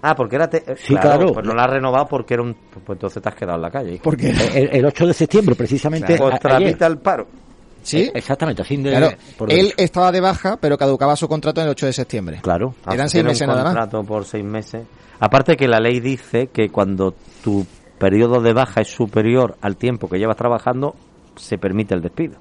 Ah, 0.01 0.15
porque 0.15 0.37
era... 0.37 0.49
te- 0.49 0.63
Sí, 0.77 0.95
claro. 0.95 1.33
Pues 1.33 1.45
no 1.45 1.53
lo 1.53 1.61
has 1.61 1.69
renovado 1.69 2.07
porque 2.07 2.35
era 2.35 2.43
un... 2.43 2.53
Pues 2.53 2.95
entonces 2.95 3.21
te 3.21 3.27
has 3.29 3.35
quedado 3.35 3.57
en 3.57 3.61
la 3.63 3.69
calle. 3.71 3.93
hijo. 3.95 4.03
Porque... 4.03 4.29
El, 4.29 4.69
el 4.77 4.85
8 4.85 5.07
de 5.07 5.13
septiembre, 5.13 5.55
precisamente. 5.55 6.17
Pues 6.17 6.33
a- 6.45 6.55
ayer. 6.55 6.81
al 6.83 6.97
paro. 6.99 7.27
Sí, 7.89 8.01
Eh, 8.03 8.11
Exactamente, 8.13 8.61
así 8.61 8.77
de. 8.77 8.91
claro. 8.91 9.09
por 9.37 9.51
Él 9.51 9.73
estaba 9.77 10.11
de 10.11 10.21
baja, 10.21 10.57
pero 10.59 10.77
caducaba 10.77 11.15
su 11.15 11.27
contrato 11.27 11.61
en 11.61 11.65
el 11.67 11.71
8 11.71 11.85
de 11.87 11.93
septiembre. 11.93 12.39
Claro. 12.41 12.75
Eran 12.91 13.09
seis 13.09 13.23
un 13.23 13.29
meses 13.29 13.47
nada 13.47 13.63
más. 13.63 13.73
contrato 13.73 14.03
por 14.03 14.25
seis 14.25 14.43
meses. 14.43 14.83
Aparte 15.19 15.57
que 15.57 15.67
la 15.67 15.79
ley 15.79 15.99
dice 15.99 16.47
que 16.47 16.69
cuando 16.69 17.13
tu 17.43 17.65
periodo 17.97 18.41
de 18.41 18.53
baja 18.53 18.81
es 18.81 18.87
superior 18.89 19.57
al 19.61 19.75
tiempo 19.75 20.07
que 20.07 20.17
llevas 20.17 20.37
trabajando, 20.37 20.95
se 21.35 21.57
permite 21.57 21.93
el 21.93 22.01
despido. 22.01 22.37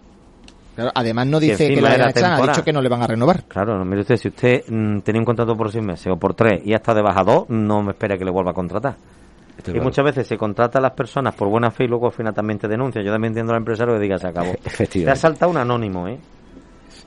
Claro, 0.77 0.93
además 0.95 1.27
no 1.27 1.41
dice 1.41 1.67
que 1.67 1.73
era 1.73 1.89
vayan 1.89 2.07
a 2.07 2.11
echar, 2.11 2.33
ha 2.41 2.47
dicho 2.47 2.63
que 2.63 2.73
no 2.73 2.81
le 2.81 2.89
van 2.89 3.03
a 3.03 3.07
renovar. 3.09 3.43
Claro, 3.49 3.85
mire 3.85 4.03
usted, 4.03 4.17
si 4.17 4.29
usted 4.29 4.63
mm, 4.69 5.01
tenía 5.01 5.21
un 5.21 5.25
contrato 5.25 5.57
por 5.57 5.73
seis 5.73 5.85
meses 5.85 6.07
o 6.07 6.17
por 6.17 6.35
tres 6.35 6.61
y 6.65 6.73
hasta 6.73 6.95
de 6.95 7.03
baja 7.03 7.25
dos, 7.25 7.49
no 7.49 7.83
me 7.83 7.91
espera 7.91 8.17
que 8.17 8.25
le 8.25 8.31
vuelva 8.31 8.53
a 8.53 8.55
contratar. 8.55 8.95
Está 9.59 9.73
y 9.73 9.75
claro. 9.75 9.85
muchas 9.85 10.05
veces 10.05 10.27
se 10.27 10.39
contrata 10.39 10.79
a 10.79 10.83
las 10.83 10.93
personas 10.93 11.35
por 11.35 11.49
buena 11.49 11.71
fe 11.71 11.85
y 11.85 11.89
luego 11.89 12.07
al 12.07 12.13
final 12.13 12.33
también 12.33 12.59
te 12.59 12.69
denuncia. 12.69 13.03
Yo 13.03 13.11
también 13.13 13.33
entiendo 13.33 13.53
al 13.53 13.59
empresario 13.59 13.95
que 13.95 14.01
diga 14.01 14.17
se 14.17 14.29
acabó. 14.29 14.55
Te 14.91 15.11
ha 15.11 15.17
saltado 15.17 15.51
un 15.51 15.59
anónimo, 15.59 16.09
¿eh? 16.09 16.19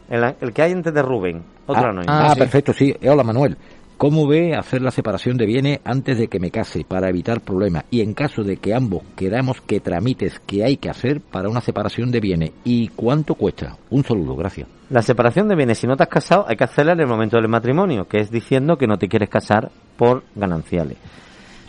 El, 0.09 0.35
el 0.41 0.53
que 0.53 0.61
hay 0.61 0.73
antes 0.73 0.93
de 0.93 1.01
Rubén, 1.01 1.41
otro 1.65 1.85
ah, 1.85 1.89
anónimo. 1.89 2.13
ah, 2.13 2.31
sí. 2.33 2.39
perfecto, 2.39 2.73
sí. 2.73 2.93
Eh, 3.01 3.09
Hola, 3.09 3.23
Manuel. 3.23 3.57
¿Cómo 3.97 4.27
ve 4.27 4.55
hacer 4.55 4.81
la 4.81 4.89
separación 4.89 5.37
de 5.37 5.45
bienes 5.45 5.79
antes 5.85 6.17
de 6.17 6.27
que 6.27 6.39
me 6.39 6.49
case 6.49 6.83
para 6.83 7.07
evitar 7.07 7.39
problemas? 7.41 7.85
Y 7.91 8.01
en 8.01 8.15
caso 8.15 8.43
de 8.43 8.57
que 8.57 8.73
ambos 8.73 9.03
queramos 9.15 9.61
que 9.61 9.79
tramites 9.79 10.39
que 10.39 10.63
hay 10.63 10.77
que 10.77 10.89
hacer 10.89 11.21
para 11.21 11.49
una 11.49 11.61
separación 11.61 12.09
de 12.09 12.19
bienes. 12.19 12.51
¿Y 12.63 12.87
cuánto 12.87 13.35
cuesta? 13.35 13.77
Un 13.91 14.03
saludo, 14.03 14.35
gracias. 14.35 14.67
La 14.89 15.03
separación 15.03 15.47
de 15.47 15.55
bienes, 15.55 15.77
si 15.77 15.85
no 15.85 15.95
te 15.95 16.01
has 16.01 16.09
casado, 16.09 16.45
hay 16.47 16.57
que 16.57 16.63
hacerla 16.63 16.93
en 16.93 17.01
el 17.01 17.07
momento 17.07 17.37
del 17.37 17.47
matrimonio, 17.47 18.07
que 18.07 18.17
es 18.17 18.31
diciendo 18.31 18.75
que 18.75 18.87
no 18.87 18.97
te 18.97 19.07
quieres 19.07 19.29
casar 19.29 19.69
por 19.97 20.23
gananciales. 20.33 20.97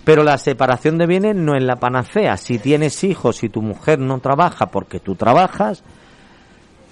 Pero 0.04 0.24
la 0.24 0.36
separación 0.36 0.98
de 0.98 1.06
bienes 1.06 1.36
no 1.36 1.54
es 1.54 1.62
la 1.62 1.76
panacea. 1.76 2.36
Si 2.36 2.58
tienes 2.58 3.04
hijos, 3.04 3.36
si 3.36 3.48
tu 3.48 3.62
mujer 3.62 3.98
no 3.98 4.18
trabaja 4.18 4.66
porque 4.66 4.98
tú 4.98 5.14
trabajas, 5.14 5.84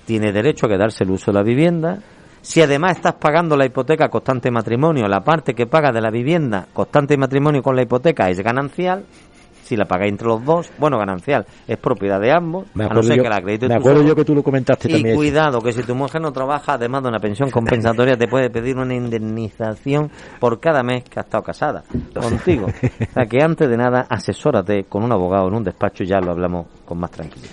tiene 0.06 0.32
derecho 0.32 0.66
a 0.66 0.68
quedarse 0.68 1.04
el 1.04 1.10
uso 1.10 1.32
de 1.32 1.38
la 1.38 1.42
vivienda. 1.42 1.98
Si 2.42 2.62
además 2.62 2.96
estás 2.96 3.14
pagando 3.14 3.56
la 3.56 3.66
hipoteca 3.66 4.08
constante 4.08 4.50
matrimonio, 4.50 5.06
la 5.08 5.20
parte 5.20 5.54
que 5.54 5.66
pagas 5.66 5.92
de 5.92 6.00
la 6.00 6.10
vivienda 6.10 6.68
constante 6.72 7.16
matrimonio 7.16 7.62
con 7.62 7.76
la 7.76 7.82
hipoteca 7.82 8.30
es 8.30 8.40
ganancial. 8.40 9.04
Si 9.62 9.76
la 9.76 9.84
pagáis 9.84 10.10
entre 10.12 10.26
los 10.26 10.44
dos, 10.44 10.70
bueno, 10.78 10.98
ganancial 10.98 11.46
es 11.68 11.78
propiedad 11.78 12.20
de 12.20 12.32
ambos, 12.32 12.66
Me 12.74 12.84
a 12.84 12.88
no 12.88 13.02
ser 13.02 13.18
yo, 13.18 13.22
que 13.22 13.28
la 13.28 13.36
acredites 13.36 13.68
me 13.68 13.76
acuerdo 13.76 14.02
yo 14.02 14.16
que 14.16 14.24
tú 14.24 14.34
lo 14.34 14.42
comentaste 14.42 14.88
Y 14.90 14.94
también. 14.94 15.16
cuidado, 15.16 15.60
que 15.60 15.72
si 15.72 15.82
tu 15.82 15.94
mujer 15.94 16.20
no 16.20 16.32
trabaja, 16.32 16.74
además 16.74 17.02
de 17.02 17.08
una 17.08 17.18
pensión 17.20 17.50
compensatoria, 17.52 18.16
te 18.16 18.26
puede 18.26 18.50
pedir 18.50 18.76
una 18.76 18.94
indemnización 18.94 20.10
por 20.38 20.58
cada 20.60 20.82
mes 20.82 21.04
que 21.04 21.20
ha 21.20 21.22
estado 21.22 21.42
casada 21.44 21.84
contigo. 22.14 22.66
O 22.66 23.12
sea 23.12 23.26
que 23.26 23.42
antes 23.42 23.68
de 23.68 23.76
nada, 23.76 24.06
asesórate 24.08 24.84
con 24.84 25.04
un 25.04 25.12
abogado 25.12 25.48
en 25.48 25.54
un 25.54 25.64
despacho 25.64 26.02
y 26.02 26.06
ya 26.06 26.20
lo 26.20 26.32
hablamos 26.32 26.66
con 26.84 26.98
más 26.98 27.10
tranquilidad. 27.10 27.50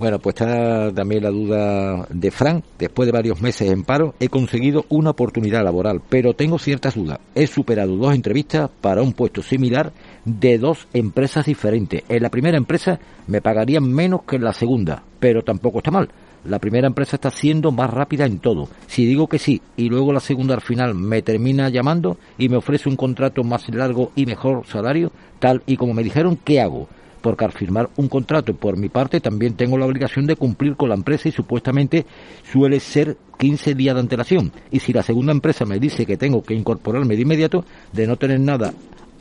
Bueno, 0.00 0.18
pues 0.18 0.32
está 0.34 0.90
también 0.94 1.22
la 1.22 1.28
duda 1.28 2.06
de 2.08 2.30
Fran. 2.30 2.64
Después 2.78 3.04
de 3.04 3.12
varios 3.12 3.42
meses 3.42 3.70
en 3.70 3.84
paro, 3.84 4.14
he 4.18 4.30
conseguido 4.30 4.86
una 4.88 5.10
oportunidad 5.10 5.62
laboral, 5.62 6.00
pero 6.08 6.32
tengo 6.32 6.58
ciertas 6.58 6.94
dudas. 6.94 7.18
He 7.34 7.46
superado 7.46 7.94
dos 7.96 8.14
entrevistas 8.14 8.70
para 8.80 9.02
un 9.02 9.12
puesto 9.12 9.42
similar 9.42 9.92
de 10.24 10.56
dos 10.56 10.88
empresas 10.94 11.44
diferentes. 11.44 12.02
En 12.08 12.22
la 12.22 12.30
primera 12.30 12.56
empresa 12.56 12.98
me 13.26 13.42
pagarían 13.42 13.92
menos 13.92 14.22
que 14.22 14.36
en 14.36 14.44
la 14.44 14.54
segunda, 14.54 15.02
pero 15.18 15.42
tampoco 15.42 15.80
está 15.80 15.90
mal. 15.90 16.08
La 16.46 16.60
primera 16.60 16.86
empresa 16.86 17.16
está 17.16 17.30
siendo 17.30 17.70
más 17.70 17.90
rápida 17.90 18.24
en 18.24 18.38
todo. 18.38 18.70
Si 18.86 19.04
digo 19.04 19.26
que 19.26 19.38
sí 19.38 19.60
y 19.76 19.90
luego 19.90 20.14
la 20.14 20.20
segunda 20.20 20.54
al 20.54 20.62
final 20.62 20.94
me 20.94 21.20
termina 21.20 21.68
llamando 21.68 22.16
y 22.38 22.48
me 22.48 22.56
ofrece 22.56 22.88
un 22.88 22.96
contrato 22.96 23.44
más 23.44 23.68
largo 23.68 24.12
y 24.16 24.24
mejor 24.24 24.64
salario, 24.66 25.12
tal 25.40 25.62
y 25.66 25.76
como 25.76 25.92
me 25.92 26.02
dijeron, 26.02 26.38
¿qué 26.42 26.62
hago? 26.62 26.88
Porque 27.20 27.44
al 27.44 27.52
firmar 27.52 27.88
un 27.96 28.08
contrato 28.08 28.54
por 28.54 28.76
mi 28.76 28.88
parte 28.88 29.20
también 29.20 29.54
tengo 29.54 29.78
la 29.78 29.86
obligación 29.86 30.26
de 30.26 30.36
cumplir 30.36 30.76
con 30.76 30.88
la 30.88 30.94
empresa 30.94 31.28
y 31.28 31.32
supuestamente 31.32 32.06
suele 32.50 32.80
ser 32.80 33.16
15 33.38 33.74
días 33.74 33.94
de 33.94 34.00
antelación. 34.00 34.52
Y 34.70 34.80
si 34.80 34.92
la 34.92 35.02
segunda 35.02 35.32
empresa 35.32 35.64
me 35.64 35.78
dice 35.78 36.06
que 36.06 36.16
tengo 36.16 36.42
que 36.42 36.54
incorporarme 36.54 37.16
de 37.16 37.22
inmediato, 37.22 37.64
de 37.92 38.06
no 38.06 38.16
tener 38.16 38.40
nada 38.40 38.72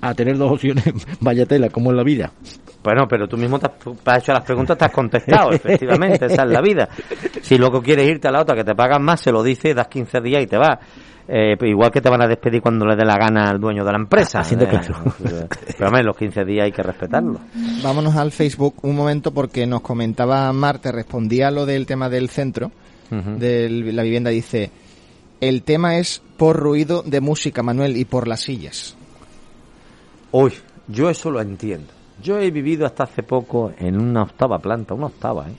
a 0.01 0.13
tener 0.13 0.37
dos 0.37 0.51
opciones, 0.51 0.85
vaya 1.19 1.45
tela, 1.45 1.69
como 1.69 1.91
en 1.91 1.97
la 1.97 2.03
vida. 2.03 2.31
Bueno, 2.83 3.05
pero 3.09 3.27
tú 3.27 3.37
mismo 3.37 3.59
te 3.59 3.67
has, 3.67 3.73
te 3.77 4.17
hecho 4.17 4.31
las 4.31 4.43
preguntas, 4.43 4.77
te 4.77 4.85
has 4.85 4.91
contestado, 4.91 5.51
efectivamente, 5.51 6.25
esa 6.25 6.43
es 6.43 6.49
la 6.49 6.61
vida. 6.61 6.87
Si 7.41 7.57
luego 7.57 7.81
quieres 7.81 8.07
irte 8.07 8.29
a 8.29 8.31
la 8.31 8.41
otra 8.41 8.55
que 8.55 8.63
te 8.63 8.73
pagan 8.73 9.03
más, 9.03 9.19
se 9.19 9.31
lo 9.31 9.43
dice, 9.43 9.73
das 9.73 9.87
15 9.87 10.21
días 10.21 10.43
y 10.43 10.47
te 10.47 10.57
vas. 10.57 10.79
Eh, 11.31 11.55
igual 11.61 11.91
que 11.91 12.01
te 12.01 12.09
van 12.09 12.23
a 12.23 12.27
despedir 12.27 12.59
cuando 12.59 12.87
le 12.87 12.95
dé 12.95 13.05
la 13.05 13.15
gana 13.15 13.51
al 13.51 13.59
dueño 13.59 13.85
de 13.85 13.91
la 13.91 13.99
empresa. 13.99 14.39
Haciendo 14.39 14.65
Eh, 14.65 14.69
claro. 14.69 14.95
Pero 15.77 15.87
hombre, 15.87 16.03
los 16.03 16.17
15 16.17 16.43
días 16.43 16.65
hay 16.65 16.71
que 16.71 16.81
respetarlo. 16.81 17.39
Vámonos 17.83 18.15
al 18.15 18.31
Facebook 18.31 18.77
un 18.81 18.95
momento 18.95 19.31
porque 19.31 19.67
nos 19.67 19.81
comentaba 19.81 20.51
Marte, 20.53 20.91
respondía 20.91 21.49
a 21.49 21.51
lo 21.51 21.67
del 21.67 21.85
tema 21.85 22.09
del 22.09 22.29
centro, 22.29 22.71
de 23.11 23.69
la 23.69 24.01
vivienda, 24.01 24.31
dice, 24.31 24.71
el 25.39 25.61
tema 25.61 25.97
es 25.97 26.21
por 26.37 26.57
ruido 26.57 27.03
de 27.03 27.21
música, 27.21 27.61
Manuel, 27.61 27.95
y 27.97 28.05
por 28.05 28.27
las 28.27 28.41
sillas. 28.41 28.95
Uy, 30.31 30.53
yo 30.87 31.11
eso 31.11 31.29
lo 31.29 31.41
entiendo. 31.41 31.93
Yo 32.23 32.39
he 32.39 32.49
vivido 32.49 32.85
hasta 32.87 33.03
hace 33.03 33.21
poco 33.23 33.71
en 33.77 33.99
una 34.01 34.23
octava 34.23 34.57
planta, 34.59 34.95
una 34.95 35.07
octava, 35.07 35.47
¿eh? 35.47 35.53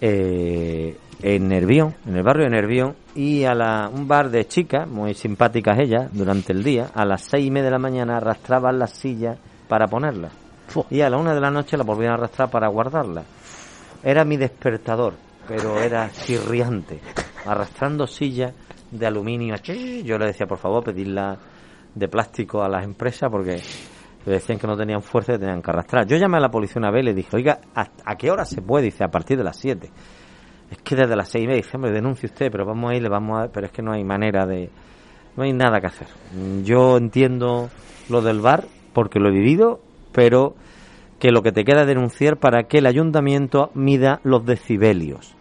Eh, 0.00 0.96
en 1.22 1.48
Nervión, 1.48 1.94
en 2.06 2.16
el 2.16 2.22
barrio 2.22 2.44
de 2.44 2.50
Nervión, 2.50 2.94
y 3.14 3.44
a 3.44 3.54
la, 3.54 3.90
un 3.92 4.06
bar 4.06 4.30
de 4.30 4.46
chicas, 4.46 4.86
muy 4.86 5.14
simpáticas 5.14 5.78
ellas, 5.78 6.10
durante 6.12 6.52
el 6.52 6.62
día, 6.62 6.90
a 6.94 7.04
las 7.04 7.22
seis 7.22 7.46
y 7.46 7.50
media 7.50 7.66
de 7.66 7.70
la 7.72 7.78
mañana 7.78 8.18
arrastraban 8.18 8.78
las 8.78 8.90
sillas 8.90 9.38
para 9.68 9.86
ponerlas. 9.86 10.32
Y 10.90 11.00
a 11.00 11.08
la 11.08 11.16
una 11.16 11.34
de 11.34 11.40
la 11.40 11.50
noche 11.50 11.76
la 11.76 11.84
volvían 11.84 12.12
a 12.12 12.14
arrastrar 12.14 12.50
para 12.50 12.68
guardarlas. 12.68 13.24
Era 14.02 14.24
mi 14.24 14.36
despertador, 14.36 15.14
pero 15.48 15.80
era 15.80 16.10
chirriante, 16.10 17.00
arrastrando 17.46 18.06
sillas 18.06 18.52
de 18.90 19.06
aluminio. 19.06 19.54
Yo 19.56 20.18
le 20.18 20.26
decía, 20.26 20.46
por 20.46 20.58
favor, 20.58 20.84
pedirla 20.84 21.38
de 21.94 22.08
plástico 22.08 22.62
a 22.62 22.68
las 22.68 22.84
empresas 22.84 23.30
porque 23.30 23.62
decían 24.32 24.58
que 24.58 24.66
no 24.66 24.76
tenían 24.76 25.02
fuerza 25.02 25.34
y 25.34 25.38
tenían 25.38 25.62
que 25.62 25.70
arrastrar. 25.70 26.06
Yo 26.06 26.16
llamé 26.16 26.38
a 26.38 26.40
la 26.40 26.50
policía 26.50 26.80
una 26.80 26.90
vez 26.90 27.02
y 27.02 27.06
le 27.06 27.14
dije, 27.14 27.36
oiga, 27.36 27.60
¿a, 27.74 28.16
qué 28.16 28.30
hora 28.30 28.44
se 28.44 28.60
puede? 28.60 28.86
Dice, 28.86 29.04
a 29.04 29.08
partir 29.08 29.38
de 29.38 29.44
las 29.44 29.56
7. 29.56 29.90
Es 30.70 30.78
que 30.78 30.96
desde 30.96 31.14
las 31.14 31.28
seis 31.28 31.44
y 31.44 31.46
media, 31.46 31.62
dice, 31.62 31.76
hombre, 31.76 31.92
denuncie 31.92 32.26
usted, 32.26 32.50
pero 32.50 32.66
vamos 32.66 32.90
a 32.90 32.96
ir, 32.96 33.02
le 33.02 33.08
vamos 33.08 33.40
a... 33.40 33.48
Pero 33.52 33.66
es 33.66 33.72
que 33.72 33.82
no 33.82 33.92
hay 33.92 34.02
manera 34.02 34.46
de... 34.46 34.68
No 35.36 35.44
hay 35.44 35.52
nada 35.52 35.80
que 35.80 35.86
hacer. 35.86 36.08
Yo 36.64 36.96
entiendo 36.96 37.70
lo 38.08 38.20
del 38.20 38.40
bar, 38.40 38.64
porque 38.92 39.20
lo 39.20 39.28
he 39.28 39.32
vivido, 39.32 39.80
pero 40.12 40.56
que 41.20 41.30
lo 41.30 41.42
que 41.42 41.52
te 41.52 41.64
queda 41.64 41.82
es 41.82 41.86
denunciar 41.86 42.38
para 42.38 42.64
que 42.64 42.78
el 42.78 42.86
ayuntamiento 42.86 43.70
mida 43.74 44.20
los 44.24 44.44
decibelios. 44.44 45.36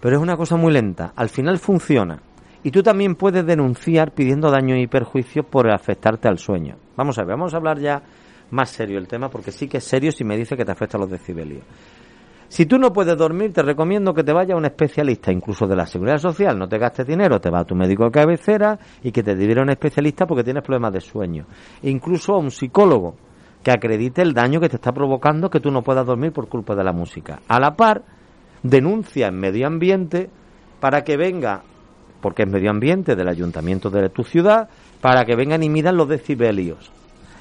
Pero 0.00 0.16
es 0.16 0.22
una 0.22 0.36
cosa 0.36 0.56
muy 0.56 0.72
lenta. 0.72 1.12
Al 1.16 1.30
final 1.30 1.58
funciona. 1.58 2.20
Y 2.62 2.70
tú 2.70 2.82
también 2.82 3.14
puedes 3.14 3.46
denunciar 3.46 4.12
pidiendo 4.12 4.50
daños 4.50 4.78
y 4.78 4.88
perjuicios 4.88 5.46
por 5.46 5.70
afectarte 5.70 6.28
al 6.28 6.38
sueño. 6.38 6.76
Vamos 6.98 7.16
a 7.16 7.22
ver, 7.22 7.36
vamos 7.36 7.54
a 7.54 7.58
hablar 7.58 7.78
ya 7.78 8.02
más 8.50 8.70
serio 8.70 8.98
el 8.98 9.06
tema, 9.06 9.28
porque 9.28 9.52
sí 9.52 9.68
que 9.68 9.76
es 9.76 9.84
serio 9.84 10.10
si 10.10 10.24
me 10.24 10.36
dice 10.36 10.56
que 10.56 10.64
te 10.64 10.72
afecta 10.72 10.98
los 10.98 11.08
decibelios. 11.08 11.62
Si 12.48 12.66
tú 12.66 12.76
no 12.76 12.92
puedes 12.92 13.16
dormir, 13.16 13.52
te 13.52 13.62
recomiendo 13.62 14.12
que 14.12 14.24
te 14.24 14.32
vaya 14.32 14.54
a 14.54 14.56
un 14.56 14.64
especialista, 14.64 15.30
incluso 15.30 15.68
de 15.68 15.76
la 15.76 15.86
seguridad 15.86 16.18
social. 16.18 16.58
No 16.58 16.68
te 16.68 16.76
gastes 16.76 17.06
dinero, 17.06 17.40
te 17.40 17.50
va 17.50 17.60
a 17.60 17.64
tu 17.64 17.76
médico 17.76 18.02
de 18.06 18.10
cabecera 18.10 18.76
y 19.00 19.12
que 19.12 19.22
te 19.22 19.36
diera 19.36 19.62
un 19.62 19.70
especialista 19.70 20.26
porque 20.26 20.42
tienes 20.42 20.64
problemas 20.64 20.92
de 20.92 21.00
sueño. 21.00 21.46
incluso 21.82 22.34
a 22.34 22.38
un 22.38 22.50
psicólogo 22.50 23.14
que 23.62 23.70
acredite 23.70 24.20
el 24.20 24.34
daño 24.34 24.58
que 24.58 24.68
te 24.68 24.76
está 24.76 24.90
provocando 24.90 25.50
que 25.50 25.60
tú 25.60 25.70
no 25.70 25.82
puedas 25.82 26.04
dormir 26.04 26.32
por 26.32 26.48
culpa 26.48 26.74
de 26.74 26.82
la 26.82 26.92
música. 26.92 27.38
A 27.46 27.60
la 27.60 27.76
par, 27.76 28.02
denuncia 28.64 29.28
en 29.28 29.38
medio 29.38 29.68
ambiente 29.68 30.30
para 30.80 31.04
que 31.04 31.16
venga, 31.16 31.62
porque 32.20 32.42
es 32.42 32.48
medio 32.50 32.70
ambiente 32.70 33.14
del 33.14 33.28
ayuntamiento 33.28 33.88
de 33.88 34.08
tu 34.08 34.24
ciudad, 34.24 34.68
para 35.00 35.24
que 35.24 35.36
vengan 35.36 35.62
y 35.62 35.68
midan 35.68 35.96
los 35.96 36.08
decibelios. 36.08 36.90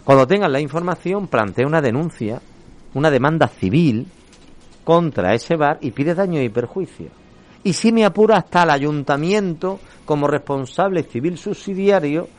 Cuando 0.03 0.27
tengan 0.27 0.51
la 0.51 0.59
información, 0.59 1.27
plantea 1.27 1.67
una 1.67 1.81
denuncia, 1.81 2.41
una 2.93 3.11
demanda 3.11 3.47
civil 3.47 4.07
contra 4.83 5.33
ese 5.33 5.55
bar 5.55 5.79
y 5.81 5.91
pide 5.91 6.15
daño 6.15 6.41
y 6.41 6.49
perjuicio. 6.49 7.07
Y 7.63 7.73
si 7.73 7.91
me 7.91 8.05
apura 8.05 8.37
hasta 8.37 8.63
el 8.63 8.69
ayuntamiento 8.69 9.79
como 10.05 10.27
responsable 10.27 11.03
civil 11.03 11.37
subsidiario, 11.37 12.29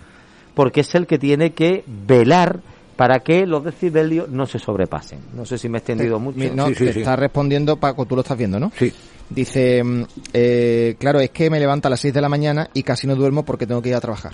porque 0.55 0.81
es 0.81 0.95
el 0.95 1.07
que 1.07 1.19
tiene 1.19 1.53
que 1.53 1.85
velar 1.87 2.61
para 2.97 3.21
que 3.21 3.47
los 3.47 3.63
decibelios 3.63 4.29
no 4.29 4.47
se 4.47 4.59
sobrepasen. 4.59 5.21
No 5.35 5.45
sé 5.45 5.59
si 5.59 5.69
me 5.69 5.79
he 5.79 5.81
extendido 5.81 6.19
mucho. 6.19 6.39
No, 6.55 6.73
te 6.73 6.89
está 6.89 7.15
respondiendo 7.15 7.77
Paco, 7.77 8.07
tú 8.07 8.17
lo 8.17 8.23
estás 8.23 8.39
viendo, 8.39 8.59
¿no? 8.59 8.73
Sí. 8.77 8.93
Dice, 9.31 9.85
mm, 9.85 10.03
eh, 10.33 10.97
claro, 10.99 11.21
es 11.21 11.31
que 11.31 11.51
me 11.51 11.61
levanto 11.61 11.89
a 11.89 11.91
las 11.91 12.01
6 12.01 12.15
de 12.15 12.21
la 12.21 12.29
mañana 12.29 12.71
y 12.73 12.83
casi 12.83 13.07
no 13.07 13.15
duermo 13.15 13.45
porque 13.45 13.67
tengo 13.67 13.83
que 13.83 13.91
ir 13.91 13.95
a 13.95 14.01
trabajar. 14.01 14.33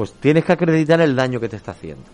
Pues 0.00 0.14
tienes 0.14 0.46
que 0.46 0.52
acreditar 0.52 0.98
el 1.02 1.14
daño 1.14 1.38
que 1.38 1.46
te 1.50 1.56
está 1.56 1.72
haciendo. 1.72 2.04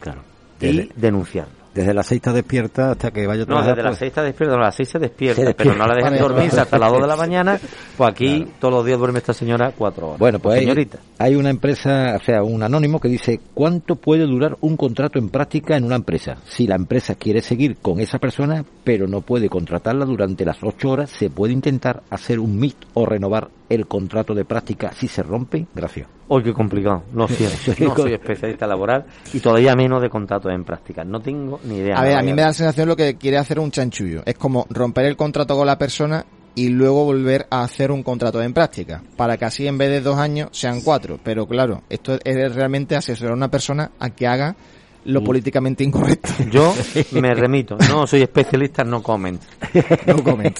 Claro. 0.00 0.20
Y 0.60 0.86
denunciarlo. 0.94 1.62
Desde 1.74 1.94
las 1.94 2.06
seis 2.06 2.18
está 2.18 2.34
despierta 2.34 2.90
hasta 2.90 3.10
que 3.10 3.26
vaya 3.26 3.44
a 3.44 3.46
No, 3.46 3.62
desde 3.62 3.76
las 3.76 3.92
pues. 3.92 3.98
6 4.00 4.08
está 4.10 4.22
despierta, 4.22 4.56
no, 4.56 4.62
a 4.62 4.66
las 4.66 4.74
6 4.74 4.88
se 4.90 4.98
despierta, 4.98 5.42
Se 5.42 5.54
pero 5.54 5.74
no 5.74 5.86
la 5.86 5.94
dejan 5.94 6.18
dormirse 6.18 6.60
hasta 6.60 6.78
las 6.78 6.92
2 6.92 7.00
de 7.00 7.06
la 7.08 7.16
mañana, 7.16 7.58
pues 7.96 8.10
aquí 8.10 8.46
todos 8.60 8.74
los 8.74 8.84
días 8.84 8.98
duerme 8.98 9.20
esta 9.20 9.32
señora 9.32 9.72
4 9.76 10.06
horas. 10.06 10.18
Bueno, 10.18 10.38
pues 10.38 10.56
hay, 10.58 10.64
señorita. 10.64 10.98
hay 11.18 11.34
una 11.34 11.48
empresa, 11.48 12.18
o 12.20 12.22
sea, 12.22 12.42
un 12.42 12.62
anónimo 12.62 13.00
que 13.00 13.08
dice 13.08 13.40
cuánto 13.54 13.96
puede 13.96 14.26
durar 14.26 14.58
un 14.60 14.76
contrato 14.76 15.18
en 15.18 15.30
práctica 15.30 15.74
en 15.74 15.84
una 15.84 15.96
empresa. 15.96 16.36
Si 16.44 16.66
la 16.66 16.74
empresa 16.74 17.14
quiere 17.14 17.40
seguir 17.40 17.78
con 17.78 18.00
esa 18.00 18.18
persona, 18.18 18.62
pero 18.84 19.06
no 19.06 19.22
puede 19.22 19.48
contratarla 19.48 20.04
durante 20.04 20.44
las 20.44 20.58
ocho 20.62 20.90
horas, 20.90 21.08
se 21.08 21.30
puede 21.30 21.54
intentar 21.54 22.02
hacer 22.10 22.38
un 22.38 22.58
MIT 22.58 22.76
o 22.92 23.06
renovar 23.06 23.48
el 23.68 23.86
contrato 23.86 24.34
de 24.34 24.44
práctica 24.44 24.92
si 24.92 25.08
se 25.08 25.22
rompe. 25.22 25.66
Gracias. 25.74 26.08
Uy, 26.28 26.42
qué 26.42 26.52
complicado, 26.52 27.04
lo 27.14 27.28
siento. 27.28 27.84
No 27.84 27.96
soy 27.96 28.14
especialista 28.14 28.66
laboral 28.66 29.04
y 29.32 29.40
todavía 29.40 29.74
menos 29.74 30.00
de 30.02 30.08
contratos 30.08 30.52
en 30.52 30.64
práctica. 30.64 31.04
No 31.04 31.20
tengo 31.20 31.60
ni 31.64 31.76
idea. 31.76 31.96
A 31.98 32.02
ver, 32.02 32.16
a 32.16 32.22
mí 32.22 32.32
me 32.32 32.42
da 32.42 32.48
la 32.48 32.54
sensación 32.54 32.88
lo 32.88 32.96
que 32.96 33.16
quiere 33.16 33.38
hacer 33.38 33.58
un 33.58 33.70
chanchullo. 33.70 34.22
Es 34.24 34.36
como 34.36 34.66
romper 34.70 35.06
el 35.06 35.16
contrato 35.16 35.56
con 35.56 35.66
la 35.66 35.78
persona 35.78 36.24
y 36.54 36.68
luego 36.68 37.04
volver 37.04 37.46
a 37.50 37.62
hacer 37.62 37.90
un 37.90 38.02
contrato 38.02 38.42
en 38.42 38.52
práctica. 38.52 39.02
Para 39.16 39.36
que 39.36 39.44
así 39.44 39.66
en 39.66 39.78
vez 39.78 39.88
de 39.88 40.00
dos 40.00 40.18
años 40.18 40.50
sean 40.52 40.80
cuatro. 40.80 41.18
Pero 41.22 41.46
claro, 41.46 41.82
esto 41.88 42.18
es 42.24 42.54
realmente 42.54 42.96
asesorar 42.96 43.32
a 43.32 43.36
una 43.36 43.50
persona 43.50 43.92
a 43.98 44.10
que 44.10 44.26
haga 44.26 44.56
lo 45.04 45.22
políticamente 45.22 45.84
incorrecto. 45.84 46.28
Yo 46.50 46.74
me 47.12 47.34
remito. 47.34 47.76
No 47.88 48.06
soy 48.06 48.22
especialista, 48.22 48.84
no 48.84 49.02
comento. 49.02 49.46
No 50.06 50.22
comment. 50.22 50.58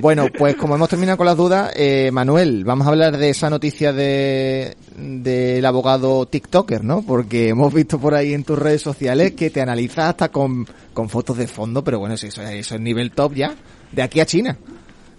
Bueno, 0.00 0.26
pues 0.36 0.56
como 0.56 0.74
hemos 0.74 0.88
terminado 0.88 1.16
con 1.16 1.26
las 1.26 1.36
dudas, 1.36 1.72
eh, 1.76 2.10
Manuel, 2.12 2.64
vamos 2.64 2.86
a 2.86 2.90
hablar 2.90 3.16
de 3.16 3.30
esa 3.30 3.48
noticia 3.48 3.92
de 3.92 4.76
del 4.96 5.64
abogado 5.64 6.26
TikToker, 6.26 6.84
¿no? 6.84 7.02
Porque 7.02 7.48
hemos 7.48 7.72
visto 7.72 7.98
por 7.98 8.14
ahí 8.14 8.34
en 8.34 8.44
tus 8.44 8.58
redes 8.58 8.82
sociales 8.82 9.32
que 9.32 9.50
te 9.50 9.60
analizas 9.60 10.10
hasta 10.10 10.28
con, 10.28 10.66
con 10.92 11.08
fotos 11.08 11.38
de 11.38 11.46
fondo, 11.46 11.82
pero 11.82 11.98
bueno, 11.98 12.14
eso, 12.14 12.26
eso 12.26 12.74
es 12.74 12.80
nivel 12.80 13.12
top 13.12 13.34
ya, 13.34 13.54
de 13.92 14.02
aquí 14.02 14.20
a 14.20 14.26
China. 14.26 14.56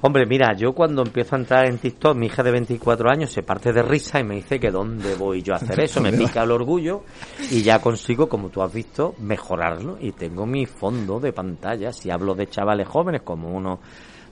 Hombre, 0.04 0.26
mira, 0.26 0.56
yo 0.56 0.74
cuando 0.74 1.04
empiezo 1.04 1.36
a 1.36 1.40
entrar 1.40 1.68
en 1.68 1.78
TikTok, 1.78 2.18
mi 2.18 2.26
hija 2.26 2.42
de 2.42 2.50
24 2.50 3.08
años 3.08 3.32
se 3.32 3.44
parte 3.44 3.72
de 3.72 3.84
risa 3.84 4.20
y 4.20 4.24
me 4.24 4.34
dice 4.34 4.60
que 4.60 4.72
dónde 4.72 5.14
voy 5.14 5.44
yo 5.44 5.54
a 5.54 5.58
hacer 5.58 5.80
eso, 5.80 6.02
me 6.02 6.12
pica 6.12 6.42
el 6.42 6.50
orgullo 6.50 7.04
y 7.52 7.62
ya 7.62 7.80
consigo, 7.80 8.28
como 8.28 8.50
tú 8.50 8.64
has 8.64 8.74
visto, 8.74 9.14
mejorarlo 9.20 9.98
y 10.00 10.14
tengo 10.14 10.48
mi 10.48 10.66
fondo 10.66 11.20
de 11.20 11.32
pantalla. 11.34 11.94
Si 11.94 12.10
hablo 12.10 12.34
de 12.34 12.48
chavales 12.48 12.88
jóvenes 12.88 13.22
como 13.22 13.50
uno 13.50 13.80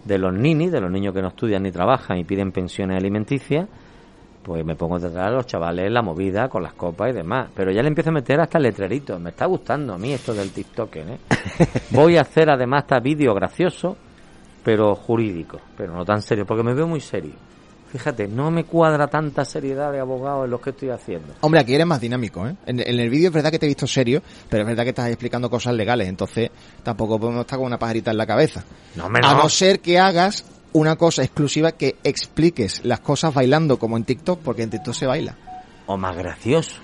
de 0.03 0.17
los 0.17 0.34
ninis, 0.34 0.72
de 0.72 0.82
los 0.82 0.89
niños 0.89 1.13
que 1.13 1.22
no 1.22 1.28
estudian 1.28 1.61
ni 1.61 1.72
trabajan 1.72 2.17
y 2.17 2.24
piden 2.24 2.51
pensiones 2.51 2.97
alimenticias, 2.97 3.70
pues 4.41 4.65
me 4.65 4.76
pongo 4.76 4.97
detrás 4.97 5.28
de 5.28 5.36
los 5.36 5.45
chavales 5.45 5.91
la 5.91 6.01
movida 6.01 6.49
con 6.49 6.63
las 6.63 6.74
copas 6.74 7.11
y 7.11 7.13
demás. 7.13 7.51
Pero 7.53 7.72
ya 7.72 7.84
le 7.84 7.89
empiezo 7.89 8.09
a 8.09 8.13
meter 8.13 8.39
hasta 8.39 8.57
el 8.57 8.63
letrerito. 8.63 9.20
Me 9.20 9.30
está 9.30 9.45
gustando 9.45 9.93
a 9.93 9.99
mí 9.99 10.13
esto 10.13 10.34
del 10.34 10.49
TikTok, 10.49 10.95
¿eh? 10.95 11.20
Voy 11.91 12.17
a 12.17 12.22
hacer 12.22 12.49
además 12.49 12.86
hasta 12.86 12.99
vídeos 12.99 13.36
graciosos 13.36 13.95
pero 14.64 14.95
jurídico, 14.95 15.60
pero 15.78 15.93
no 15.93 16.05
tan 16.05 16.22
serio, 16.22 16.45
porque 16.45 16.64
me 16.64 16.74
veo 16.74 16.88
muy 16.88 17.01
serio. 17.01 17.34
Fíjate, 17.91 18.28
no 18.28 18.51
me 18.51 18.66
cuadra 18.66 19.07
tanta 19.07 19.43
seriedad 19.43 19.91
de 19.91 19.99
abogado 19.99 20.45
en 20.45 20.51
lo 20.51 20.62
que 20.62 20.70
estoy 20.70 20.89
haciendo. 20.89 21.34
Hombre, 21.41 21.60
aquí 21.60 21.74
eres 21.74 21.88
más 21.88 21.99
dinámico, 21.99 22.47
¿eh? 22.47 22.55
En, 22.68 22.80
en 22.80 22.99
el 22.99 23.10
vídeo 23.10 23.30
es 23.30 23.34
verdad 23.34 23.49
que 23.49 23.57
te 23.57 23.66
he 23.66 23.70
visto 23.70 23.88
serio, 23.88 24.22
pero 24.47 24.62
es 24.62 24.68
verdad 24.68 24.84
que 24.84 24.89
estás 24.89 25.07
explicando 25.10 25.49
cosas 25.49 25.74
legales, 25.74 26.07
entonces 26.07 26.51
tampoco 26.84 27.20
podemos 27.20 27.41
estar 27.41 27.57
con 27.57 27.66
una 27.66 27.80
pajarita 27.80 28.12
en 28.12 28.18
la 28.18 28.28
cabeza. 28.28 28.64
No, 28.95 29.10
me 29.10 29.20
A 29.24 29.34
no. 29.34 29.43
no 29.43 29.49
ser 29.49 29.80
que 29.80 29.97
hagas 29.97 30.45
una 30.74 30.97
cosa 30.97 31.24
exclusiva 31.24 31.72
que 31.72 31.95
expliques 32.03 32.86
las 32.86 32.99
cosas 32.99 33.34
bailando 33.34 33.80
como 33.80 33.97
en 33.97 34.03
TikTok, 34.03 34.39
porque 34.41 34.62
en 34.62 34.70
TikTok 34.70 34.93
se 34.93 35.07
baila. 35.07 35.36
O 35.88 35.97
más 35.97 36.16
gracioso. 36.16 36.76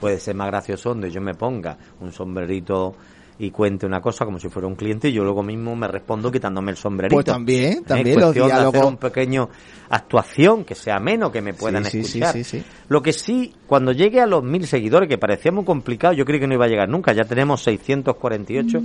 Puede 0.00 0.20
ser 0.20 0.36
más 0.36 0.46
gracioso 0.46 0.90
donde 0.90 1.10
yo 1.10 1.20
me 1.20 1.34
ponga 1.34 1.76
un 2.00 2.12
sombrerito 2.12 2.94
y 3.38 3.50
cuente 3.50 3.86
una 3.86 4.00
cosa 4.00 4.24
como 4.24 4.38
si 4.38 4.48
fuera 4.48 4.68
un 4.68 4.74
cliente 4.76 5.08
y 5.08 5.12
yo 5.12 5.24
luego 5.24 5.42
mismo 5.42 5.74
me 5.74 5.88
respondo 5.88 6.30
quitándome 6.30 6.70
el 6.70 6.76
sombrerito. 6.76 7.16
Pues 7.16 7.24
también, 7.26 7.72
Es 7.78 7.84
también 7.84 8.16
los 8.16 8.24
cuestión 8.26 8.46
de 8.48 8.52
hacer 8.52 8.70
diálogos. 8.70 8.90
un 8.92 8.96
pequeño 8.98 9.48
actuación 9.90 10.64
que 10.64 10.74
sea 10.74 10.98
menos, 11.00 11.30
que 11.32 11.42
me 11.42 11.54
puedan 11.54 11.84
Sí, 11.84 12.00
escuchar. 12.00 12.32
sí, 12.34 12.44
sí. 12.44 12.62
Lo 12.88 13.02
que 13.02 13.12
sí, 13.12 13.52
cuando 13.66 13.92
llegue 13.92 14.20
a 14.20 14.26
los 14.26 14.42
mil 14.44 14.66
seguidores, 14.66 15.08
que 15.08 15.18
parecía 15.18 15.50
muy 15.50 15.64
complicado, 15.64 16.14
yo 16.14 16.24
creí 16.24 16.38
que 16.40 16.46
no 16.46 16.54
iba 16.54 16.66
a 16.66 16.68
llegar 16.68 16.88
nunca, 16.88 17.12
ya 17.12 17.24
tenemos 17.24 17.62
648. 17.62 18.80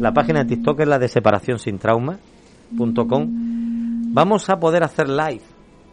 La 0.00 0.12
página 0.14 0.44
de 0.44 0.56
TikTok 0.56 0.80
es 0.80 0.88
la 0.88 0.98
de 0.98 1.08
separación 1.08 1.58
sin 1.58 1.78
trauma.com. 1.78 3.28
Vamos 4.10 4.48
a 4.48 4.58
poder 4.58 4.82
hacer 4.84 5.08
live, 5.08 5.42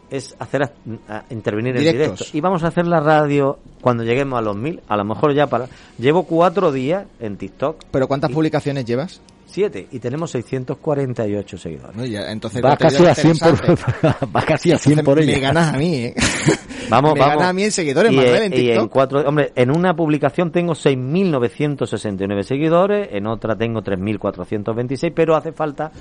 es 0.10 0.36
hacer 0.40 0.64
a- 0.64 0.72
a 1.10 1.24
intervenir 1.30 1.76
en 1.76 1.82
Directos. 1.82 2.20
directo. 2.20 2.38
Y 2.38 2.42
vamos 2.42 2.64
a 2.64 2.68
hacer 2.68 2.88
la 2.88 3.00
radio 3.00 3.60
cuando 3.82 4.04
lleguemos 4.04 4.38
a 4.40 4.42
los 4.42 4.56
mil, 4.56 4.82
a 4.88 4.98
lo 4.98 5.06
mejor 5.06 5.34
ya 5.34 5.48
para... 5.48 5.68
Llevo 5.98 6.24
cuatro 6.24 6.72
días 6.72 7.06
en 7.20 7.38
TikTok, 7.38 7.84
Pero 7.92 8.08
¿cuántas 8.08 8.32
publicaciones 8.32 8.86
llevas? 8.86 9.22
siete, 9.48 9.88
y 9.92 10.00
tenemos 10.00 10.32
648 10.32 11.58
seguidores. 11.58 11.96
No, 11.96 12.04
ya, 12.06 12.30
entonces 12.32 12.62
Va 12.66 12.76
casi 12.76 13.06
a 13.06 13.16
100 13.16 13.38
por, 13.38 14.36
va 14.36 14.42
casi 14.42 14.72
a 14.74 14.78
100 14.78 15.00
por 15.06 15.18
Me 15.18 15.24
ella. 15.24 15.40
ganas 15.40 15.74
a 15.74 15.78
mí, 15.78 15.96
¿eh? 15.98 16.16
Vamos, 16.90 17.14
Me 17.14 17.20
vamos. 17.22 17.36
ganas 17.36 17.50
a 17.50 17.54
mí 17.54 17.64
en 17.64 17.72
seguidores, 17.72 18.12
y, 18.12 18.16
Manuel, 18.16 18.44
en 18.44 18.84
y 18.84 18.88
cuatro, 18.90 19.22
hombre, 19.22 19.52
en 19.56 19.72
una 19.72 19.96
publicación 19.96 20.52
tengo 20.52 20.74
6.969 20.74 22.44
seguidores, 22.44 23.10
en 23.12 23.28
otra 23.28 23.56
tengo 23.56 23.82
3.426, 23.82 25.12
pero 25.16 25.36
hace 25.36 25.52
falta, 25.52 25.92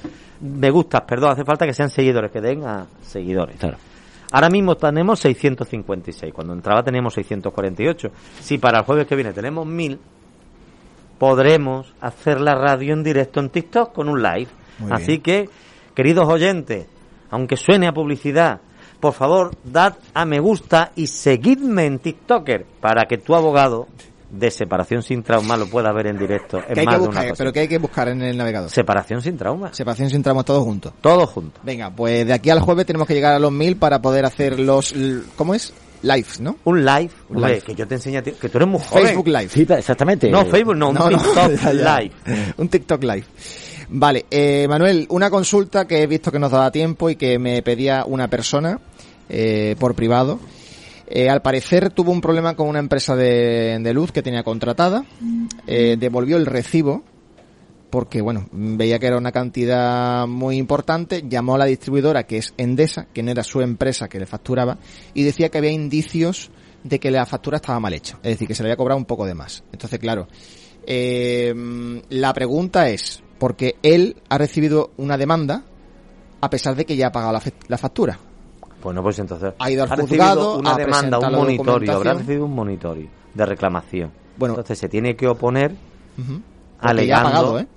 me 0.40 0.70
gustas, 0.70 1.02
perdón, 1.02 1.30
hace 1.32 1.44
falta 1.44 1.64
que 1.66 1.74
sean 1.74 1.90
seguidores, 1.90 2.30
que 2.30 2.40
den 2.40 2.64
a 2.64 2.86
seguidores. 3.02 3.56
Claro. 3.56 3.76
Ahora 4.34 4.50
mismo 4.50 4.74
tenemos 4.74 5.20
656, 5.20 6.34
cuando 6.34 6.54
entraba 6.54 6.82
teníamos 6.82 7.14
648. 7.14 8.08
Si 8.40 8.58
para 8.58 8.80
el 8.80 8.84
jueves 8.84 9.06
que 9.06 9.14
viene 9.14 9.32
tenemos 9.32 9.64
1.000, 9.64 9.96
podremos 11.20 11.94
hacer 12.00 12.40
la 12.40 12.56
radio 12.56 12.94
en 12.94 13.04
directo 13.04 13.38
en 13.38 13.50
TikTok 13.50 13.92
con 13.92 14.08
un 14.08 14.20
live. 14.20 14.48
Muy 14.80 14.90
Así 14.90 15.06
bien. 15.06 15.22
que, 15.22 15.48
queridos 15.94 16.28
oyentes, 16.28 16.88
aunque 17.30 17.56
suene 17.56 17.86
a 17.86 17.92
publicidad, 17.92 18.60
por 18.98 19.12
favor, 19.12 19.52
dad 19.62 19.98
a 20.14 20.24
me 20.24 20.40
gusta 20.40 20.90
y 20.96 21.06
seguidme 21.06 21.86
en 21.86 22.00
TikToker 22.00 22.66
para 22.80 23.04
que 23.04 23.18
tu 23.18 23.36
abogado 23.36 23.86
de 24.38 24.50
separación 24.50 25.02
sin 25.02 25.22
trauma 25.22 25.56
lo 25.56 25.66
pueda 25.66 25.92
ver 25.92 26.08
en 26.08 26.18
directo 26.18 26.58
en 26.58 26.74
¿Qué 26.74 26.80
hay 26.80 26.86
más 26.86 26.96
que 26.96 27.00
de 27.02 27.08
una 27.08 27.18
ocasión. 27.18 27.36
¿Pero 27.38 27.52
qué 27.52 27.60
hay 27.60 27.68
que 27.68 27.78
buscar 27.78 28.08
en 28.08 28.22
el 28.22 28.36
navegador? 28.36 28.70
Separación 28.70 29.22
sin 29.22 29.36
trauma. 29.36 29.72
Separación 29.72 30.10
sin 30.10 30.22
tramos 30.22 30.44
todos 30.44 30.62
juntos. 30.64 30.92
Todo 31.00 31.26
junto. 31.26 31.60
Venga, 31.62 31.90
pues 31.90 32.26
de 32.26 32.32
aquí 32.32 32.50
al 32.50 32.60
jueves 32.60 32.86
tenemos 32.86 33.06
que 33.06 33.14
llegar 33.14 33.34
a 33.34 33.38
los 33.38 33.52
mil 33.52 33.76
para 33.76 34.00
poder 34.02 34.24
hacer 34.24 34.58
los... 34.58 34.94
¿Cómo 35.36 35.54
es? 35.54 35.72
live, 36.02 36.26
¿no? 36.40 36.56
Un 36.64 36.84
live, 36.84 37.10
Un 37.30 37.36
hombre, 37.36 37.54
live. 37.54 37.62
que 37.62 37.74
yo 37.74 37.88
te 37.88 37.94
enseño 37.94 38.18
a 38.18 38.22
ti, 38.22 38.32
que 38.32 38.50
tú 38.50 38.58
eres 38.58 38.68
muy 38.68 38.78
joven. 38.80 39.06
Facebook 39.06 39.26
Live. 39.28 39.48
Sí, 39.48 39.66
exactamente. 39.66 40.30
No, 40.30 40.44
Facebook 40.44 40.76
no, 40.76 40.90
un 40.90 40.94
No, 40.94 41.08
no, 41.10 41.18
TikTok 41.18 41.52
ya, 41.62 41.72
ya. 41.72 42.00
live. 42.00 42.14
Un 42.58 42.68
TikTok 42.68 43.02
live. 43.02 43.24
Vale, 43.88 44.26
eh, 44.30 44.66
Manuel, 44.68 45.06
una 45.10 45.30
consulta 45.30 45.86
que 45.86 46.02
he 46.02 46.06
visto 46.06 46.30
que 46.30 46.38
nos 46.38 46.50
daba 46.50 46.70
tiempo 46.70 47.08
y 47.10 47.16
que 47.16 47.38
me 47.38 47.62
pedía 47.62 48.04
una 48.06 48.28
persona 48.28 48.78
eh, 49.28 49.76
por 49.78 49.94
privado. 49.94 50.40
Eh, 51.16 51.30
al 51.30 51.42
parecer 51.42 51.90
tuvo 51.90 52.10
un 52.10 52.20
problema 52.20 52.56
con 52.56 52.66
una 52.68 52.80
empresa 52.80 53.14
de, 53.14 53.78
de 53.80 53.94
luz 53.94 54.10
que 54.10 54.20
tenía 54.20 54.42
contratada. 54.42 55.04
Eh, 55.64 55.96
devolvió 55.96 56.36
el 56.36 56.44
recibo 56.44 57.04
porque, 57.88 58.20
bueno, 58.20 58.48
veía 58.50 58.98
que 58.98 59.06
era 59.06 59.16
una 59.16 59.30
cantidad 59.30 60.26
muy 60.26 60.56
importante. 60.56 61.22
Llamó 61.28 61.54
a 61.54 61.58
la 61.58 61.66
distribuidora, 61.66 62.26
que 62.26 62.38
es 62.38 62.52
Endesa, 62.56 63.06
que 63.14 63.22
no 63.22 63.30
era 63.30 63.44
su 63.44 63.60
empresa 63.60 64.08
que 64.08 64.18
le 64.18 64.26
facturaba, 64.26 64.78
y 65.14 65.22
decía 65.22 65.50
que 65.50 65.58
había 65.58 65.70
indicios 65.70 66.50
de 66.82 66.98
que 66.98 67.12
la 67.12 67.24
factura 67.26 67.58
estaba 67.58 67.78
mal 67.78 67.94
hecha. 67.94 68.18
Es 68.24 68.32
decir, 68.32 68.48
que 68.48 68.56
se 68.56 68.64
le 68.64 68.70
había 68.70 68.76
cobrado 68.76 68.98
un 68.98 69.04
poco 69.04 69.24
de 69.24 69.34
más. 69.34 69.62
Entonces, 69.70 70.00
claro, 70.00 70.26
eh, 70.84 71.54
la 72.08 72.34
pregunta 72.34 72.88
es, 72.88 73.22
porque 73.38 73.76
él 73.84 74.16
ha 74.28 74.36
recibido 74.36 74.90
una 74.96 75.16
demanda 75.16 75.64
a 76.40 76.50
pesar 76.50 76.74
de 76.74 76.84
que 76.84 76.96
ya 76.96 77.06
ha 77.06 77.12
pagado 77.12 77.40
la 77.68 77.78
factura. 77.78 78.18
Bueno, 78.84 79.02
pues 79.02 79.18
entonces 79.18 79.54
Ha 79.58 79.70
ido 79.70 79.82
al 79.82 79.88
juzgado, 79.88 80.58
una 80.58 80.74
ha 80.74 80.76
demanda, 80.76 81.18
un 81.18 81.32
monitorio, 81.32 81.92
habrá 81.92 82.14
recibido 82.14 82.44
un 82.44 82.54
monitorio 82.54 83.08
de 83.32 83.46
reclamación. 83.46 84.12
Bueno. 84.36 84.54
entonces 84.54 84.78
se 84.78 84.88
tiene 84.88 85.16
que 85.16 85.26
oponer 85.28 85.72
ya 86.16 86.24
ha 86.80 86.90
alegando, 86.90 87.28
pagado, 87.28 87.58
¿eh? 87.60 87.68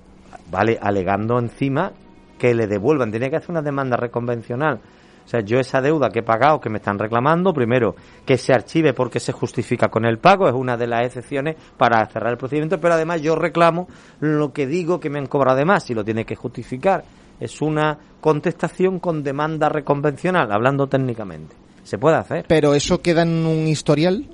vale, 0.50 0.78
alegando 0.80 1.38
encima 1.38 1.92
que 2.38 2.54
le 2.54 2.66
devuelvan, 2.66 3.10
tiene 3.10 3.30
que 3.30 3.36
hacer 3.36 3.50
una 3.50 3.62
demanda 3.62 3.96
reconvencional. 3.96 4.80
O 5.24 5.30
sea, 5.30 5.40
yo 5.40 5.58
esa 5.58 5.80
deuda 5.80 6.08
que 6.08 6.20
he 6.20 6.22
pagado, 6.22 6.58
que 6.58 6.70
me 6.70 6.78
están 6.78 6.98
reclamando, 6.98 7.52
primero, 7.52 7.94
que 8.24 8.38
se 8.38 8.54
archive 8.54 8.94
porque 8.94 9.20
se 9.20 9.32
justifica 9.32 9.88
con 9.88 10.06
el 10.06 10.18
pago, 10.18 10.48
es 10.48 10.54
una 10.54 10.76
de 10.76 10.86
las 10.86 11.04
excepciones 11.04 11.56
para 11.76 12.06
cerrar 12.06 12.32
el 12.32 12.38
procedimiento, 12.38 12.80
pero 12.80 12.94
además 12.94 13.20
yo 13.20 13.34
reclamo 13.34 13.88
lo 14.20 14.52
que 14.52 14.66
digo 14.66 15.00
que 15.00 15.10
me 15.10 15.18
han 15.18 15.26
cobrado 15.26 15.58
de 15.58 15.66
más 15.66 15.90
y 15.90 15.94
lo 15.94 16.02
tiene 16.02 16.24
que 16.24 16.34
justificar. 16.34 17.04
Es 17.40 17.60
una 17.62 17.98
contestación 18.20 18.98
con 18.98 19.22
demanda 19.22 19.68
reconvencional, 19.68 20.50
hablando 20.52 20.86
técnicamente. 20.86 21.54
Se 21.84 21.98
puede 21.98 22.16
hacer. 22.16 22.44
Pero 22.48 22.74
eso 22.74 23.00
queda 23.00 23.22
en 23.22 23.46
un 23.46 23.66
historial, 23.66 24.28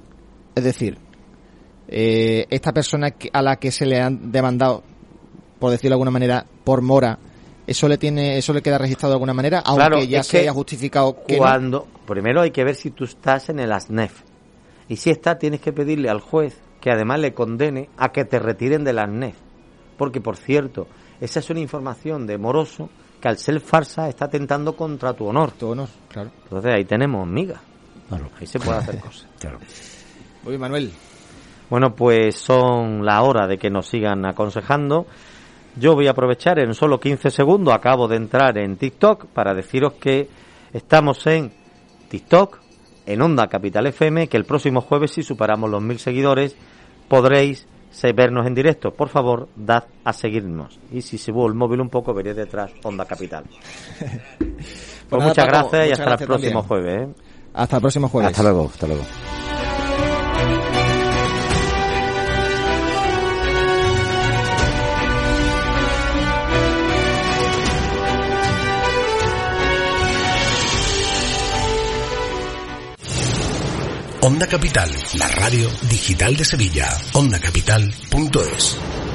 es 0.55 0.65
decir, 0.65 0.99
eh, 1.89 2.47
esta 2.51 2.73
persona 2.73 3.15
a 3.33 3.43
la 3.43 3.57
que 3.57 3.71
se 3.71 3.87
le 3.87 4.01
han 4.01 4.33
demandado, 4.33 4.83
por 5.59 5.71
decirlo 5.71 5.91
de 5.91 5.95
alguna 5.95 6.11
manera, 6.11 6.47
por 6.65 6.83
mora, 6.83 7.19
eso 7.67 7.89
le 7.89 7.99
tiene, 7.99 8.39
eso 8.39 8.53
le 8.53 8.63
queda 8.63 8.79
registrado 8.79 9.13
de 9.13 9.17
alguna 9.17 9.35
manera, 9.35 9.61
aunque 9.61 9.81
Claro, 9.87 10.03
ya 10.05 10.23
se 10.23 10.41
haya 10.41 10.53
justificado 10.53 11.25
que 11.27 11.35
no. 11.35 11.39
cuando 11.39 11.87
primero 12.07 12.43
hay 12.43 12.51
que 12.51 12.65
ver 12.65 12.75
si 12.75 12.91
tú 12.91 13.05
estás 13.05 13.49
en 13.49 13.59
el 13.59 13.73
ASNEF 13.73 14.23
y 14.89 14.97
si 14.97 15.11
está 15.11 15.39
tienes 15.39 15.61
que 15.61 15.73
pedirle 15.73 16.11
al 16.11 16.21
juez 16.21 16.61
que 16.81 16.91
además 16.91 17.21
le 17.21 17.33
condene 17.33 17.89
a 17.97 18.13
que 18.13 18.25
te 18.25 18.39
retiren 18.39 18.85
del 18.85 18.99
ASNEF 18.99 19.37
porque 19.97 20.21
por 20.21 20.37
cierto 20.37 20.87
esa 21.21 21.41
es 21.41 21.51
una 21.51 21.61
información 21.61 22.27
de 22.27 22.39
moroso 22.39 22.89
que 23.21 23.29
al 23.29 23.39
ser 23.39 23.61
farsa 23.61 24.09
está 24.09 24.27
atentando 24.27 24.75
contra 24.77 25.13
tu 25.15 25.27
honor 25.27 25.53
Tu 25.53 25.69
honor, 25.69 25.89
claro. 26.09 26.31
entonces 26.45 26.73
ahí 26.75 26.85
tenemos 26.85 27.27
miga 27.27 27.61
Claro. 28.09 28.29
ahí 28.39 28.47
se 28.47 28.59
puede 28.59 28.79
hacer 28.79 28.99
cosas 29.01 29.27
Claro. 29.41 29.59
Oye, 30.47 30.59
Manuel, 30.59 30.93
Bueno, 31.71 31.95
pues 31.95 32.37
son 32.37 33.05
la 33.05 33.23
hora 33.23 33.47
de 33.47 33.57
que 33.57 33.71
nos 33.71 33.87
sigan 33.87 34.27
aconsejando. 34.27 35.07
Yo 35.77 35.95
voy 35.95 36.07
a 36.07 36.11
aprovechar 36.11 36.59
en 36.59 36.75
solo 36.75 37.01
15 37.01 37.31
segundos, 37.31 37.73
acabo 37.75 38.07
de 38.07 38.17
entrar 38.17 38.59
en 38.59 38.77
TikTok 38.77 39.27
para 39.29 39.55
deciros 39.55 39.95
que 39.95 40.29
estamos 40.73 41.27
en 41.27 41.51
TikTok, 42.11 42.59
en 43.07 43.23
Onda 43.23 43.49
Capital 43.49 43.87
FM, 43.87 44.29
que 44.29 44.37
el 44.37 44.45
próximo 44.45 44.83
jueves, 44.83 45.13
si 45.13 45.23
superamos 45.23 45.71
los 45.71 45.83
mil 45.83 45.99
seguidores, 45.99 46.55
podréis 47.09 47.67
vernos 48.13 48.47
en 48.47 48.55
directo. 48.55 48.93
Por 48.93 49.09
favor, 49.09 49.49
dad 49.57 49.85
a 50.05 50.13
seguirnos. 50.13 50.79
Y 50.91 51.01
si 51.03 51.17
se 51.19 51.31
el 51.31 51.55
móvil 51.55 51.81
un 51.81 51.89
poco, 51.89 52.13
veréis 52.13 52.37
detrás 52.37 52.73
Onda 52.83 53.05
Capital. 53.05 53.45
Pues 55.09 55.21
nada, 55.21 55.29
muchas 55.29 55.47
Paco, 55.47 55.69
gracias 55.71 55.89
y 55.89 55.93
hasta 55.93 56.05
gracias 56.05 56.21
el 56.23 56.27
próximo 56.27 56.63
también. 56.63 56.67
jueves. 56.67 57.09
¿eh? 57.09 57.23
hasta 57.53 57.77
el 57.77 57.83
próximo 57.83 58.09
jueves. 58.09 58.31
Hasta 58.31 58.43
luego, 58.43 58.67
hasta 58.73 58.87
luego. 58.87 59.03
Onda 74.25 74.47
Capital, 74.47 74.91
la 75.19 75.29
radio 75.29 75.69
digital 75.83 76.35
de 76.35 76.47
Sevilla. 76.47 76.89
Ondacapital.es. 77.13 79.14